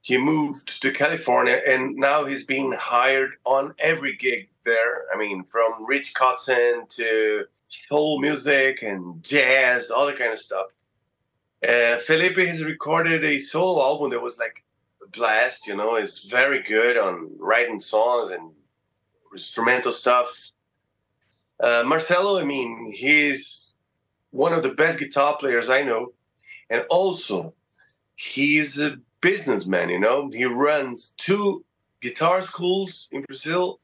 he 0.00 0.16
moved 0.16 0.80
to 0.82 0.92
California 0.92 1.60
and 1.66 1.94
now 1.96 2.24
he's 2.24 2.44
being 2.44 2.72
hired 2.72 3.32
on 3.44 3.74
every 3.78 4.16
gig 4.16 4.48
there. 4.64 5.04
I 5.14 5.18
mean, 5.18 5.44
from 5.44 5.84
Rich 5.86 6.14
Cotton 6.14 6.86
to 6.96 7.44
soul 7.66 8.20
music 8.20 8.82
and 8.82 9.22
jazz, 9.22 9.90
all 9.90 10.06
that 10.06 10.18
kind 10.18 10.32
of 10.32 10.40
stuff. 10.40 10.66
Uh 11.66 11.98
Felipe 11.98 12.38
has 12.38 12.64
recorded 12.64 13.24
a 13.24 13.38
solo 13.38 13.82
album 13.82 14.10
that 14.10 14.22
was 14.22 14.38
like 14.38 14.63
blast, 15.14 15.66
you 15.66 15.76
know, 15.76 15.96
is 15.96 16.26
very 16.30 16.62
good 16.62 16.96
on 16.96 17.30
writing 17.38 17.80
songs 17.80 18.30
and 18.30 18.50
instrumental 19.32 19.92
stuff. 19.92 20.50
Uh 21.60 21.84
Marcelo, 21.86 22.40
I 22.40 22.44
mean, 22.44 22.92
he's 22.92 23.74
one 24.30 24.52
of 24.52 24.62
the 24.62 24.74
best 24.74 24.98
guitar 24.98 25.36
players 25.36 25.70
I 25.70 25.82
know 25.82 26.12
and 26.70 26.84
also 26.90 27.54
he's 28.16 28.78
a 28.78 28.96
businessman, 29.20 29.88
you 29.88 29.98
know. 29.98 30.30
He 30.32 30.44
runs 30.44 31.14
two 31.16 31.64
guitar 32.00 32.42
schools 32.42 33.08
in 33.12 33.22
Brazil. 33.22 33.80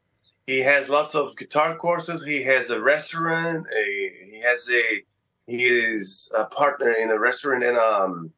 He 0.47 0.59
has 0.61 0.89
lots 0.89 1.15
of 1.15 1.37
guitar 1.37 1.77
courses. 1.77 2.25
He 2.25 2.43
has 2.43 2.71
a 2.71 2.81
restaurant, 2.81 3.67
a 3.75 4.13
he 4.31 4.41
has 4.41 4.69
a 4.71 5.03
he 5.47 5.65
is 5.65 6.31
a 6.37 6.45
partner 6.47 6.93
in 6.93 7.11
a 7.11 7.19
restaurant 7.19 7.65
and 7.65 7.77
um 7.77 8.33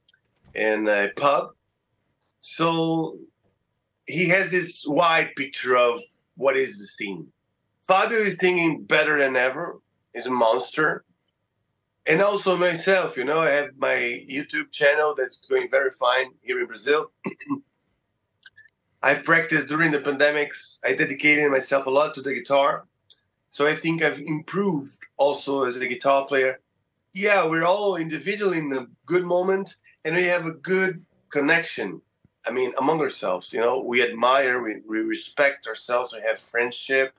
in 0.55 0.89
a 0.89 1.11
pub 1.17 1.51
So 2.43 3.19
he 4.07 4.29
has 4.29 4.51
this 4.51 4.85
wide 4.85 5.31
picture 5.37 5.77
of 5.77 6.01
what 6.37 6.57
is 6.57 6.79
the 6.79 6.87
scene. 6.87 7.29
Fabio 7.87 8.19
is 8.19 8.37
singing 8.41 8.83
better 8.83 9.19
than 9.19 9.37
ever. 9.37 9.79
He's 10.13 10.27
a 10.27 10.31
monster. 10.31 11.05
And 12.07 12.21
also 12.21 12.57
myself, 12.57 13.17
you 13.17 13.25
know, 13.25 13.41
I 13.41 13.51
have 13.51 13.71
my 13.79 14.27
YouTube 14.29 14.73
channel 14.73 15.15
that's 15.17 15.37
going 15.37 15.71
very 15.71 15.93
fine 15.93 16.33
here 16.43 16.61
in 16.61 16.67
Brazil. 16.67 17.13
I've 19.05 19.23
practiced 19.23 19.69
during 19.69 19.93
the 19.93 20.01
pandemics. 20.01 20.79
I 20.85 20.95
dedicated 20.95 21.49
myself 21.49 21.87
a 21.87 21.91
lot 21.91 22.13
to 22.15 22.23
the 22.23 22.35
guitar. 22.35 22.87
So 23.51 23.69
I 23.69 23.77
think 23.77 24.03
I've 24.03 24.21
improved 24.21 24.99
also 25.17 25.63
as 25.63 25.77
a 25.77 25.87
guitar 25.87 26.27
player. 26.27 26.59
Yeah, 27.15 27.47
we're 27.47 27.65
all 27.65 27.95
individually 27.95 28.59
in 28.59 28.73
a 28.73 28.87
good 29.07 29.25
moment 29.25 29.77
and 30.05 30.17
we 30.17 30.25
have 30.25 30.47
a 30.47 30.53
good 30.53 31.05
connection 31.31 32.03
I 32.47 32.51
mean, 32.51 32.73
among 32.79 33.01
ourselves, 33.01 33.53
you 33.53 33.61
know, 33.61 33.81
we 33.81 34.03
admire, 34.03 34.63
we, 34.63 34.83
we 34.89 35.01
respect 35.01 35.67
ourselves, 35.67 36.13
we 36.13 36.21
have 36.23 36.41
friendship, 36.41 37.15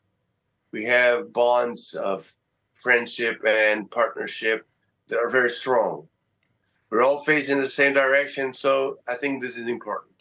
we 0.72 0.84
have 0.86 1.32
bonds 1.32 1.94
of 1.94 2.32
friendship 2.74 3.42
and 3.46 3.90
partnership 3.90 4.68
that 5.08 5.20
are 5.20 5.30
very 5.30 5.50
strong. 5.50 6.08
We're 6.90 7.04
all 7.04 7.24
facing 7.24 7.60
the 7.60 7.70
same 7.70 7.94
direction, 7.94 8.54
so 8.54 8.98
I 9.08 9.16
think 9.16 9.42
this 9.42 9.58
is 9.58 9.70
important. 9.70 10.13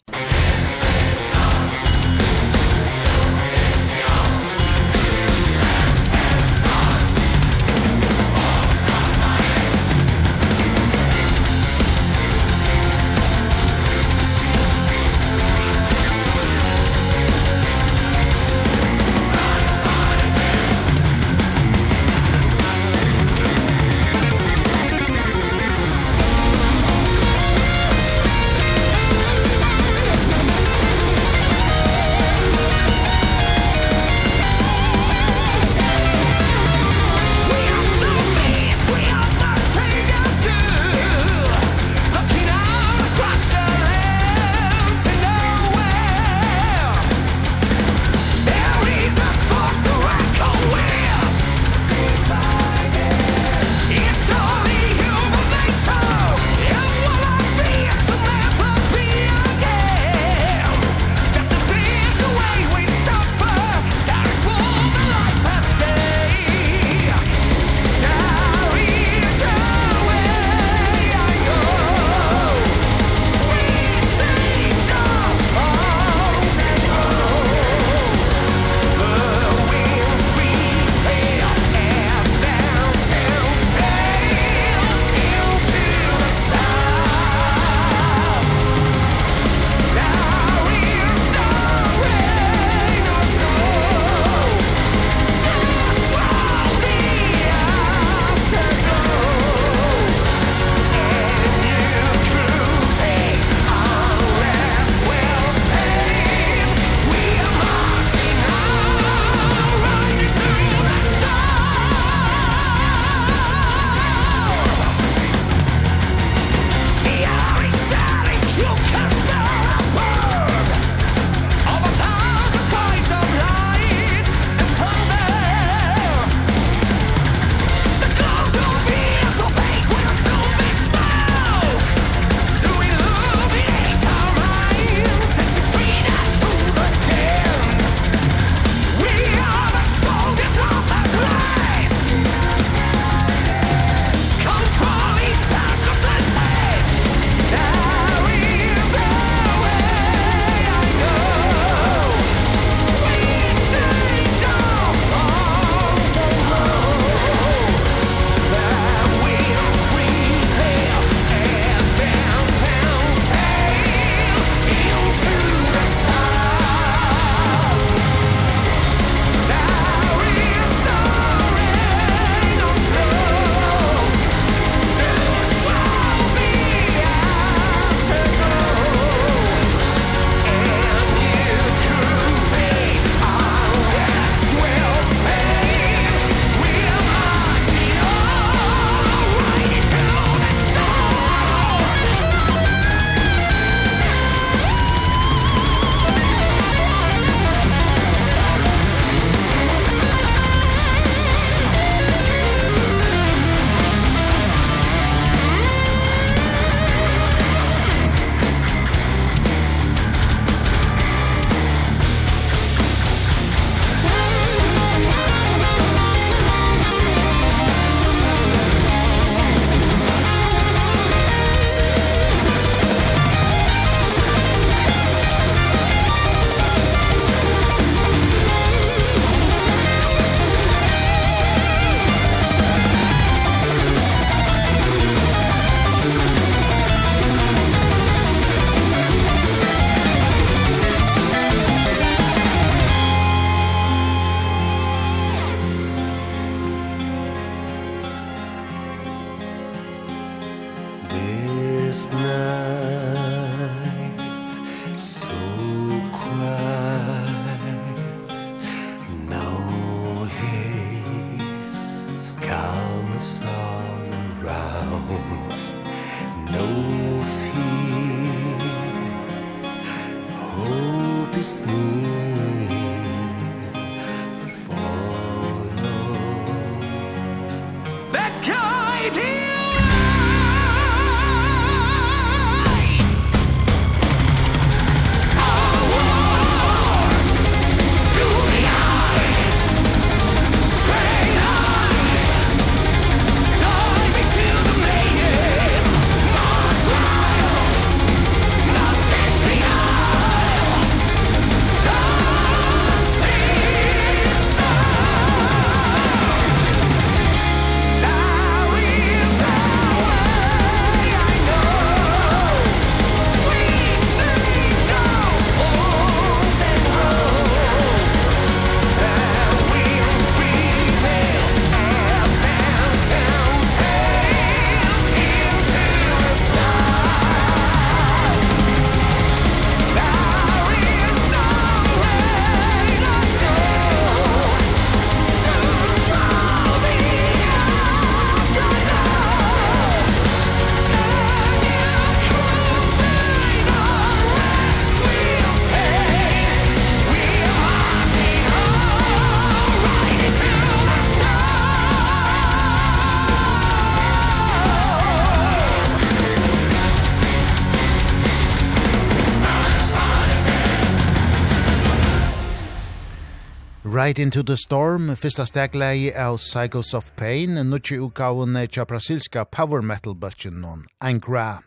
Right 363.93 364.17
into 364.17 364.41
the 364.41 364.57
Storm, 364.57 365.11
fyrsta 365.15 365.45
stegleie 365.45 366.15
av 366.17 366.39
Cycles 366.41 366.95
of 366.95 367.11
Pain, 367.15 367.59
nutje 367.69 367.99
utgavene 368.01 368.63
tja 368.65 368.87
brasilska 368.89 369.43
power 369.45 369.83
metal 369.85 370.15
bøtjen 370.17 370.55
non, 370.63 370.87
Angra. 370.99 371.61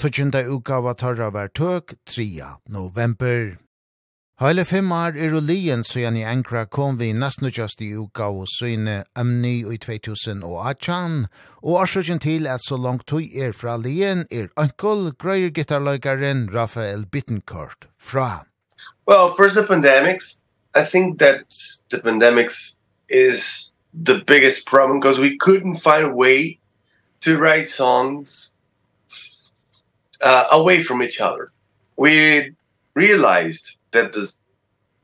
Tutjunda 0.00 0.40
utgava 0.48 0.94
tarra 0.96 1.28
var 1.30 1.50
tøk, 1.52 1.98
3. 2.06 2.46
november. 2.72 3.58
Heile 4.40 4.64
fem 4.64 4.88
år 4.92 5.20
er 5.20 5.36
ulien 5.36 5.84
så 5.84 6.00
gjerne 6.00 6.24
Angra 6.24 6.64
kom 6.64 6.96
vi 6.96 7.10
nest 7.12 7.44
nutjast 7.44 7.84
i 7.84 7.90
utgave 7.92 8.48
søgne 8.54 9.02
Amni 9.12 9.58
i 9.68 9.76
2000 9.76 10.40
og 10.48 10.70
Achan, 10.70 11.26
og 11.60 11.82
årsøkjen 11.82 12.24
til 12.24 12.48
at 12.48 12.64
så 12.64 12.80
langt 12.80 13.04
tøy 13.04 13.28
er 13.36 13.52
fra 13.52 13.76
lien 13.76 14.24
er 14.30 14.48
ankel 14.56 15.12
grøyer 15.12 15.52
gitarløygaren 15.52 16.48
Rafael 16.56 17.04
Bittencourt 17.04 17.90
fra. 18.00 18.46
Well, 19.04 19.36
first 19.36 19.60
the 19.60 19.68
pandemics, 19.68 20.40
I 20.76 20.84
think 20.84 21.18
that 21.20 21.48
the 21.88 21.98
pandemics 21.98 22.76
is 23.08 23.72
the 23.94 24.22
biggest 24.26 24.66
problem 24.66 25.00
because 25.00 25.18
we 25.18 25.38
couldn't 25.38 25.76
find 25.76 26.04
a 26.04 26.12
way 26.12 26.58
to 27.22 27.38
write 27.38 27.68
songs 27.68 28.52
uh 30.20 30.46
away 30.52 30.82
from 30.82 31.02
each 31.02 31.18
other. 31.18 31.48
We 31.96 32.52
realized 32.94 33.78
that 33.92 34.12
the 34.12 34.30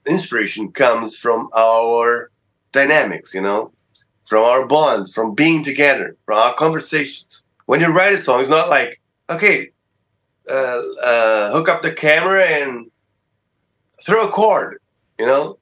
inspiration 0.07 0.73
comes 0.73 1.17
from 1.17 1.49
our 1.57 2.31
dynamics, 2.73 3.33
you 3.33 3.41
know, 3.41 3.73
from 4.25 4.45
our 4.45 4.67
bonds, 4.67 5.15
from 5.15 5.35
being 5.35 5.65
together, 5.65 6.17
from 6.27 6.37
our 6.37 6.55
conversations. 6.55 7.43
When 7.65 7.81
you 7.81 7.89
write 7.89 8.13
a 8.13 8.23
song, 8.23 8.41
it's 8.41 8.51
not 8.51 8.69
like, 8.69 9.01
okay, 9.31 9.71
uh 10.51 10.83
uh 11.03 11.53
hook 11.53 11.71
up 11.71 11.83
the 11.83 11.93
camera 11.93 12.45
and 12.45 12.91
throw 14.05 14.29
a 14.29 14.31
chord, 14.31 14.79
you 15.19 15.25
know? 15.25 15.59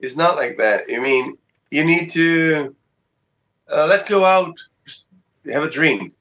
It's 0.00 0.16
not 0.16 0.36
like 0.36 0.56
that. 0.58 0.84
I 0.92 0.98
mean, 0.98 1.38
you 1.70 1.84
need 1.84 2.10
to 2.10 2.74
uh, 3.68 3.86
let's 3.88 4.08
go 4.08 4.24
out 4.24 4.58
have 5.52 5.64
a 5.64 5.70
drink 5.70 6.14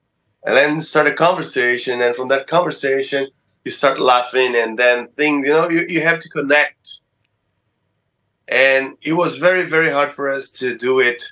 and 0.45 0.55
then 0.55 0.81
start 0.81 1.07
a 1.07 1.13
conversation 1.13 2.01
and 2.01 2.15
from 2.15 2.27
that 2.27 2.47
conversation 2.47 3.27
you 3.63 3.71
start 3.71 3.99
laughing 3.99 4.55
and 4.55 4.77
then 4.77 5.07
things 5.07 5.47
you 5.47 5.53
know 5.53 5.69
you 5.69 5.85
you 5.89 6.01
have 6.01 6.19
to 6.21 6.29
connect. 6.29 6.99
And 8.47 8.97
it 9.01 9.13
was 9.13 9.37
very 9.37 9.63
very 9.63 9.89
hard 9.89 10.11
for 10.13 10.29
us 10.29 10.51
to 10.51 10.77
do 10.77 10.99
it 10.99 11.23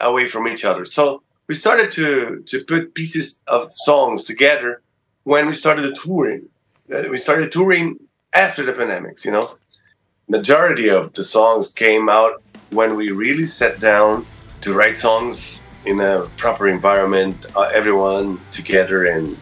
away 0.00 0.28
from 0.28 0.48
each 0.48 0.64
other. 0.64 0.86
So 0.86 1.24
we 1.48 1.56
started 1.56 1.92
to 1.94 2.42
to 2.46 2.64
put 2.64 2.94
pieces 2.94 3.42
of 3.48 3.72
songs 3.74 4.24
together 4.24 4.82
when 5.24 5.48
we 5.48 5.54
started 5.54 5.82
the 5.82 5.96
touring. 5.96 6.48
We 6.88 7.18
started 7.18 7.52
touring 7.52 7.98
after 8.34 8.64
the 8.64 8.72
pandemics 8.74 9.24
you 9.26 9.32
know? 9.32 9.57
majority 10.28 10.88
of 10.88 11.12
the 11.14 11.24
songs 11.24 11.72
came 11.72 12.08
out 12.08 12.42
when 12.70 12.96
we 12.96 13.10
really 13.10 13.46
sat 13.46 13.80
down 13.80 14.26
to 14.60 14.74
write 14.74 14.96
songs 14.96 15.62
in 15.86 16.00
a 16.00 16.26
proper 16.36 16.68
environment 16.68 17.46
uh, 17.56 17.70
everyone 17.72 18.38
together 18.50 19.06
and 19.06 19.36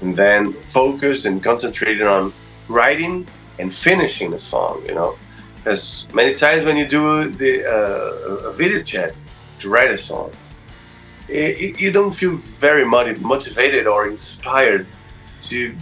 and 0.00 0.16
then 0.16 0.52
focused 0.64 1.26
and 1.26 1.44
concentrated 1.44 2.06
on 2.06 2.32
writing 2.68 3.26
and 3.60 3.72
finishing 3.72 4.32
a 4.32 4.38
song 4.38 4.82
you 4.88 4.94
know. 4.94 5.16
As 5.64 6.08
many 6.12 6.34
times 6.34 6.64
when 6.64 6.76
you 6.76 6.88
do 6.88 7.28
the 7.28 7.64
uh, 7.64 8.48
a 8.48 8.52
video 8.52 8.82
chat 8.82 9.14
to 9.60 9.68
write 9.68 9.92
a 9.92 9.98
song 9.98 10.32
it, 11.28 11.60
it, 11.64 11.80
you 11.80 11.92
don't 11.92 12.12
feel 12.12 12.34
very 12.34 12.84
much 12.84 13.16
motivated 13.20 13.86
or 13.86 14.08
inspired 14.08 14.88
to 15.42 15.76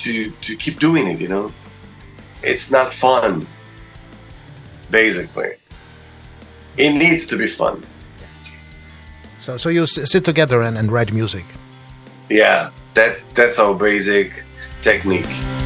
to 0.00 0.30
to 0.30 0.56
keep 0.56 0.78
doing 0.78 1.08
it 1.08 1.18
you 1.18 1.28
know. 1.28 1.50
It's 2.42 2.70
not 2.70 2.92
fun 2.92 3.46
basically. 4.90 5.52
It 6.76 6.92
needs 6.92 7.26
to 7.26 7.36
be 7.36 7.46
fun. 7.46 7.82
So 9.40 9.56
so 9.56 9.68
you 9.68 9.86
sit 9.86 10.24
together 10.24 10.62
and 10.62 10.78
and 10.78 10.92
write 10.92 11.12
music. 11.12 11.44
Yeah, 12.28 12.70
that's 12.94 13.22
that's 13.34 13.58
our 13.58 13.74
basic 13.74 14.44
technique. 14.82 15.59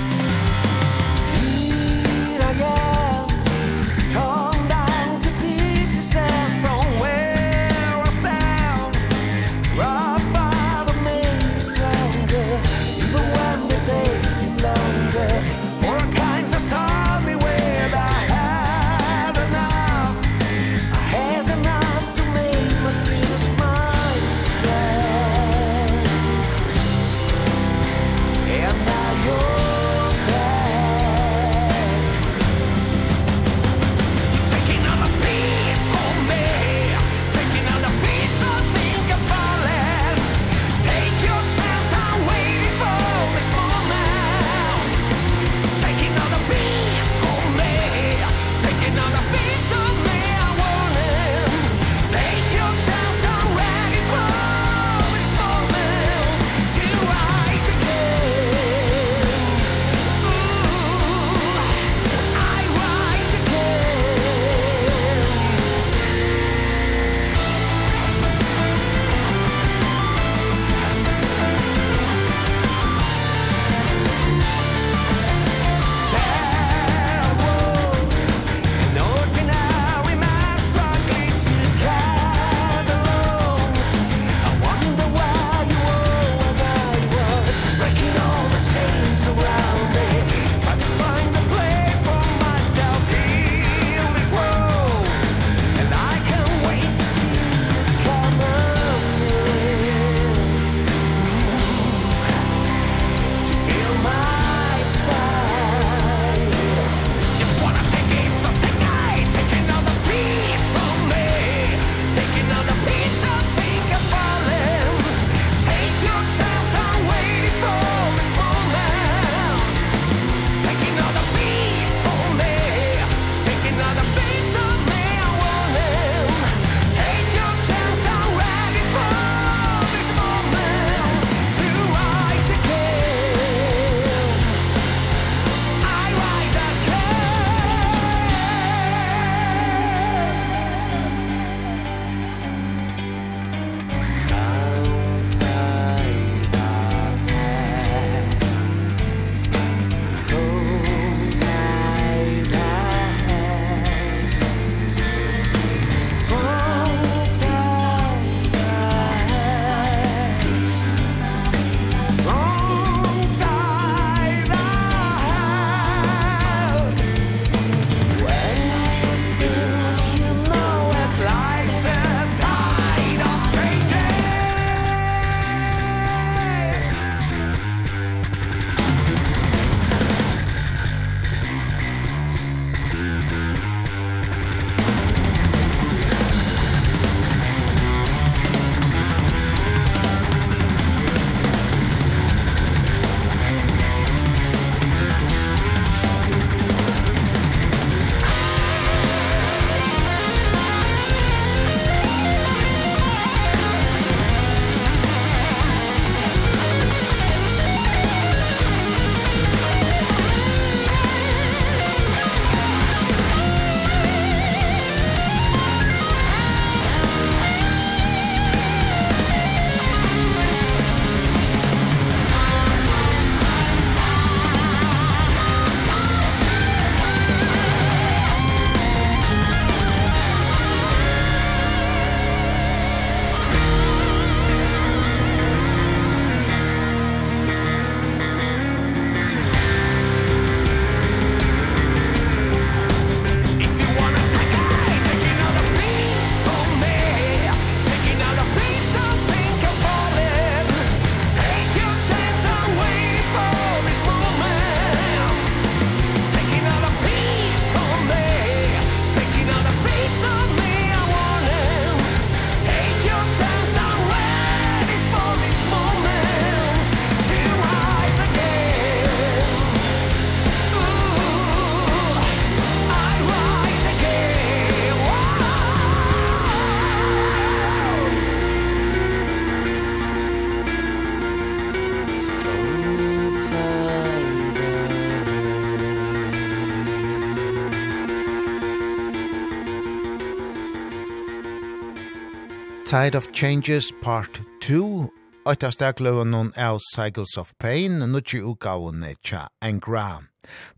Tide 292.94 293.16
of 293.16 293.32
Changes 293.32 293.90
Part 294.02 294.38
2 294.60 295.10
Oita 295.50 295.72
stakløven 295.74 296.28
noen 296.30 296.52
av 296.54 296.76
Cycles 296.92 297.32
of 297.40 297.48
Pain, 297.58 297.96
nutje 298.12 298.38
utgavene 298.46 299.16
tja 299.18 299.48
Angra. 299.58 300.20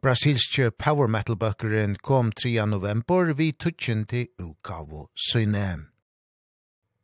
Brasilske 0.01 0.71
power 0.73 1.13
metal-bøkeren 1.13 1.99
kom 2.01 2.31
3. 2.33 2.55
november 2.73 3.35
vi 3.37 3.51
tutjen 3.53 4.07
til 4.09 4.31
utgave 4.41 5.11
Syne. 5.29 5.93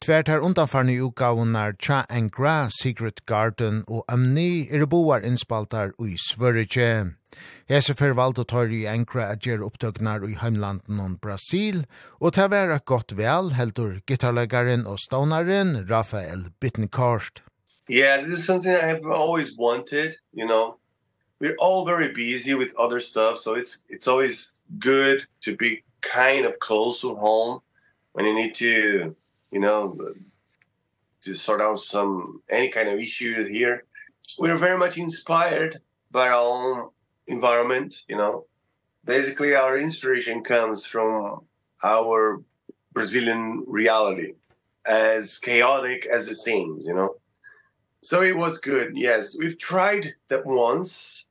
Tvert 0.03 0.27
her 0.27 0.41
undanfarne 0.41 0.99
utgavunar 0.99 1.79
Cha 1.79 2.05
and 2.11 2.33
Gra, 2.33 2.69
Secret 2.69 3.25
Garden 3.25 3.85
og 3.87 4.05
Amni 4.09 4.67
er 4.69 4.83
boar 4.87 5.21
innspaltar 5.23 5.93
ui 6.01 6.17
Svörige. 6.19 7.15
Hese 7.71 7.95
fer 7.95 8.17
valde 8.19 8.43
tøyri 8.43 8.81
i 8.83 8.89
Ankara 8.91 9.29
at 9.37 9.47
gjer 9.47 9.63
opptøknar 9.63 10.27
i 10.27 10.35
heimlanden 10.41 10.99
om 10.99 11.15
Brasil, 11.23 11.85
og 12.19 12.35
ta 12.35 12.49
vera 12.51 12.81
godt 12.83 13.15
vel 13.15 13.55
heldur 13.55 14.01
gitarlegaren 14.11 14.89
og 14.91 14.99
stonaren 14.99 15.87
Rafael 15.87 16.49
Bittenkorst. 16.59 17.45
Yeah, 17.89 18.27
this 18.27 18.41
is 18.41 18.45
something 18.45 18.75
I 18.75 18.89
have 18.91 19.07
always 19.07 19.55
wanted, 19.57 20.19
you 20.33 20.49
know. 20.49 20.79
We're 21.39 21.59
all 21.61 21.87
very 21.87 22.09
busy 22.13 22.55
with 22.55 22.75
other 22.77 22.99
stuff, 22.99 23.39
so 23.39 23.55
it's 23.55 23.85
it's 23.89 24.09
always 24.09 24.65
good 24.81 25.29
to 25.45 25.57
be 25.57 25.85
kind 26.01 26.45
of 26.45 26.59
close 26.59 27.01
to 27.03 27.15
home 27.15 27.61
when 28.15 28.27
you 28.27 28.35
need 28.35 28.57
to 28.57 29.15
you 29.53 29.61
know, 29.61 29.97
to 31.21 31.35
sort 31.35 31.61
out 31.61 31.79
some 31.79 32.43
any 32.51 32.69
kind 32.69 32.89
of 32.89 32.99
issues 32.99 33.47
here. 33.47 33.85
We 34.39 34.51
are 34.51 34.57
very 34.57 34.79
much 34.79 34.99
inspired 34.99 35.81
by 36.11 36.29
our 36.29 36.35
own 36.35 36.91
environment, 37.27 38.03
you 38.09 38.17
know. 38.17 38.47
Basically, 39.05 39.55
our 39.55 39.79
inspiration 39.79 40.43
comes 40.43 40.85
from 40.85 41.45
our 41.85 42.43
Brazilian 42.93 43.65
reality, 43.67 44.35
as 44.87 45.39
chaotic 45.39 46.07
as 46.07 46.29
it 46.29 46.37
seems, 46.37 46.87
you 46.87 46.95
know. 46.95 47.17
So 48.03 48.23
it 48.23 48.37
was 48.37 48.59
good, 48.59 48.97
yes. 48.97 49.37
We've 49.39 49.59
tried 49.59 50.15
that 50.29 50.45
once. 50.45 51.29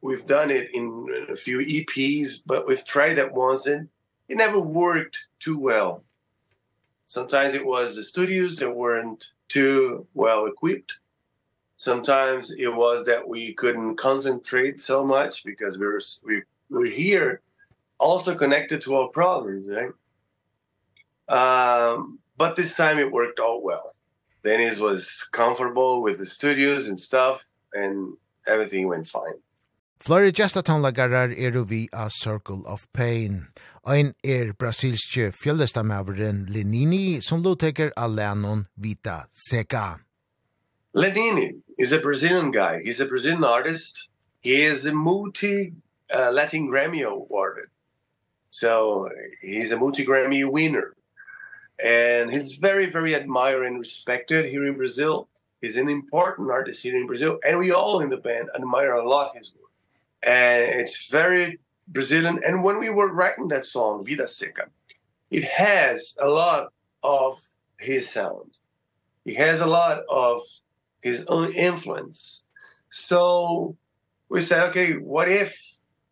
We've 0.00 0.24
done 0.24 0.50
it 0.50 0.74
in 0.74 1.26
a 1.28 1.36
few 1.36 1.58
EPs, 1.58 2.42
but 2.46 2.66
we've 2.66 2.84
tried 2.84 3.14
that 3.14 3.32
once 3.34 3.66
and 3.66 3.88
it 4.28 4.36
never 4.36 4.60
worked 4.60 5.18
too 5.40 5.58
well. 5.58 6.04
Sometimes 7.08 7.54
it 7.54 7.64
was 7.64 7.96
the 7.96 8.02
studios 8.02 8.56
that 8.56 8.76
weren't 8.76 9.32
too 9.48 10.06
well 10.12 10.44
equipped. 10.44 10.98
Sometimes 11.78 12.50
it 12.50 12.68
was 12.68 13.06
that 13.06 13.26
we 13.26 13.54
couldn't 13.54 13.96
concentrate 13.96 14.78
so 14.82 15.02
much 15.02 15.42
because 15.42 15.78
we 15.78 15.86
were 15.86 16.02
we 16.26 16.42
were 16.68 16.84
here 16.84 17.40
also 17.98 18.34
connected 18.34 18.82
to 18.82 18.94
our 18.96 19.08
problems, 19.08 19.70
right? 19.70 19.94
Um 21.28 22.18
but 22.36 22.56
this 22.56 22.76
time 22.76 22.98
it 22.98 23.10
worked 23.10 23.40
out 23.40 23.64
well. 23.64 23.94
Dennis 24.44 24.78
was 24.78 25.08
comfortable 25.32 26.02
with 26.02 26.18
the 26.18 26.26
studios 26.26 26.88
and 26.88 27.00
stuff 27.00 27.42
and 27.72 28.18
everything 28.46 28.86
went 28.86 29.08
fine. 29.08 29.40
Flurry 29.98 30.30
Gestatonlagarar 30.30 31.34
eru 31.36 31.64
vi 31.64 31.88
a 31.92 32.10
Circle 32.10 32.66
of 32.66 32.86
Pain. 32.92 33.48
Ein 33.84 34.14
er 34.24 34.52
brasilske 34.52 35.32
fjöldestamaveren 35.32 36.46
Lenini 36.48 37.20
som 37.22 37.42
lovteker 37.42 37.92
Alanon 37.96 38.66
Vita 38.74 39.28
Seca. 39.32 40.00
Lenini 40.94 41.60
is 41.78 41.92
a 41.92 41.98
Brazilian 41.98 42.50
guy. 42.50 42.82
He's 42.82 43.00
a 43.00 43.06
Brazilian 43.06 43.44
artist. 43.44 44.10
He 44.40 44.62
is 44.62 44.84
a 44.86 44.92
multi 44.92 45.72
uh, 46.14 46.30
Latin 46.32 46.68
Grammy 46.68 47.04
awarded. 47.04 47.68
So 48.50 49.08
he's 49.40 49.70
a 49.72 49.76
multi 49.76 50.04
Grammy 50.04 50.44
winner. 50.50 50.94
And 51.82 52.32
he's 52.32 52.56
very 52.56 52.86
very 52.86 53.14
admired 53.14 53.66
and 53.66 53.78
respected 53.78 54.46
here 54.46 54.66
in 54.66 54.76
Brazil. 54.76 55.28
He's 55.60 55.76
an 55.76 55.88
important 55.88 56.50
artist 56.50 56.82
here 56.82 56.96
in 56.96 57.06
Brazil 57.06 57.38
and 57.46 57.58
we 57.58 57.72
all 57.72 58.00
in 58.00 58.10
the 58.10 58.16
band 58.16 58.48
admire 58.54 58.92
a 58.92 59.08
lot 59.08 59.36
his 59.36 59.52
work. 59.54 59.70
And 60.22 60.80
it's 60.80 61.08
very 61.08 61.60
Brazilian 61.88 62.40
and 62.44 62.62
when 62.62 62.78
we 62.78 62.90
were 62.90 63.12
writing 63.12 63.48
that 63.48 63.64
song 63.64 64.04
Vida 64.04 64.28
Seca 64.28 64.66
it 65.30 65.44
has 65.44 66.16
a 66.20 66.28
lot 66.28 66.72
of 67.02 67.40
his 67.78 68.08
sound. 68.08 68.58
He 69.24 69.34
has 69.34 69.60
a 69.60 69.66
lot 69.66 70.02
of 70.08 70.42
his 71.02 71.24
own 71.28 71.52
influence. 71.52 72.46
So 72.90 73.76
we 74.28 74.42
said 74.42 74.68
okay 74.68 74.94
what 74.94 75.28
if 75.28 75.58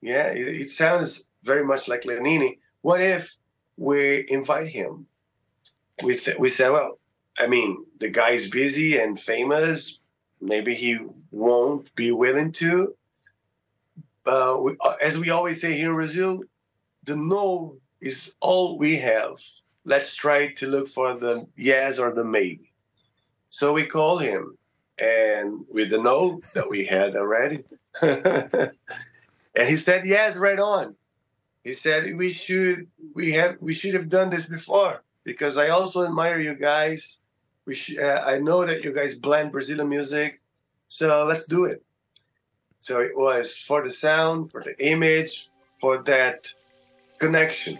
yeah 0.00 0.28
it, 0.28 0.46
it 0.62 0.70
sounds 0.70 1.26
very 1.42 1.64
much 1.64 1.88
like 1.88 2.02
Lenini. 2.02 2.58
What 2.82 3.00
if 3.00 3.34
we 3.76 4.26
invite 4.28 4.68
him? 4.68 5.06
We 6.02 6.20
we 6.38 6.50
said 6.50 6.70
well 6.70 6.98
I 7.38 7.46
mean 7.46 7.84
the 8.00 8.08
guy's 8.08 8.48
busy 8.50 8.98
and 8.98 9.18
famous. 9.18 9.98
Maybe 10.40 10.74
he 10.74 10.98
won't 11.30 11.94
be 11.96 12.12
willing 12.12 12.52
to 12.52 12.94
uh, 14.26 14.58
we, 14.60 14.76
uh, 14.80 14.94
as 15.02 15.18
we 15.18 15.30
always 15.30 15.60
say 15.60 15.76
here 15.76 15.90
in 15.90 15.94
Brazil, 15.94 16.42
the 17.04 17.16
no 17.16 17.76
is 18.00 18.34
all 18.40 18.78
we 18.78 18.96
have. 18.98 19.40
Let's 19.84 20.14
try 20.14 20.52
to 20.54 20.66
look 20.66 20.88
for 20.88 21.14
the 21.14 21.46
yes 21.56 21.98
or 21.98 22.12
the 22.12 22.24
maybe. 22.24 22.72
So 23.50 23.72
we 23.72 23.86
call 23.86 24.18
him 24.18 24.58
and 24.98 25.64
with 25.70 25.90
the 25.90 26.02
no 26.02 26.40
that 26.54 26.68
we 26.68 26.84
had 26.84 27.16
already. 27.16 27.64
and 28.02 28.70
he 29.54 29.76
said 29.76 30.06
yes 30.06 30.36
right 30.36 30.58
on. 30.58 30.96
He 31.64 31.72
said 31.72 32.16
we 32.16 32.32
should 32.32 32.88
we 33.14 33.32
have 33.32 33.56
we 33.60 33.74
should 33.74 33.94
have 33.94 34.08
done 34.08 34.30
this 34.30 34.46
before 34.46 35.02
because 35.24 35.56
I 35.56 35.68
also 35.70 36.04
admire 36.04 36.40
you 36.40 36.54
guys. 36.54 37.18
We 37.64 37.76
uh, 37.98 38.24
I 38.24 38.38
know 38.38 38.64
that 38.66 38.84
you 38.84 38.92
guys 38.92 39.14
blend 39.14 39.52
Brazilian 39.52 39.88
music. 39.88 40.40
So 40.88 41.24
let's 41.24 41.46
do 41.46 41.64
it. 41.64 41.82
So 42.78 43.00
it 43.00 43.12
was 43.16 43.56
for 43.56 43.82
the 43.82 43.90
sound, 43.90 44.50
for 44.50 44.62
the 44.62 44.76
image, 44.84 45.48
for 45.80 46.02
that 46.04 46.48
connection. 47.18 47.78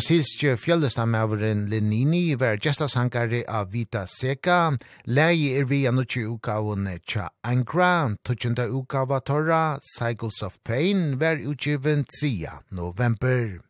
Brasilske 0.00 0.56
fjellestamæveren 0.56 1.66
Lenini 1.68 2.34
var 2.40 2.56
gestasankare 2.56 3.42
av 3.48 3.66
Vita 3.72 4.06
Seca, 4.08 4.70
leie 5.04 5.58
er 5.60 5.66
vi 5.68 5.82
anutje 5.84 6.22
utgaven 6.24 6.86
Tja 7.04 7.26
Angra, 7.44 8.16
tutsjunda 8.24 8.64
utgava 8.64 9.18
Torra, 9.20 9.78
Cycles 9.82 10.40
of 10.42 10.56
Pain, 10.64 11.18
var 11.20 11.36
utgiven 11.36 12.06
3. 12.20 12.48
november. 12.70 13.60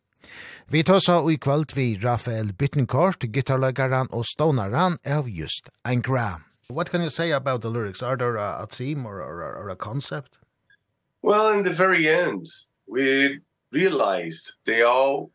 Vi 0.69 0.83
tar 0.83 1.01
så 1.01 1.31
i 1.31 1.37
kvalt 1.37 1.77
vi 1.77 1.99
Rafael 1.99 2.53
Bittencourt, 2.53 3.27
gitarlagaran 3.27 4.07
og 4.13 4.25
stonaran 4.25 4.99
av 5.05 5.29
just 5.29 5.69
Angra. 5.85 6.45
What 6.69 6.91
can 6.91 7.03
you 7.03 7.11
say 7.11 7.33
about 7.33 7.63
the 7.63 7.71
lyrics? 7.71 8.03
Are 8.05 8.17
there 8.17 8.37
a, 8.37 8.63
a 8.63 8.67
theme 8.67 9.05
or, 9.05 9.19
or, 9.21 9.43
or 9.43 9.69
a 9.69 9.77
concept? 9.77 10.39
Well, 11.23 11.59
in 11.59 11.65
the 11.65 11.75
very 11.75 12.09
end, 12.09 12.47
we 12.87 13.41
realized 13.73 14.53
they 14.65 14.83
all 14.83 15.33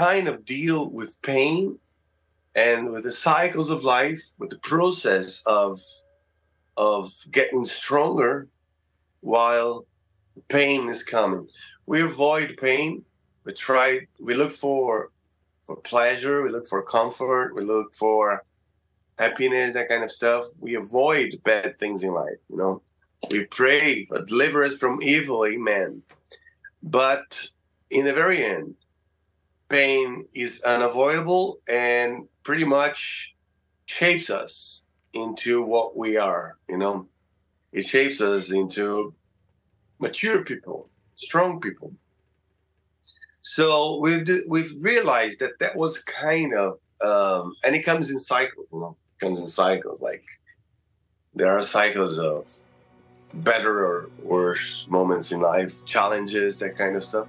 kind 0.00 0.28
of 0.28 0.46
deal 0.46 0.90
with 0.90 1.20
pain 1.20 1.78
and 2.54 2.90
with 2.90 3.04
the 3.04 3.12
cycles 3.12 3.68
of 3.70 3.84
life 3.84 4.22
with 4.38 4.50
the 4.50 4.58
process 4.72 5.42
of 5.44 5.80
of 6.76 7.12
getting 7.30 7.64
stronger 7.66 8.48
while 9.20 9.84
pain 10.48 10.88
is 10.88 11.02
coming. 11.02 11.46
We 11.84 12.00
avoid 12.00 12.56
pain. 12.56 13.04
We 13.44 13.52
try 13.52 14.06
we 14.18 14.32
look 14.34 14.52
for 14.52 15.10
for 15.64 15.76
pleasure. 15.76 16.42
We 16.42 16.50
look 16.50 16.66
for 16.66 16.82
comfort. 16.82 17.54
We 17.54 17.62
look 17.62 17.94
for 17.94 18.42
happiness 19.18 19.74
that 19.74 19.90
kind 19.90 20.02
of 20.02 20.10
stuff. 20.10 20.46
We 20.58 20.76
avoid 20.76 21.28
bad 21.44 21.78
things 21.78 22.02
in 22.02 22.12
life 22.12 22.40
you 22.48 22.56
know. 22.56 22.82
We 23.30 23.44
pray 23.58 24.08
deliver 24.26 24.64
us 24.64 24.76
from 24.82 25.02
evil 25.02 25.44
amen. 25.44 26.02
But 26.82 27.28
in 27.90 28.06
the 28.06 28.14
very 28.14 28.42
end 28.42 28.74
pain 29.70 30.28
is 30.34 30.62
unavoidable 30.64 31.60
and 31.68 32.28
pretty 32.44 32.64
much 32.64 33.36
shapes 33.86 34.30
us 34.30 34.86
into 35.14 35.62
what 35.62 35.96
we 35.96 36.16
are, 36.18 36.58
you 36.68 36.78
know. 36.78 37.08
It 37.72 37.86
shapes 37.86 38.20
us 38.20 38.52
into 38.52 39.14
mature 40.00 40.44
people, 40.44 40.90
strong 41.16 41.60
people. 41.60 41.92
So 43.42 43.98
we've 44.00 44.28
we've 44.48 44.72
realized 44.80 45.40
that 45.40 45.58
that 45.60 45.76
was 45.76 45.98
kind 46.04 46.54
of 46.54 46.78
um 47.02 47.54
and 47.64 47.74
it 47.74 47.82
comes 47.82 48.10
in 48.10 48.18
cycles, 48.18 48.68
you 48.72 48.80
know. 48.80 48.96
It 49.20 49.24
comes 49.26 49.40
in 49.40 49.48
cycles 49.48 50.00
like 50.00 50.24
there 51.34 51.50
are 51.50 51.62
cycles 51.62 52.18
of 52.18 52.48
better 53.32 53.86
or 53.86 54.10
worse 54.18 54.86
moments 54.88 55.32
in 55.32 55.40
life, 55.40 55.84
challenges, 55.86 56.58
that 56.58 56.76
kind 56.76 56.96
of 56.96 57.04
stuff 57.04 57.28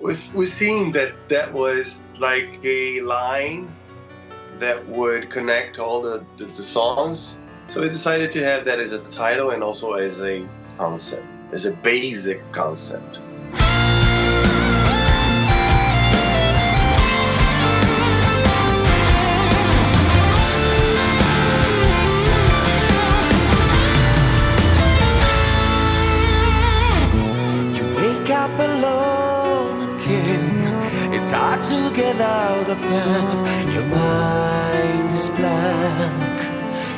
we've, 0.00 0.34
we've 0.34 0.52
seen 0.52 0.92
that 0.92 1.12
that 1.28 1.52
was 1.52 1.94
like 2.18 2.60
a 2.64 3.00
line 3.02 3.74
that 4.58 4.86
would 4.88 5.30
connect 5.30 5.78
all 5.78 6.02
the, 6.02 6.24
the, 6.36 6.46
the 6.46 6.62
songs. 6.62 7.36
So 7.68 7.80
we 7.80 7.88
decided 7.88 8.32
to 8.32 8.42
have 8.42 8.64
that 8.64 8.80
as 8.80 8.92
a 8.92 8.98
title 9.10 9.50
and 9.50 9.62
also 9.62 9.92
as 9.94 10.20
a 10.22 10.46
concept, 10.76 11.26
as 11.52 11.66
a 11.66 11.70
basic 11.70 12.50
concept. 12.52 13.20
out 32.68 32.76
of 32.76 32.82
breath 32.82 33.74
Your 33.74 33.84
mind 33.84 35.14
is 35.14 35.30
blank. 35.30 36.38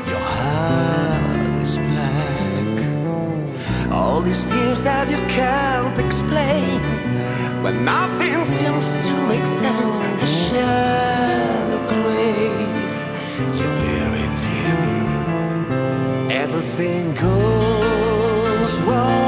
Your 0.08 0.18
heart 0.18 1.60
is 1.60 1.78
black 1.78 3.92
All 3.92 4.20
these 4.20 4.42
fears 4.42 4.82
that 4.82 5.08
you 5.10 5.18
can't 5.28 5.98
explain. 5.98 6.80
When 7.62 7.84
nothing 7.84 8.44
seems 8.46 8.96
to 9.06 9.12
make 9.28 9.46
sense 9.46 10.00
A 10.00 10.26
shallow 10.26 11.78
grave 11.88 13.06
You 13.58 13.66
bury 13.82 14.20
it 14.28 14.42
in. 14.66 16.30
Everything 16.30 17.14
goes 17.14 18.78
wrong. 18.80 19.19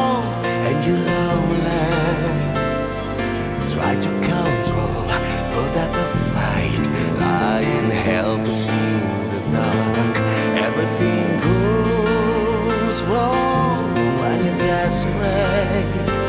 right. 15.05 16.29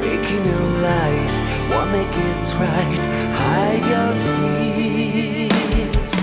Taking 0.00 0.44
your 0.44 0.66
life 0.82 1.36
Wanna 1.70 1.92
make 1.92 2.16
it 2.28 2.44
right? 2.58 3.04
Hide 3.40 3.84
your 3.92 4.12
tears. 4.22 6.14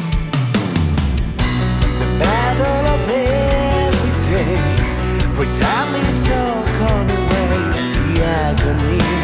The 2.00 2.08
battle 2.20 2.84
of 2.96 3.10
every 3.10 4.14
day 4.30 4.58
Pretend 5.36 5.96
it's 6.10 6.26
all 6.30 6.64
gone 6.80 7.10
away. 7.10 7.58
The 8.14 8.24
agony 8.24 9.17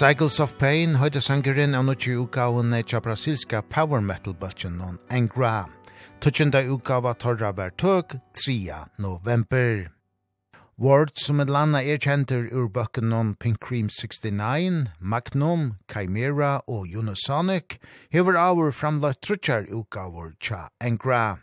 Cycles 0.00 0.40
of 0.40 0.54
Pain 0.56 0.94
høyde 0.96 1.20
sangeren 1.20 1.74
av 1.76 1.82
nokje 1.84 2.14
utgaven 2.22 2.72
tja 2.88 3.02
brasilska 3.04 3.58
power 3.68 4.00
metal 4.00 4.32
bøtjen 4.32 4.78
non 4.80 4.94
Engra. 5.12 5.66
Tutsjenda 6.24 6.62
utgava 6.64 7.12
torra 7.12 7.50
var 7.52 7.74
tøk 7.76 8.14
3. 8.32 8.86
november. 8.96 9.90
Word 10.78 11.20
som 11.20 11.44
et 11.44 11.52
landa 11.52 11.84
er 11.84 12.00
kjenter 12.00 12.48
ur 12.48 12.70
bøkken 12.72 13.10
non 13.12 13.34
Pink 13.34 13.60
Cream 13.60 13.90
69, 13.92 14.88
Magnum, 15.00 15.76
Chimera 15.92 16.62
og 16.66 16.88
Unisonic 16.88 17.76
hever 18.08 18.40
avur 18.40 18.72
framlagt 18.72 19.20
trutjar 19.20 19.68
utgaver 19.68 20.32
tja 20.40 20.70
Engra. 20.80 21.42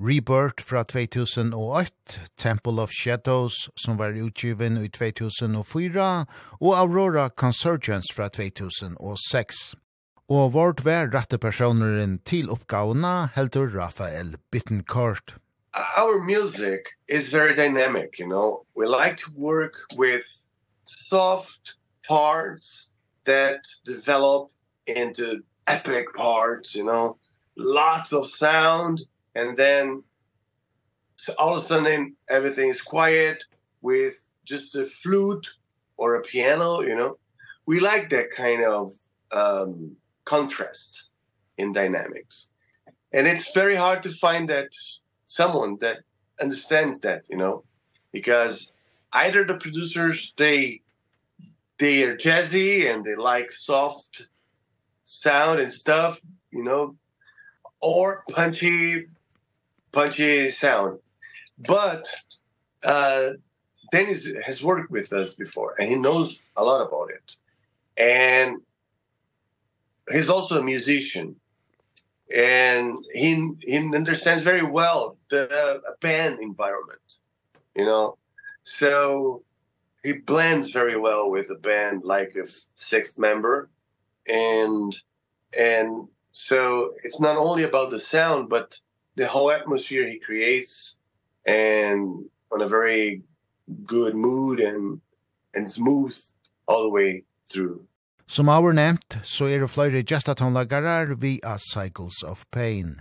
Rebirth 0.00 0.60
fra 0.60 0.84
2008, 0.84 2.20
Temple 2.36 2.80
of 2.82 2.90
Shadows 2.90 3.68
som 3.76 3.96
var 3.96 4.14
utgiven 4.14 4.78
i 4.78 4.88
2004 4.88 6.26
og 6.60 6.78
Aurora 6.78 7.28
Consurgence 7.28 8.14
fra 8.14 8.28
2006. 8.28 9.74
Og 10.28 10.52
vårt 10.52 10.84
vær 10.84 11.10
rette 11.10 11.38
personeren 11.38 12.20
til 12.22 12.50
oppgavene 12.50 13.30
heldur 13.34 13.66
Rafael 13.74 14.36
Bittencourt. 14.52 15.34
Our 15.74 16.22
music 16.22 16.94
is 17.08 17.32
very 17.32 17.54
dynamic, 17.56 18.20
you 18.20 18.26
know. 18.26 18.66
We 18.76 18.86
like 18.86 19.16
to 19.16 19.30
work 19.36 19.74
with 19.96 20.24
soft 20.84 21.74
parts 22.08 22.92
that 23.24 23.66
develop 23.84 24.50
into 24.86 25.42
epic 25.66 26.14
parts, 26.14 26.74
you 26.74 26.84
know. 26.84 27.18
Lots 27.56 28.12
of 28.12 28.26
sound, 28.26 29.00
and 29.38 29.56
then 29.56 30.02
so 31.16 31.32
all 31.38 31.56
of 31.56 31.62
a 31.62 31.66
sudden 31.66 32.16
everything 32.28 32.68
is 32.70 32.80
quiet 32.80 33.44
with 33.82 34.16
just 34.44 34.74
a 34.74 34.86
flute 34.86 35.46
or 35.96 36.16
a 36.16 36.22
piano 36.22 36.80
you 36.80 36.96
know? 36.96 37.18
We 37.66 37.80
like 37.80 38.08
that 38.10 38.30
kind 38.30 38.64
of 38.64 38.84
um 39.30 39.96
contrast 40.24 41.10
in 41.60 41.72
dynamics. 41.72 42.52
And 43.12 43.26
it's 43.26 43.52
very 43.52 43.76
hard 43.84 44.02
to 44.02 44.10
find 44.24 44.48
that 44.48 44.70
someone 45.26 45.76
that 45.84 45.98
understands 46.42 47.00
that 47.00 47.22
you 47.30 47.36
know? 47.36 47.64
Because 48.12 48.74
either 49.12 49.44
the 49.44 49.58
producers 49.64 50.32
they 50.36 50.80
they 51.78 52.02
are 52.02 52.16
jazzy 52.16 52.90
and 52.90 53.04
they 53.04 53.14
like 53.14 53.50
soft 53.52 54.28
sound 55.04 55.60
and 55.60 55.72
stuff 55.72 56.20
you 56.50 56.64
know? 56.64 56.96
Or 57.80 58.24
punchy 58.30 59.06
punchy 59.92 60.50
sound. 60.50 60.98
But 61.66 62.08
uh, 62.82 63.30
Dennis 63.90 64.26
has 64.44 64.62
worked 64.62 64.90
with 64.90 65.12
us 65.12 65.34
before, 65.34 65.74
and 65.78 65.88
he 65.88 65.96
knows 65.96 66.40
a 66.56 66.64
lot 66.64 66.86
about 66.86 67.10
it. 67.10 67.36
And 67.96 68.58
he's 70.10 70.28
also 70.28 70.60
a 70.60 70.62
musician, 70.62 71.36
and 72.34 72.96
he 73.12 73.54
he 73.60 73.76
understands 73.76 74.44
very 74.44 74.62
well 74.62 75.16
the 75.30 75.50
uh, 75.50 75.92
band 76.00 76.38
environment, 76.40 77.18
you 77.74 77.84
know. 77.84 78.16
So 78.62 79.42
he 80.02 80.12
blends 80.12 80.70
very 80.70 80.96
well 80.96 81.30
with 81.30 81.48
the 81.48 81.56
band 81.56 82.04
like 82.04 82.34
a 82.36 82.46
sixth 82.74 83.18
member 83.18 83.68
and 84.26 84.96
and 85.58 86.08
so 86.30 86.92
it's 87.02 87.20
not 87.20 87.36
only 87.36 87.64
about 87.64 87.90
the 87.90 87.98
sound 87.98 88.48
but 88.48 88.78
the 89.18 89.26
whole 89.26 89.50
atmosphere 89.50 90.06
he 90.06 90.18
creates 90.18 90.96
and 91.44 92.00
on 92.52 92.60
a 92.62 92.68
very 92.68 93.22
good 93.84 94.14
mood 94.14 94.60
and 94.60 95.00
and 95.54 95.70
smooth 95.70 96.16
all 96.68 96.82
the 96.82 96.94
way 96.98 97.24
through. 97.52 97.80
Som 98.26 98.48
our 98.48 98.72
nevnt, 98.72 99.18
så 99.22 99.44
er 99.44 99.58
det 99.58 99.70
flere 99.70 100.02
gestatonlagarar 100.02 101.14
via 101.14 101.58
Cycles 101.58 102.22
of 102.22 102.44
Pain. 102.52 103.00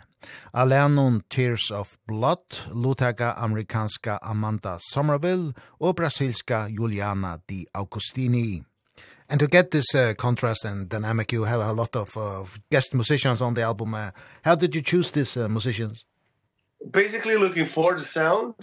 Alenon 0.54 1.22
Tears 1.30 1.72
of 1.72 1.96
Blood, 2.08 2.74
lutaka 2.74 3.32
amerikanska 3.32 4.18
Amanda 4.22 4.78
Somerville 4.94 5.54
og 5.80 5.96
brasilska 5.96 6.68
Juliana 6.68 7.38
Di 7.50 7.66
Augustini. 7.74 8.64
And 9.30 9.40
to 9.42 9.48
get 9.48 9.72
this 9.72 9.94
uh, 9.94 10.14
contrast 10.18 10.64
and 10.64 10.88
dynamic, 10.88 11.34
you 11.34 11.44
have 11.44 11.60
a 11.60 11.74
lot 11.74 11.96
of, 11.96 12.16
uh, 12.16 12.46
guest 12.72 12.94
musicians 12.94 13.42
on 13.42 13.54
the 13.56 13.62
album. 13.62 13.94
Uh, 13.94 14.12
how 14.44 14.56
did 14.56 14.74
you 14.74 14.82
choose 14.82 15.12
these 15.12 15.36
uh, 15.36 15.50
musicians? 15.50 16.06
Basically 16.92 17.36
looking 17.36 17.66
for 17.66 17.98
the 17.98 18.06
sound, 18.06 18.54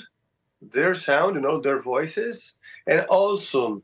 their 0.62 0.94
sound, 0.94 1.34
you 1.34 1.42
know, 1.42 1.60
their 1.60 1.80
voices, 1.80 2.58
and 2.86 3.00
also 3.02 3.82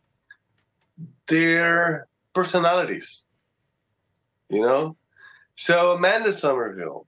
their 1.27 2.07
personalities, 2.32 3.27
you 4.48 4.62
know? 4.62 4.97
So 5.57 5.93
Amanda 5.93 6.36
Somerville, 6.36 7.07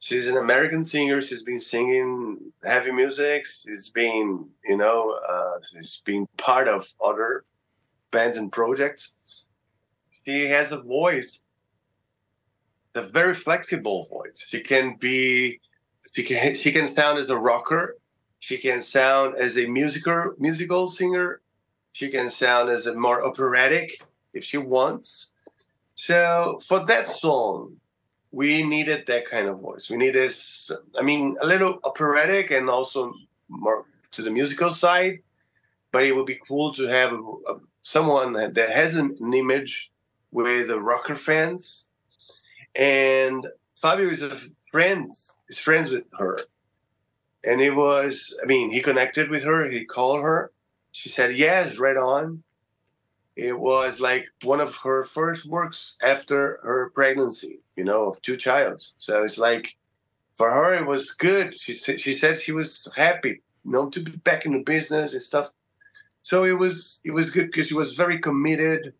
she's 0.00 0.26
an 0.26 0.36
American 0.36 0.84
singer. 0.84 1.20
She's 1.20 1.44
been 1.44 1.60
singing 1.60 2.52
heavy 2.64 2.90
music. 2.90 3.46
She's 3.46 3.88
been, 3.90 4.48
you 4.64 4.76
know, 4.76 5.16
uh, 5.28 5.58
she's 5.70 6.02
been 6.04 6.26
part 6.36 6.66
of 6.66 6.88
other 7.04 7.44
bands 8.12 8.36
and 8.36 8.52
projects 8.52 9.46
she 10.24 10.46
has 10.46 10.70
a 10.70 10.80
voice 10.80 11.42
a 12.94 13.02
very 13.02 13.34
flexible 13.34 14.06
voice. 14.10 14.44
She 14.46 14.60
can 14.60 14.96
be 14.96 15.60
she 16.12 16.22
can 16.22 16.54
she 16.54 16.72
can 16.72 16.86
sound 16.86 17.18
as 17.18 17.30
a 17.30 17.38
rocker 17.38 17.96
she 18.40 18.58
can 18.58 18.82
sound 18.82 19.36
as 19.36 19.56
a 19.56 19.66
musical 19.66 20.34
musical 20.38 20.90
singer 20.90 21.40
she 21.92 22.08
can 22.08 22.30
sound 22.30 22.70
as 22.70 22.86
a 22.86 22.94
more 22.94 23.24
operatic 23.24 24.02
if 24.34 24.44
she 24.44 24.58
wants. 24.58 25.30
So 25.94 26.60
for 26.66 26.80
that 26.86 27.08
song 27.08 27.76
we 28.30 28.62
needed 28.62 29.06
that 29.06 29.28
kind 29.28 29.46
of 29.48 29.60
voice. 29.60 29.88
We 29.90 29.96
needed 29.96 30.32
i 30.98 31.02
mean 31.02 31.36
a 31.40 31.46
little 31.46 31.78
operatic 31.84 32.50
and 32.50 32.68
also 32.68 33.14
more 33.48 33.84
to 34.12 34.22
the 34.22 34.30
musical 34.30 34.70
side 34.70 35.20
but 35.92 36.04
it 36.04 36.12
would 36.16 36.26
be 36.26 36.40
cool 36.48 36.72
to 36.74 36.84
have 36.84 37.12
a, 37.12 37.16
a 37.16 37.60
someone 37.82 38.32
that, 38.32 38.54
that 38.54 38.70
has 38.70 38.96
an 38.96 39.16
image 39.34 39.90
with 40.30 40.68
the 40.68 40.80
rocker 40.80 41.16
fans 41.16 41.90
and 42.74 43.46
Fabio 43.76 44.08
is 44.08 44.22
a 44.22 44.38
friend 44.70 45.12
is 45.48 45.58
friends 45.58 45.90
with 45.90 46.04
her. 46.18 46.40
And 47.44 47.60
it 47.60 47.74
was 47.74 48.34
I 48.42 48.46
mean 48.46 48.70
he 48.70 48.80
connected 48.80 49.28
with 49.28 49.42
her 49.42 49.68
he 49.68 49.84
called 49.84 50.22
her 50.22 50.52
she 50.92 51.08
said 51.08 51.36
yes 51.36 51.78
right 51.78 51.96
on. 51.96 52.42
It 53.34 53.58
was 53.58 53.98
like 54.00 54.28
one 54.42 54.60
of 54.60 54.76
her 54.76 55.04
first 55.04 55.46
works 55.46 55.96
after 56.02 56.60
her 56.62 56.90
pregnancy 56.94 57.60
you 57.76 57.84
know 57.84 58.08
of 58.08 58.22
two 58.22 58.36
childs. 58.36 58.94
So 58.98 59.24
it's 59.24 59.38
like 59.38 59.76
for 60.36 60.50
her 60.50 60.74
it 60.74 60.86
was 60.86 61.10
good. 61.10 61.54
She 61.58 61.74
she 61.74 62.14
said 62.14 62.40
she 62.40 62.52
was 62.52 62.88
happy 62.96 63.42
you 63.64 63.72
know 63.72 63.90
to 63.90 64.00
be 64.00 64.12
back 64.12 64.46
in 64.46 64.52
the 64.52 64.62
business 64.62 65.12
and 65.12 65.22
stuff 65.22 65.50
so 66.22 66.44
it 66.44 66.58
was 66.58 67.00
it 67.04 67.12
was 67.12 67.30
good 67.30 67.46
because 67.46 67.66
she 67.68 67.74
was 67.74 67.94
very 67.94 68.18
committed 68.18 68.94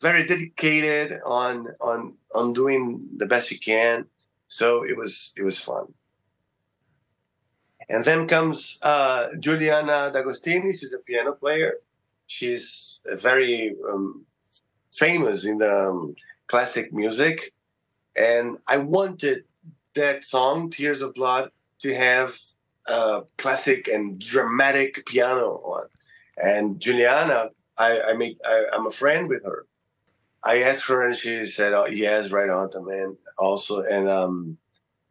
very 0.00 0.26
dedicated 0.26 1.20
on 1.24 1.68
on 1.80 2.16
on 2.34 2.52
doing 2.52 3.08
the 3.16 3.26
best 3.26 3.48
she 3.48 3.58
can. 3.58 4.06
So 4.48 4.84
it 4.84 4.96
was 4.96 5.32
it 5.36 5.42
was 5.42 5.58
fun. 5.58 5.92
And 7.88 8.04
then 8.04 8.28
comes 8.28 8.78
uh 8.82 9.28
Juliana 9.38 10.10
D'Agostini. 10.12 10.78
She's 10.78 10.92
a 10.92 10.98
piano 10.98 11.32
player. 11.32 11.74
She's 12.26 13.00
very 13.14 13.74
um 13.88 14.26
famous 14.92 15.44
in 15.44 15.58
the 15.58 15.88
um, 15.88 16.16
classic 16.46 16.92
music. 16.92 17.52
And 18.16 18.58
i 18.66 18.78
wanted 18.78 19.44
that 19.94 20.24
song 20.24 20.70
tears 20.70 21.02
of 21.02 21.14
blood 21.14 21.50
to 21.80 21.94
have 21.94 22.38
a 22.86 23.22
classic 23.36 23.88
and 23.88 24.18
dramatic 24.18 25.04
piano 25.06 25.60
on. 25.64 25.86
And 26.36 26.80
Juliana, 26.80 27.50
I 27.78 28.00
I 28.00 28.12
make 28.12 28.38
I 28.44 28.66
I'm 28.72 28.86
a 28.86 28.92
friend 28.92 29.28
with 29.28 29.44
her. 29.44 29.66
I 30.44 30.62
asked 30.62 30.86
her 30.88 31.02
and 31.02 31.16
she 31.16 31.46
said, 31.46 31.72
"Oh, 31.72 31.86
yes, 31.86 32.30
right 32.30 32.48
on 32.48 32.70
the 32.70 32.82
man." 32.82 33.16
Also 33.38 33.82
and 33.82 34.08
um 34.08 34.58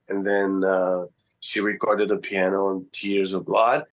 and 0.08 0.26
then 0.26 0.64
uh 0.64 1.06
she 1.40 1.60
recorded 1.60 2.10
the 2.10 2.18
piano 2.18 2.72
and 2.72 2.92
Tears 2.94 3.34
of 3.34 3.46
Blood. 3.46 3.86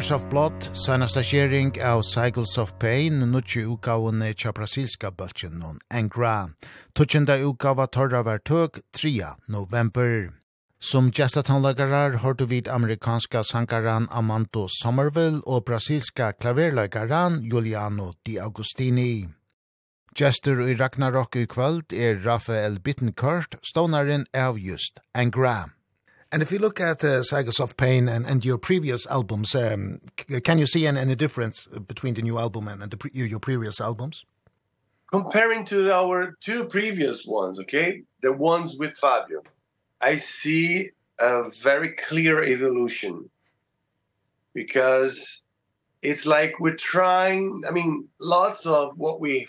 Tears 0.00 0.12
of 0.12 0.30
Blood, 0.30 0.70
senasta 0.72 1.22
sharing 1.22 1.82
av 1.82 2.02
Cycles 2.02 2.58
of 2.58 2.72
Pain, 2.78 3.18
nutje 3.32 3.66
utgavene 3.68 4.30
tja 4.32 4.48
brasilska 4.56 5.10
bøltjen 5.12 5.58
non 5.60 5.80
Angra. 5.92 6.54
Tutsjenda 6.96 7.34
utgava 7.36 7.84
torra 7.86 8.22
var 8.24 8.38
tøk 8.38 8.78
3. 8.96 9.34
november. 9.46 10.32
Som 10.80 11.10
gestatanlagarar 11.12 12.16
har 12.22 12.34
du 12.34 12.46
vid 12.46 12.68
amerikanska 12.68 13.42
sankaran 13.44 14.08
Amanto 14.10 14.68
Somerville 14.68 15.42
og 15.46 15.64
brasilska 15.64 16.32
klaverlagaran 16.32 17.42
Juliano 17.42 18.12
Di 18.24 18.38
Agostini. 18.38 19.28
Gestur 20.16 20.62
i 20.64 20.78
Ragnarok 20.80 21.36
i 21.36 21.44
kvöld 21.44 21.92
er 21.92 22.24
Rafael 22.24 22.80
Bittencourt, 22.80 23.58
stånaren 23.62 24.24
av 24.32 24.58
just 24.58 24.98
Angra. 25.12 25.68
And 26.32 26.42
if 26.42 26.52
you 26.52 26.58
look 26.58 26.80
at 26.80 27.02
uh, 27.02 27.22
Sagas 27.24 27.58
of 27.58 27.76
Pain 27.76 28.08
and, 28.08 28.24
and 28.24 28.44
your 28.44 28.56
previous 28.56 29.04
albums, 29.06 29.54
um, 29.54 30.00
can 30.44 30.58
you 30.58 30.66
see 30.66 30.86
any, 30.86 31.00
any 31.00 31.16
difference 31.16 31.66
between 31.66 32.14
the 32.14 32.22
new 32.22 32.38
album 32.38 32.68
and, 32.68 32.82
and 32.82 32.90
the 32.90 32.96
pre 32.96 33.10
your 33.12 33.40
previous 33.40 33.80
albums? 33.80 34.24
Comparing 35.10 35.64
to 35.64 35.92
our 35.92 36.36
two 36.40 36.64
previous 36.64 37.26
ones, 37.26 37.58
okay, 37.58 38.02
the 38.22 38.32
ones 38.32 38.76
with 38.78 38.92
Fabio, 38.96 39.42
I 40.00 40.16
see 40.16 40.90
a 41.18 41.50
very 41.50 41.90
clear 41.90 42.44
evolution 42.44 43.28
because 44.54 45.42
it's 46.02 46.26
like 46.26 46.58
we're 46.58 46.74
trying 46.76 47.62
i 47.68 47.70
mean 47.70 48.08
lots 48.20 48.64
of 48.66 48.96
what 48.96 49.20
we 49.20 49.46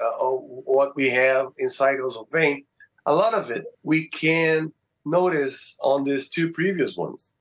uh, 0.00 0.12
what 0.20 0.94
we 0.94 1.08
have 1.08 1.48
in 1.58 1.68
cycles 1.68 2.16
of 2.16 2.28
pain 2.28 2.64
a 3.06 3.14
lot 3.14 3.34
of 3.34 3.50
it 3.50 3.64
we 3.82 4.06
can 4.08 4.72
notice 5.04 5.76
on 5.82 6.04
these 6.04 6.28
two 6.28 6.50
previous 6.52 6.96
ones 6.96 7.32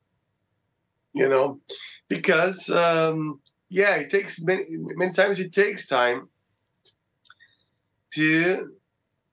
you 1.13 1.27
know 1.27 1.59
because 2.07 2.69
um 2.69 3.39
yeah 3.69 3.95
it 3.95 4.09
takes 4.09 4.39
many, 4.41 4.63
many 4.69 5.11
times 5.11 5.39
it 5.39 5.51
takes 5.51 5.87
time 5.87 6.29
to 8.13 8.71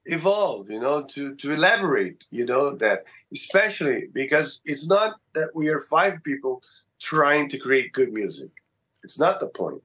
evolve 0.07 0.71
you 0.71 0.81
know 0.81 1.03
to 1.03 1.35
to 1.37 1.53
elaborate 1.53 2.25
you 2.31 2.45
know 2.45 2.75
that 2.75 3.05
especially 3.33 4.09
because 4.13 4.61
it's 4.65 4.87
not 4.87 5.15
that 5.35 5.49
we 5.55 5.69
are 5.69 5.81
five 5.81 6.23
people 6.25 6.63
trying 7.01 7.49
to 7.49 7.59
create 7.59 7.93
good 7.93 8.13
music. 8.13 8.51
It's 9.03 9.19
not 9.19 9.39
the 9.39 9.49
point. 9.49 9.83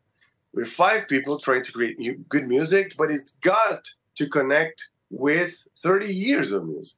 We're 0.53 0.66
five 0.66 1.07
people 1.07 1.38
trying 1.38 1.64
to 1.64 1.72
create 1.72 1.99
new, 1.99 2.16
good 2.30 2.48
music 2.48 2.94
but 2.98 3.11
it's 3.11 3.34
got 3.34 3.90
to 4.16 4.28
connect 4.28 4.82
with 5.10 5.56
30 5.84 6.14
years 6.14 6.52
of 6.52 6.68
music 6.68 6.98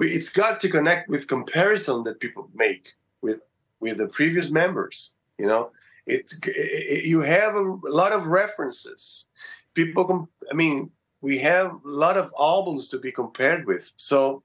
it's 0.00 0.28
got 0.28 0.60
to 0.60 0.68
connect 0.68 1.08
with 1.08 1.26
comparison 1.26 2.04
that 2.04 2.20
people 2.20 2.48
make 2.54 2.94
with 3.22 3.46
with 3.80 3.98
the 3.98 4.08
previous 4.08 4.50
members 4.50 5.12
you 5.38 5.46
know? 5.46 5.70
It, 6.06 6.32
it 6.44 7.04
you 7.04 7.20
have 7.20 7.54
a, 7.54 7.62
a 7.62 7.94
lot 8.02 8.12
of 8.12 8.26
references. 8.26 9.28
People 9.74 10.28
i 10.50 10.54
mean 10.54 10.90
we 11.20 11.38
have 11.38 11.72
a 11.72 11.78
lot 11.84 12.16
of 12.16 12.32
albums 12.38 12.88
to 12.88 12.98
be 12.98 13.12
compared 13.12 13.66
with. 13.66 13.92
So 13.96 14.42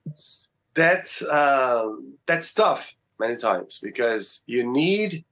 that's 0.73 1.21
uh 1.21 1.95
that's 2.25 2.53
tough 2.53 2.95
many 3.19 3.35
times 3.35 3.79
because 3.81 4.43
you 4.45 4.63
need 4.63 5.23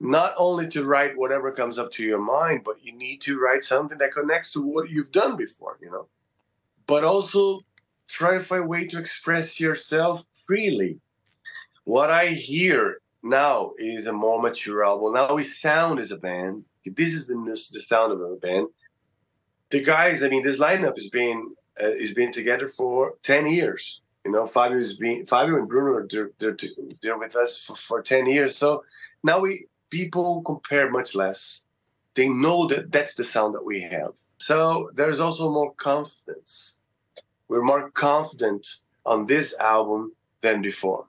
not 0.00 0.34
only 0.36 0.68
to 0.68 0.84
write 0.84 1.16
whatever 1.16 1.50
comes 1.50 1.78
up 1.78 1.90
to 1.92 2.04
your 2.04 2.18
mind 2.18 2.62
but 2.64 2.76
you 2.82 2.92
need 2.92 3.20
to 3.20 3.40
write 3.40 3.64
something 3.64 3.98
that 3.98 4.12
connects 4.12 4.52
to 4.52 4.62
what 4.62 4.90
you've 4.90 5.12
done 5.12 5.36
before 5.36 5.78
you 5.80 5.90
know? 5.90 6.06
But 6.86 7.04
also 7.04 7.60
try 8.08 8.34
to 8.34 8.40
find 8.40 8.64
a 8.64 8.66
way 8.66 8.86
to 8.86 8.98
express 8.98 9.60
yourself 9.60 10.24
freely. 10.46 10.98
What 11.84 12.10
I 12.10 12.26
hear 12.28 13.00
now 13.22 13.72
is 13.78 14.06
a 14.06 14.12
more 14.12 14.40
mature 14.40 14.84
album. 14.84 15.14
Now 15.14 15.34
we 15.34 15.44
sound 15.44 16.00
as 16.00 16.10
a 16.10 16.16
band. 16.16 16.64
This 16.84 17.14
is 17.14 17.26
the, 17.26 17.34
the 17.34 17.80
sound 17.80 18.12
of 18.12 18.20
a 18.20 18.36
band. 18.36 18.68
The 19.70 19.82
guys, 19.82 20.22
I 20.22 20.28
mean, 20.28 20.42
this 20.42 20.58
lineup 20.58 20.96
has 20.96 21.08
been 21.08 21.54
uh, 21.80 21.92
has 22.00 22.12
been 22.12 22.32
together 22.32 22.66
for 22.66 23.14
10 23.22 23.46
years. 23.46 24.00
You 24.24 24.32
know, 24.32 24.46
Fabio's 24.46 24.96
been 24.96 25.26
Fabio 25.26 25.56
and 25.56 25.68
Bruno 25.68 26.06
they're 26.10 26.30
they're, 26.38 26.56
they're 27.02 27.18
with 27.18 27.36
us 27.36 27.62
for, 27.62 27.76
for 27.76 28.02
10 28.02 28.26
years. 28.26 28.56
So 28.56 28.84
now 29.22 29.40
we 29.40 29.66
people 29.90 30.42
compare 30.42 30.90
much 30.90 31.14
less. 31.14 31.62
They 32.14 32.28
know 32.28 32.66
that 32.68 32.90
that's 32.90 33.14
the 33.14 33.24
sound 33.24 33.54
that 33.54 33.64
we 33.64 33.80
have. 33.80 34.12
So 34.38 34.90
there's 34.94 35.20
also 35.20 35.50
more 35.50 35.72
confidence 35.74 36.77
we're 37.48 37.62
more 37.62 37.90
confident 37.90 38.66
on 39.04 39.26
this 39.26 39.58
album 39.58 40.12
than 40.42 40.62
before. 40.62 41.06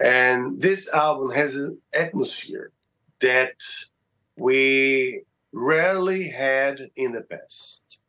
And 0.00 0.60
this 0.60 0.92
album 0.92 1.30
has 1.30 1.54
an 1.54 1.80
atmosphere 1.94 2.72
that 3.20 3.60
we 4.36 5.22
rarely 5.52 6.28
had 6.28 6.90
in 6.96 7.12
the 7.12 7.22
past. 7.22 8.02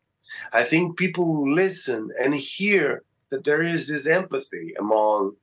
I 0.52 0.64
think 0.64 0.98
people 0.98 1.50
listen 1.54 2.10
and 2.20 2.34
hear 2.34 3.04
that 3.30 3.44
there 3.44 3.62
is 3.62 3.88
this 3.88 4.08
empathy 4.08 4.74
among 4.80 5.36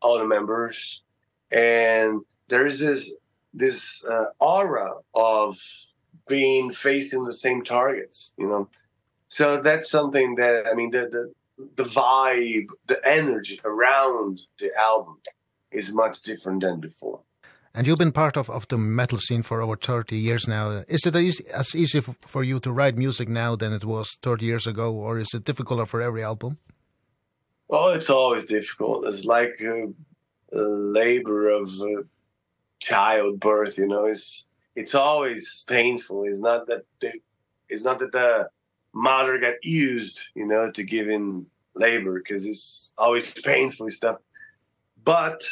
all 0.00 0.18
the 0.18 0.24
members 0.24 1.02
and 1.50 2.20
there 2.48 2.66
is 2.66 2.80
this 2.80 3.12
this 3.52 4.02
uh, 4.04 4.26
aura 4.40 4.90
of 5.14 5.56
being 6.26 6.72
facing 6.72 7.24
the 7.24 7.32
same 7.32 7.62
targets, 7.62 8.34
you 8.36 8.48
know 8.48 8.68
so 9.36 9.44
that's 9.66 9.88
something 9.90 10.28
that 10.40 10.66
i 10.70 10.74
mean 10.78 10.90
the 10.96 11.04
the 11.14 11.24
the 11.76 11.84
vibe 11.84 12.68
the 12.86 13.00
energy 13.04 13.60
around 13.64 14.40
the 14.58 14.70
album 14.76 15.16
is 15.70 15.92
much 15.92 16.22
different 16.22 16.62
than 16.62 16.80
before. 16.80 17.20
And 17.76 17.86
you've 17.86 17.98
been 17.98 18.12
part 18.12 18.36
of 18.36 18.48
of 18.48 18.66
the 18.68 18.78
metal 18.78 19.18
scene 19.18 19.42
for 19.42 19.60
over 19.60 19.76
30 19.76 20.16
years 20.16 20.46
now. 20.46 20.84
Is 20.88 21.06
it 21.06 21.16
easy, 21.16 21.44
as 21.52 21.74
easy 21.74 22.00
for 22.00 22.44
you 22.44 22.60
to 22.60 22.72
write 22.72 22.96
music 22.96 23.28
now 23.28 23.56
than 23.56 23.72
it 23.72 23.84
was 23.84 24.16
30 24.22 24.44
years 24.44 24.66
ago 24.66 24.92
or 24.92 25.18
is 25.18 25.34
it 25.34 25.44
difficult 25.44 25.88
for 25.88 26.00
every 26.00 26.22
album? 26.22 26.58
Well 27.68 27.88
it's 27.90 28.10
always 28.10 28.46
difficult. 28.46 29.06
It's 29.06 29.24
like 29.24 29.54
a, 29.60 29.92
a 30.52 30.60
labor 30.60 31.48
of 31.48 31.68
uh, 31.80 32.02
childbirth 32.78 33.78
you 33.78 33.88
know? 33.88 34.06
It's 34.06 34.50
it's 34.76 34.94
always 34.94 35.64
painful. 35.68 36.24
It's 36.24 36.40
not 36.40 36.66
that 36.66 36.82
they, 37.00 37.20
it's 37.68 37.84
not 37.84 37.98
that 37.98 38.12
the 38.12 38.48
mother 38.94 39.38
got 39.38 39.62
used, 39.62 40.20
you 40.34 40.46
know, 40.46 40.70
to 40.70 40.82
give 40.82 41.08
in 41.08 41.46
labor 41.74 42.18
because 42.18 42.46
it's 42.46 42.94
always 42.96 43.32
painful 43.44 43.90
stuff. 43.90 44.18
But 45.04 45.42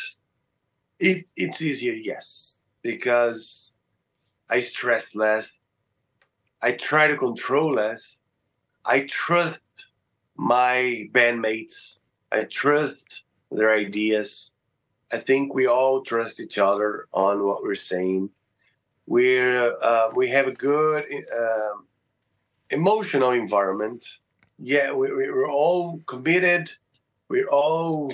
it 0.99 1.31
it's 1.37 1.61
easier, 1.61 1.93
yes, 1.93 2.65
because 2.83 3.75
I 4.49 4.61
stress 4.61 5.15
less. 5.15 5.51
I 6.63 6.73
try 6.73 7.09
to 7.09 7.17
control 7.17 7.75
less. 7.75 8.19
I 8.85 9.01
trust 9.01 9.59
my 10.37 11.09
bandmates. 11.13 11.99
I 12.31 12.45
trust 12.45 13.25
their 13.51 13.73
ideas. 13.73 14.53
I 15.13 15.19
think 15.19 15.55
we 15.55 15.67
all 15.67 16.03
trust 16.03 16.41
each 16.41 16.57
other 16.57 17.07
on 17.13 17.45
what 17.45 17.63
we're 17.63 17.75
saying. 17.75 18.31
We're 19.07 19.75
uh, 19.83 20.11
we 20.15 20.29
have 20.29 20.47
a 20.47 20.53
good 20.53 21.05
um 21.37 21.87
emotional 22.73 23.31
environment. 23.31 24.05
Yeah, 24.59 24.93
we, 24.93 25.13
we 25.13 25.31
we're 25.31 25.51
all 25.51 26.01
committed. 26.07 26.71
We're 27.29 27.49
all 27.49 28.13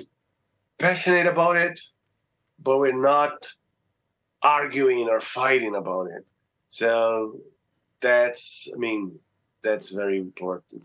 passionate 0.79 1.27
about 1.27 1.57
it, 1.57 1.81
but 2.63 2.79
we're 2.79 3.01
not 3.01 3.49
arguing 4.43 5.09
or 5.09 5.21
fighting 5.21 5.75
about 5.75 6.09
it. 6.09 6.25
So 6.69 7.41
that's 8.01 8.69
I 8.75 8.79
mean, 8.79 9.19
that's 9.63 9.91
very 9.91 10.19
important. 10.19 10.83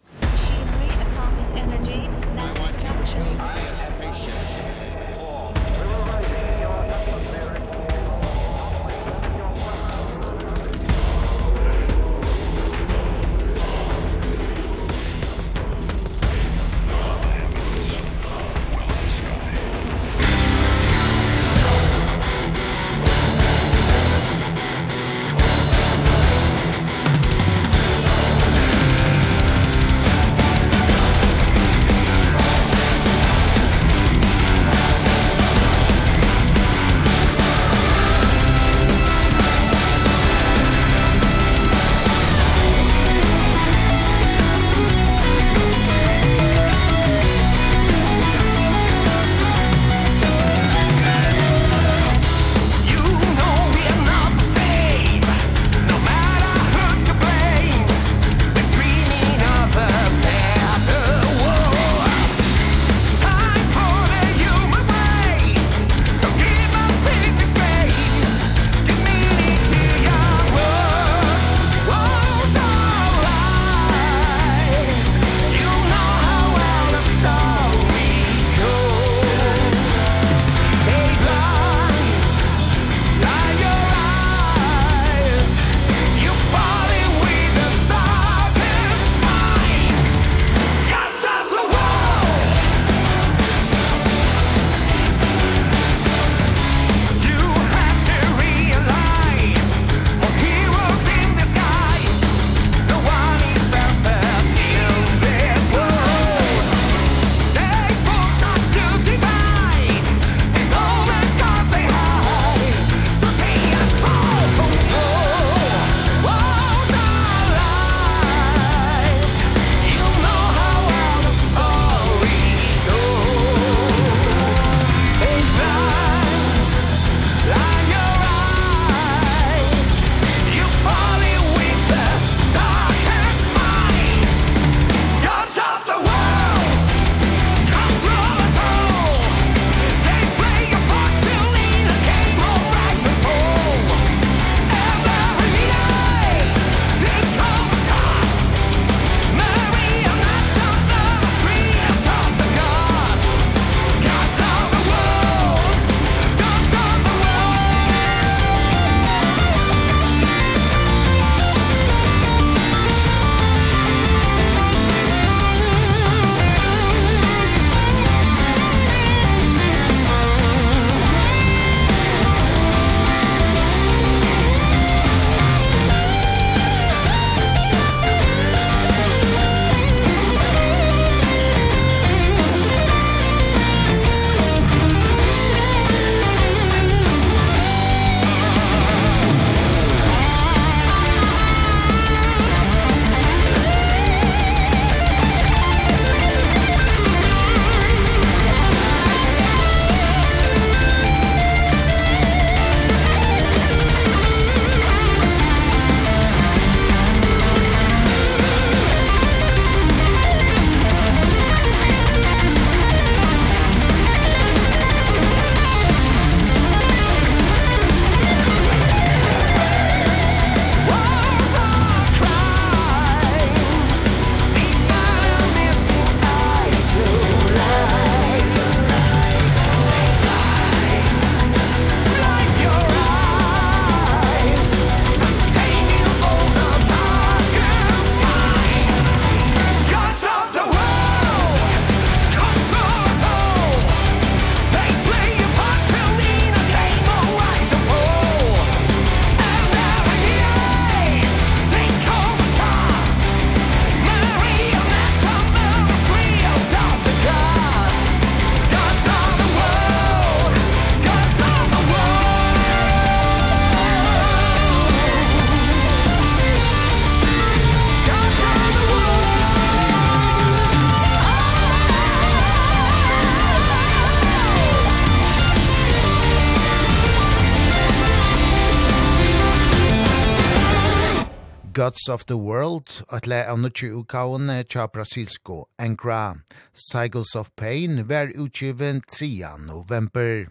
Gods 281.83 282.07
of 282.07 282.25
the 282.27 282.37
World, 282.37 283.03
at 283.11 283.27
le 283.27 283.41
av 283.43 283.57
nutje 283.59 283.89
utgavene 283.91 284.63
tja 284.63 284.85
brasilsko 284.87 285.65
Angra. 285.77 286.39
Cycles 286.73 287.35
of 287.35 287.53
Pain 287.57 288.07
var 288.07 288.27
utgiven 288.27 289.01
3. 289.01 289.57
november. 289.65 290.47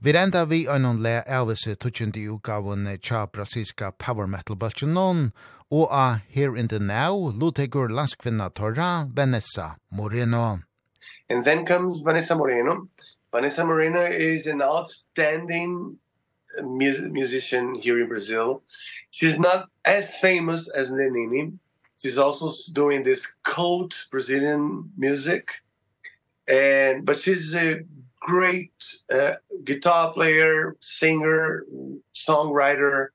Vi 0.00 0.12
renda 0.12 0.44
vi 0.44 0.66
øynon 0.66 0.98
le 1.02 1.22
avvise 1.26 1.76
tutsjende 1.76 2.26
utgavene 2.26 2.96
tja 2.98 3.26
brasilska 3.26 3.92
power 3.92 4.26
metal 4.26 4.56
bøltjenon, 4.56 5.30
og 5.70 5.88
a 5.92 6.20
Here 6.28 6.56
in 6.56 6.68
the 6.68 6.80
Now, 6.80 7.30
lutegur 7.30 7.88
landskvinna 7.88 8.48
torra 8.48 9.06
Vanessa 9.14 9.76
Moreno. 9.92 10.58
And 11.30 11.44
then 11.44 11.64
comes 11.64 12.02
Vanessa 12.04 12.34
Moreno. 12.34 12.88
Vanessa 13.32 13.64
Moreno 13.64 14.02
is 14.02 14.46
an 14.48 14.60
outstanding 14.60 15.98
mus 16.62 16.98
musician 16.98 17.74
here 17.74 18.00
in 18.00 18.08
Brazil. 18.08 18.62
She's 19.10 19.38
not 19.38 19.68
as 19.84 20.04
famous 20.16 20.68
as 20.70 20.90
Lenini. 20.90 21.56
She's 22.00 22.18
also 22.18 22.52
doing 22.72 23.02
this 23.02 23.26
cult 23.42 23.94
Brazilian 24.10 24.90
music. 24.96 25.48
And 26.46 27.06
but 27.06 27.18
she's 27.18 27.54
a 27.54 27.80
great 28.20 28.72
uh, 29.12 29.34
guitar 29.64 30.12
player, 30.12 30.76
singer, 30.80 31.64
songwriter. 32.14 33.08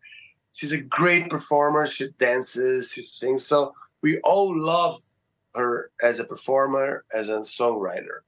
She's 0.53 0.71
a 0.71 0.81
great 0.81 1.29
performer. 1.29 1.87
She 1.87 2.09
dances, 2.17 2.91
she 2.91 3.01
sings. 3.01 3.45
So 3.45 3.73
we 4.01 4.19
all 4.19 4.59
love 4.59 5.01
her 5.55 5.91
as 6.01 6.19
a 6.19 6.23
performer, 6.23 7.05
as 7.13 7.29
a 7.29 7.39
songwriter. 7.41 8.19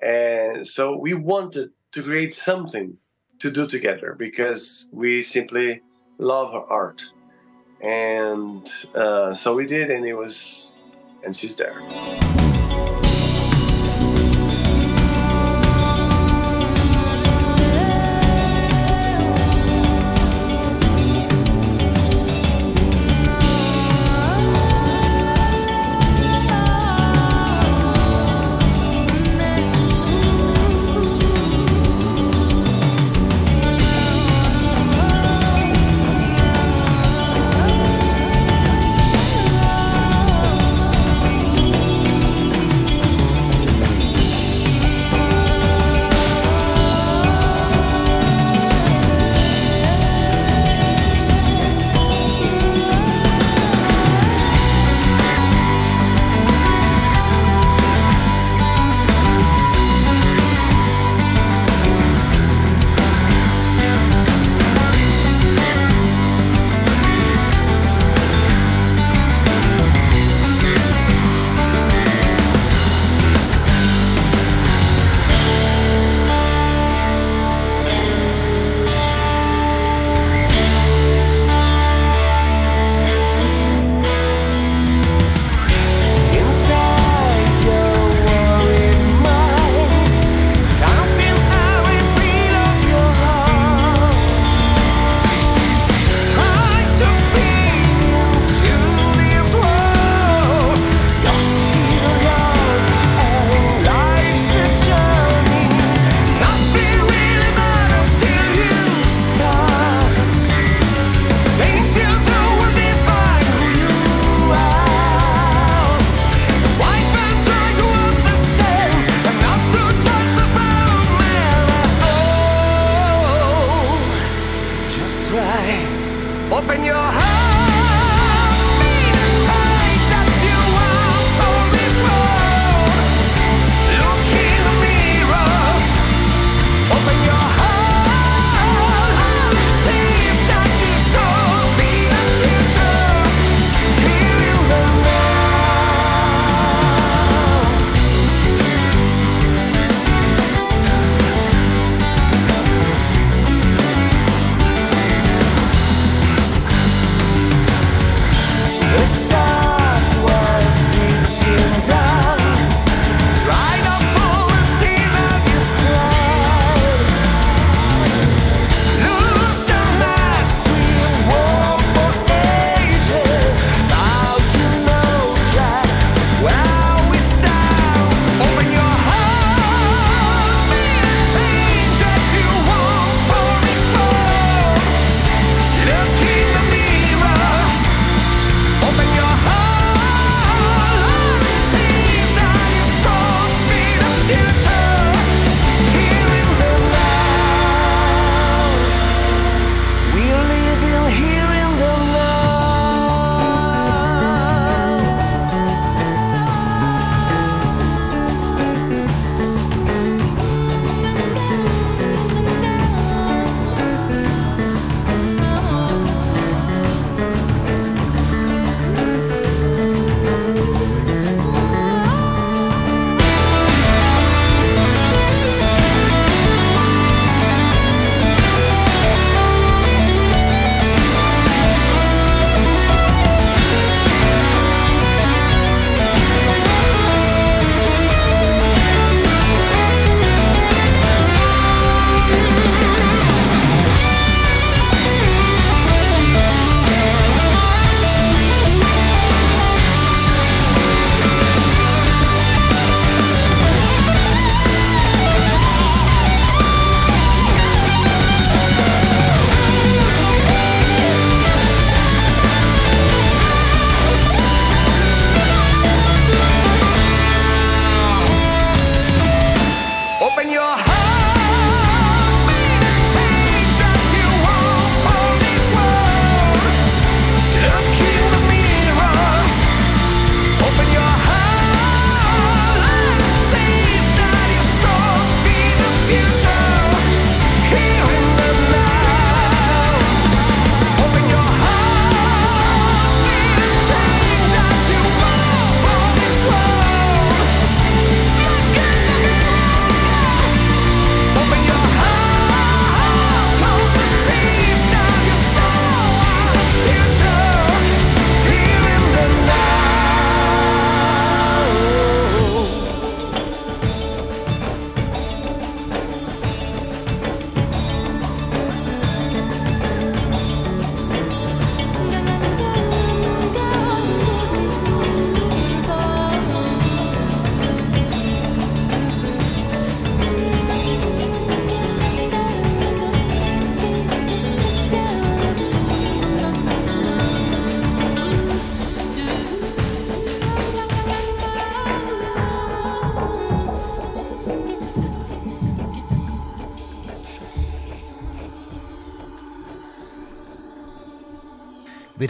And 0.00 0.66
so 0.66 0.96
we 0.96 1.14
wanted 1.14 1.70
to 1.92 2.02
create 2.02 2.34
something 2.34 2.96
to 3.38 3.50
do 3.50 3.66
together 3.66 4.14
because 4.18 4.90
we 4.92 5.22
simply 5.22 5.82
love 6.18 6.52
her 6.52 6.64
art. 6.72 7.02
And 7.80 8.68
uh 8.94 9.34
so 9.34 9.54
we 9.54 9.66
did 9.66 9.90
and 9.90 10.04
it 10.04 10.14
was 10.14 10.82
and 11.24 11.36
she's 11.36 11.56
there. 11.56 11.80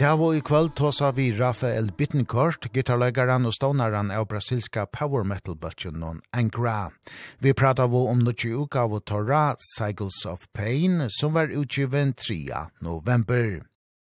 av 0.09 0.21
og 0.25 0.35
i 0.37 0.41
kvöld 0.41 0.71
tåsa 0.77 1.11
vi 1.13 1.27
Rafael 1.37 1.91
Bittencourt, 1.97 2.65
gitarlegaran 2.73 3.45
og 3.45 3.53
stånaran 3.53 4.09
av 4.11 4.25
brasilska 4.31 4.87
power 4.89 5.23
metal 5.23 5.57
bøtjen 5.59 5.99
non 6.01 6.21
Angra. 6.33 6.89
Vi 7.39 7.53
prata 7.53 7.83
av 7.83 7.95
om 7.95 8.23
nukki 8.23 8.49
uka 8.49 8.87
av 8.87 8.99
torra 9.05 9.55
Cycles 9.59 10.25
of 10.25 10.47
Pain, 10.53 11.09
som 11.09 11.33
var 11.33 11.53
utgiven 11.53 12.13
3. 12.13 12.69
november. 12.81 13.61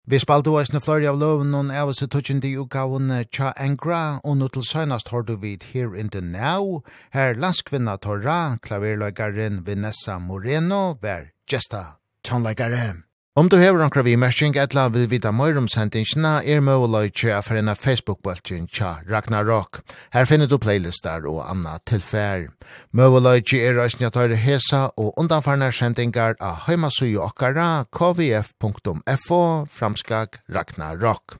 Vi 0.06 0.18
spalte 0.18 0.50
oss 0.50 0.72
nu 0.72 0.80
flori 0.80 1.06
av 1.06 1.18
loven 1.18 1.54
og 1.54 1.70
av 1.70 1.94
oss 1.94 2.02
tutsjende 2.02 2.48
i 2.48 2.56
utgaven 2.58 3.12
Cha 3.30 3.52
Angra, 3.56 4.18
og 4.24 4.36
nå 4.40 4.48
til 4.48 4.66
søgnast 4.66 5.12
har 5.14 5.22
du 5.22 5.36
vid 5.36 5.70
Here 5.72 5.94
in 5.94 6.10
the 6.10 6.20
Now, 6.20 6.82
her 7.12 7.34
landskvinna 7.34 7.96
Torra, 7.96 8.58
klaverløygaren 8.62 9.62
Vanessa 9.66 10.18
Moreno, 10.18 10.98
vær 11.02 11.30
gesta 11.46 12.00
tonleikare. 12.24 13.11
Om 13.34 13.48
du 13.48 13.54
hever 13.56 13.80
onkra 13.80 14.02
vi 14.04 14.12
mersing 14.20 14.58
etla 14.60 14.90
vil 14.92 15.06
vita 15.08 15.30
møyr 15.32 15.56
om 15.56 15.64
sendingsina 15.72 16.42
er 16.44 16.58
møyleitje 16.60 17.30
a 17.32 17.38
ferina 17.40 17.72
Facebook-bultjen 17.72 18.66
tja 18.68 18.98
Ragnarok. 19.08 19.78
Her 20.12 20.28
finner 20.28 20.50
du 20.50 20.58
playlistar 20.60 21.24
og 21.24 21.38
anna 21.46 21.78
tilfær. 21.88 22.50
Møyleitje 22.92 23.62
er 23.64 23.78
røysnjatøyre 23.78 24.36
hesa 24.36 24.82
og 25.00 25.16
undanfarnar 25.16 25.72
sendingar 25.72 26.36
av 26.44 26.66
heimasuju 26.66 27.24
okkara 27.24 27.86
kvf.fo 27.88 29.40
framskag 29.78 30.36
Ragnarok. 30.52 31.38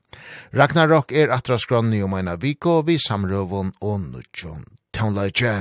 Ragnarok 0.49 1.13
er 1.13 1.29
atra 1.37 1.61
skronni 1.61 2.01
om 2.01 2.17
eina 2.17 2.39
viko 2.41 2.79
vi 2.89 2.97
samrøvun 2.97 3.69
og 3.85 4.01
nutjon. 4.09 4.65
Tja 4.97 5.53